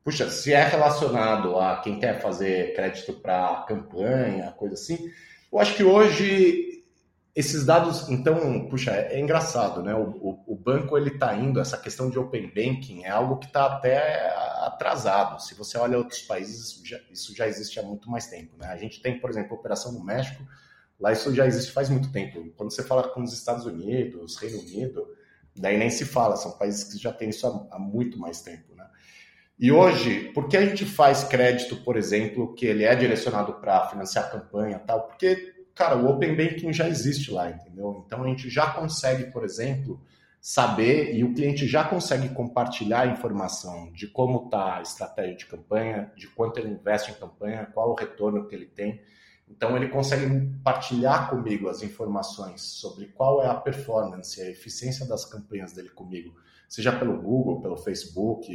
Puxa, 0.03 0.29
se 0.29 0.53
é 0.53 0.63
relacionado 0.63 1.57
a 1.59 1.81
quem 1.81 1.99
quer 1.99 2.21
fazer 2.21 2.73
crédito 2.73 3.13
para 3.13 3.63
campanha, 3.67 4.51
coisa 4.51 4.73
assim, 4.73 4.97
eu 5.51 5.59
acho 5.59 5.75
que 5.75 5.83
hoje 5.83 6.69
esses 7.35 7.65
dados, 7.65 8.09
então, 8.09 8.67
puxa, 8.67 8.91
é, 8.91 9.19
engraçado, 9.19 9.81
né? 9.81 9.93
O, 9.95 10.09
o, 10.09 10.43
o 10.47 10.55
banco 10.55 10.97
ele 10.97 11.11
está 11.11 11.35
indo, 11.35 11.59
essa 11.59 11.77
questão 11.77 12.09
de 12.09 12.19
open 12.19 12.47
banking 12.47 13.03
é 13.03 13.09
algo 13.09 13.37
que 13.37 13.45
está 13.45 13.65
até 13.65 14.27
atrasado. 14.65 15.41
Se 15.41 15.53
você 15.55 15.77
olha 15.77 15.97
outros 15.97 16.21
países, 16.23 16.67
isso 16.67 16.85
já, 16.85 16.99
isso 17.09 17.35
já 17.35 17.47
existe 17.47 17.79
há 17.79 17.83
muito 17.83 18.09
mais 18.09 18.27
tempo, 18.27 18.57
né? 18.57 18.67
A 18.67 18.75
gente 18.75 19.01
tem, 19.01 19.19
por 19.19 19.29
exemplo, 19.29 19.55
operação 19.55 19.91
no 19.93 20.03
México, 20.03 20.43
lá 20.99 21.13
isso 21.13 21.33
já 21.33 21.45
existe 21.45 21.71
faz 21.71 21.87
muito 21.87 22.11
tempo. 22.11 22.51
Quando 22.57 22.73
você 22.73 22.83
fala 22.83 23.07
com 23.07 23.21
os 23.21 23.31
Estados 23.31 23.65
Unidos, 23.65 24.35
Reino 24.35 24.59
Unido, 24.59 25.07
daí 25.55 25.77
nem 25.77 25.89
se 25.89 26.05
fala, 26.05 26.35
são 26.35 26.57
países 26.57 26.83
que 26.83 26.97
já 26.97 27.13
têm 27.13 27.29
isso 27.29 27.47
há, 27.47 27.75
há 27.75 27.79
muito 27.79 28.19
mais 28.19 28.41
tempo? 28.41 28.68
E 29.59 29.71
hoje, 29.71 30.31
por 30.33 30.47
que 30.47 30.55
a 30.55 30.65
gente 30.65 30.85
faz 30.85 31.23
crédito, 31.23 31.75
por 31.77 31.97
exemplo, 31.97 32.53
que 32.53 32.65
ele 32.65 32.83
é 32.85 32.95
direcionado 32.95 33.55
para 33.55 33.87
financiar 33.87 34.31
campanha 34.31 34.79
tal? 34.79 35.07
Porque 35.07 35.59
cara, 35.79 35.95
o 35.95 36.09
Open 36.09 36.35
Banking 36.35 36.73
já 36.73 36.89
existe 36.89 37.31
lá, 37.31 37.49
entendeu? 37.49 38.03
Então 38.05 38.25
a 38.25 38.27
gente 38.27 38.49
já 38.49 38.69
consegue, 38.69 39.31
por 39.31 39.45
exemplo, 39.45 39.97
saber 40.41 41.15
e 41.15 41.23
o 41.23 41.33
cliente 41.33 41.65
já 41.65 41.85
consegue 41.85 42.27
compartilhar 42.29 43.03
a 43.03 43.07
informação 43.07 43.89
de 43.93 44.05
como 44.05 44.43
está 44.43 44.75
a 44.75 44.81
estratégia 44.81 45.37
de 45.37 45.45
campanha, 45.45 46.11
de 46.17 46.27
quanto 46.27 46.59
ele 46.59 46.67
investe 46.67 47.11
em 47.11 47.13
campanha, 47.13 47.65
qual 47.73 47.91
o 47.91 47.95
retorno 47.95 48.45
que 48.45 48.53
ele 48.53 48.65
tem. 48.65 49.01
Então 49.47 49.77
ele 49.77 49.87
consegue 49.87 50.25
partilhar 50.61 51.29
comigo 51.29 51.69
as 51.69 51.81
informações 51.81 52.61
sobre 52.61 53.07
qual 53.07 53.41
é 53.41 53.47
a 53.47 53.55
performance, 53.55 54.41
a 54.41 54.49
eficiência 54.49 55.07
das 55.07 55.23
campanhas 55.23 55.71
dele 55.71 55.89
comigo, 55.89 56.35
seja 56.69 56.97
pelo 56.97 57.21
Google, 57.21 57.61
pelo 57.61 57.75
Facebook 57.75 58.47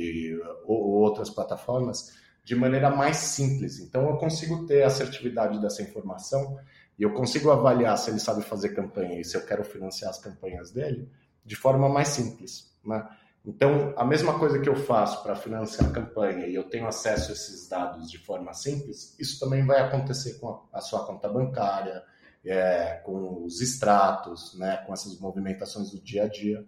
ou, 0.64 0.76
ou 0.76 0.92
outras 1.02 1.28
plataformas, 1.28 2.14
de 2.42 2.54
maneira 2.54 2.88
mais 2.88 3.16
simples. 3.16 3.80
Então 3.80 4.08
eu 4.08 4.16
consigo 4.16 4.66
ter 4.66 4.84
a 4.84 4.86
assertividade 4.86 5.60
dessa 5.60 5.82
informação 5.82 6.56
e 6.98 7.02
eu 7.02 7.12
consigo 7.12 7.50
avaliar 7.50 7.98
se 7.98 8.10
ele 8.10 8.20
sabe 8.20 8.42
fazer 8.42 8.70
campanha 8.70 9.20
e 9.20 9.24
se 9.24 9.36
eu 9.36 9.44
quero 9.44 9.64
financiar 9.64 10.10
as 10.10 10.18
campanhas 10.18 10.70
dele 10.70 11.10
de 11.44 11.56
forma 11.56 11.88
mais 11.88 12.08
simples. 12.08 12.72
Né? 12.84 13.06
Então, 13.44 13.92
a 13.96 14.04
mesma 14.04 14.38
coisa 14.38 14.58
que 14.58 14.68
eu 14.68 14.76
faço 14.76 15.22
para 15.22 15.36
financiar 15.36 15.90
a 15.90 15.92
campanha 15.92 16.46
e 16.46 16.54
eu 16.54 16.64
tenho 16.64 16.86
acesso 16.86 17.30
a 17.30 17.34
esses 17.34 17.68
dados 17.68 18.10
de 18.10 18.16
forma 18.18 18.54
simples, 18.54 19.14
isso 19.18 19.38
também 19.38 19.66
vai 19.66 19.80
acontecer 19.82 20.38
com 20.38 20.62
a 20.72 20.80
sua 20.80 21.04
conta 21.04 21.28
bancária, 21.28 22.02
é, 22.44 23.00
com 23.04 23.44
os 23.44 23.60
extratos, 23.60 24.58
né, 24.58 24.78
com 24.86 24.92
essas 24.94 25.18
movimentações 25.18 25.90
do 25.90 26.00
dia 26.00 26.24
a 26.24 26.28
dia. 26.28 26.64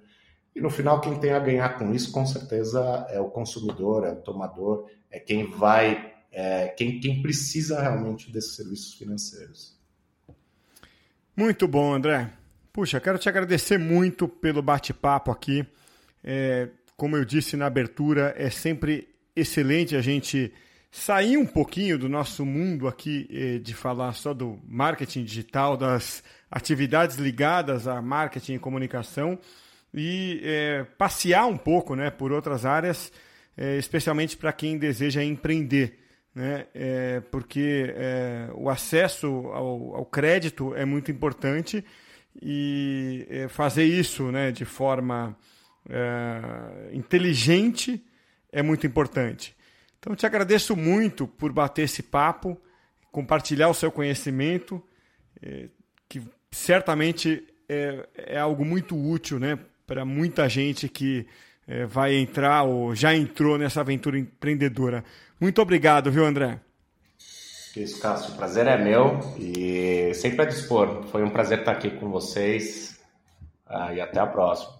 E 0.56 0.60
no 0.62 0.70
final, 0.70 1.02
quem 1.02 1.20
tem 1.20 1.32
a 1.32 1.38
ganhar 1.38 1.76
com 1.76 1.92
isso, 1.92 2.10
com 2.10 2.24
certeza, 2.24 2.80
é 3.10 3.20
o 3.20 3.28
consumidor, 3.28 4.06
é 4.06 4.12
o 4.12 4.22
tomador, 4.22 4.88
é 5.10 5.20
quem 5.20 5.50
vai, 5.50 6.14
é, 6.32 6.68
quem, 6.68 6.98
quem 6.98 7.20
precisa 7.20 7.78
realmente 7.78 8.32
desses 8.32 8.56
serviços 8.56 8.94
financeiros. 8.94 9.78
Muito 11.36 11.68
bom, 11.68 11.92
André. 11.92 12.30
Puxa, 12.72 12.98
quero 12.98 13.18
te 13.18 13.28
agradecer 13.28 13.78
muito 13.78 14.26
pelo 14.26 14.62
bate-papo 14.62 15.30
aqui. 15.30 15.66
É, 16.24 16.70
como 16.96 17.18
eu 17.18 17.24
disse 17.26 17.54
na 17.54 17.66
abertura, 17.66 18.32
é 18.34 18.48
sempre 18.48 19.10
excelente 19.36 19.94
a 19.94 20.00
gente 20.00 20.50
sair 20.90 21.36
um 21.36 21.44
pouquinho 21.44 21.98
do 21.98 22.08
nosso 22.08 22.46
mundo 22.46 22.88
aqui 22.88 23.28
é, 23.30 23.58
de 23.58 23.74
falar 23.74 24.14
só 24.14 24.32
do 24.32 24.58
marketing 24.66 25.22
digital, 25.22 25.76
das 25.76 26.22
atividades 26.50 27.16
ligadas 27.16 27.86
a 27.86 28.00
marketing 28.00 28.54
e 28.54 28.58
comunicação 28.58 29.38
e 29.96 30.40
é, 30.44 30.84
passear 30.98 31.46
um 31.46 31.56
pouco 31.56 31.96
né, 31.96 32.10
por 32.10 32.30
outras 32.30 32.64
áreas, 32.64 33.10
é, 33.56 33.76
especialmente 33.78 34.36
para 34.36 34.52
quem 34.52 34.78
deseja 34.78 35.24
empreender 35.24 36.06
né? 36.36 36.66
É, 36.74 37.20
porque 37.30 37.94
é, 37.96 38.50
o 38.52 38.68
acesso 38.68 39.26
ao, 39.54 39.96
ao, 39.96 40.04
crédito 40.04 40.74
é 40.74 40.84
muito 40.84 41.10
importante 41.10 41.82
e 42.42 43.26
é, 43.30 43.48
fazer 43.48 43.84
isso 43.84 44.30
né, 44.30 44.52
de 44.52 44.66
forma 44.66 45.34
é, 45.88 46.94
inteligente 46.94 48.04
é 48.52 48.62
muito 48.62 48.86
importante. 48.86 49.56
Então, 49.98 50.14
te 50.14 50.26
agradeço 50.26 50.76
muito 50.76 51.26
por 51.26 51.50
bater 51.52 51.84
esse 51.84 52.02
papo, 52.02 52.60
compartilhar 53.10 53.70
o 53.70 53.74
seu 53.74 53.90
conhecimento, 53.90 54.82
que 56.08 56.22
certamente 56.50 57.46
é, 57.68 58.08
é, 58.14 58.38
algo 58.38 58.64
muito 58.64 58.96
útil 58.96 59.38
né, 59.38 59.58
para 59.86 60.04
muita 60.04 60.48
gente 60.48 60.88
que 60.88 61.26
vai 61.88 62.14
entrar 62.14 62.62
ou 62.62 62.94
já 62.94 63.14
entrou 63.14 63.58
nessa 63.58 63.80
aventura 63.80 64.18
empreendedora. 64.18 65.04
Muito 65.40 65.60
obrigado, 65.60 66.10
viu, 66.10 66.24
André? 66.24 66.60
Isso, 67.76 68.00
Cássio. 68.00 68.32
O 68.32 68.36
prazer 68.36 68.66
é 68.66 68.78
meu 68.78 69.18
e 69.38 70.14
sempre 70.14 70.42
a 70.42 70.44
dispor. 70.46 71.04
Foi 71.08 71.22
um 71.22 71.28
prazer 71.28 71.58
estar 71.58 71.72
aqui 71.72 71.90
com 71.90 72.10
vocês 72.10 72.98
ah, 73.66 73.92
e 73.92 74.00
até 74.00 74.18
a 74.18 74.26
próxima. 74.26 74.76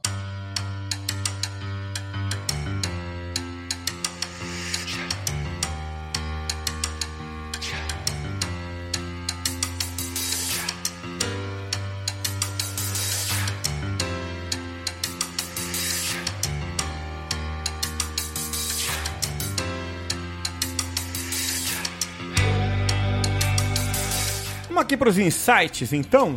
Para 25.06 25.10
os 25.10 25.18
insights, 25.18 25.92
então. 25.92 26.34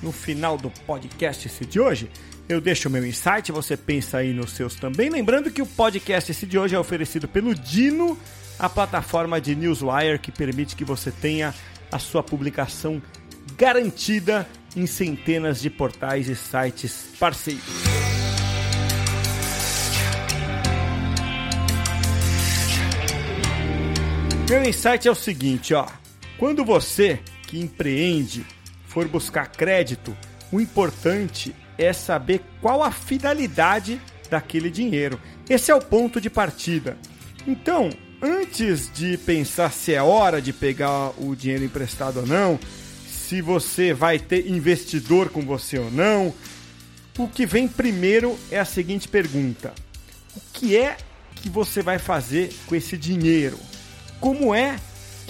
No 0.00 0.12
final 0.12 0.56
do 0.56 0.70
podcast 0.70 1.48
de 1.66 1.80
hoje, 1.80 2.08
eu 2.48 2.60
deixo 2.60 2.88
o 2.88 2.90
meu 2.90 3.04
insight, 3.04 3.50
você 3.50 3.76
pensa 3.76 4.18
aí 4.18 4.32
nos 4.32 4.52
seus 4.52 4.76
também. 4.76 5.10
Lembrando 5.10 5.50
que 5.50 5.60
o 5.60 5.66
podcast 5.66 6.46
de 6.46 6.56
hoje 6.58 6.76
é 6.76 6.78
oferecido 6.78 7.26
pelo 7.26 7.52
Dino, 7.52 8.16
a 8.60 8.68
plataforma 8.68 9.40
de 9.40 9.56
Newswire 9.56 10.20
que 10.20 10.30
permite 10.30 10.76
que 10.76 10.84
você 10.84 11.10
tenha 11.10 11.52
a 11.90 11.98
sua 11.98 12.22
publicação 12.22 13.02
garantida 13.56 14.48
em 14.76 14.86
centenas 14.86 15.60
de 15.60 15.70
portais 15.70 16.28
e 16.28 16.36
sites 16.36 17.08
parceiros. 17.18 17.64
Meu 24.48 24.62
insight 24.64 25.08
é 25.08 25.10
o 25.10 25.14
seguinte, 25.16 25.74
ó. 25.74 25.88
Quando 26.38 26.64
você 26.64 27.20
que 27.52 27.60
empreende 27.60 28.46
for 28.86 29.06
buscar 29.06 29.46
crédito, 29.46 30.16
o 30.50 30.58
importante 30.58 31.54
é 31.76 31.92
saber 31.92 32.40
qual 32.62 32.82
a 32.82 32.90
finalidade 32.90 34.00
daquele 34.30 34.70
dinheiro. 34.70 35.20
Esse 35.50 35.70
é 35.70 35.74
o 35.74 35.80
ponto 35.80 36.18
de 36.18 36.30
partida. 36.30 36.96
Então, 37.46 37.90
antes 38.22 38.90
de 38.90 39.18
pensar 39.18 39.70
se 39.70 39.92
é 39.92 40.02
hora 40.02 40.40
de 40.40 40.50
pegar 40.50 41.10
o 41.18 41.36
dinheiro 41.36 41.62
emprestado 41.62 42.20
ou 42.20 42.26
não, 42.26 42.58
se 43.06 43.42
você 43.42 43.92
vai 43.92 44.18
ter 44.18 44.48
investidor 44.48 45.28
com 45.28 45.42
você 45.42 45.78
ou 45.78 45.90
não, 45.90 46.32
o 47.18 47.28
que 47.28 47.44
vem 47.44 47.68
primeiro 47.68 48.38
é 48.50 48.58
a 48.58 48.64
seguinte 48.64 49.06
pergunta: 49.06 49.74
o 50.34 50.40
que 50.54 50.74
é 50.74 50.96
que 51.34 51.50
você 51.50 51.82
vai 51.82 51.98
fazer 51.98 52.50
com 52.64 52.74
esse 52.74 52.96
dinheiro? 52.96 53.58
Como 54.20 54.54
é 54.54 54.78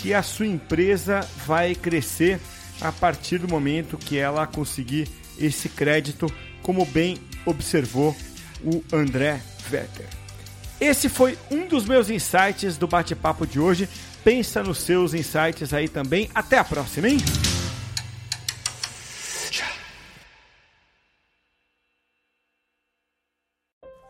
que 0.02 0.12
a 0.12 0.22
sua 0.22 0.46
empresa 0.46 1.20
vai 1.46 1.76
crescer 1.76 2.40
a 2.80 2.90
partir 2.90 3.38
do 3.38 3.48
momento 3.48 3.96
que 3.96 4.18
ela 4.18 4.46
conseguir 4.48 5.08
esse 5.38 5.68
crédito, 5.68 6.26
como 6.60 6.84
bem 6.84 7.16
observou 7.46 8.14
o 8.64 8.82
André 8.92 9.40
Vetter. 9.70 10.06
Esse 10.80 11.08
foi 11.08 11.38
um 11.48 11.68
dos 11.68 11.84
meus 11.84 12.10
insights 12.10 12.76
do 12.76 12.88
bate-papo 12.88 13.46
de 13.46 13.60
hoje. 13.60 13.88
Pensa 14.24 14.62
nos 14.62 14.78
seus 14.78 15.14
insights 15.14 15.72
aí 15.72 15.88
também. 15.88 16.28
Até 16.34 16.58
a 16.58 16.64
próxima, 16.64 17.08
hein? 17.08 17.18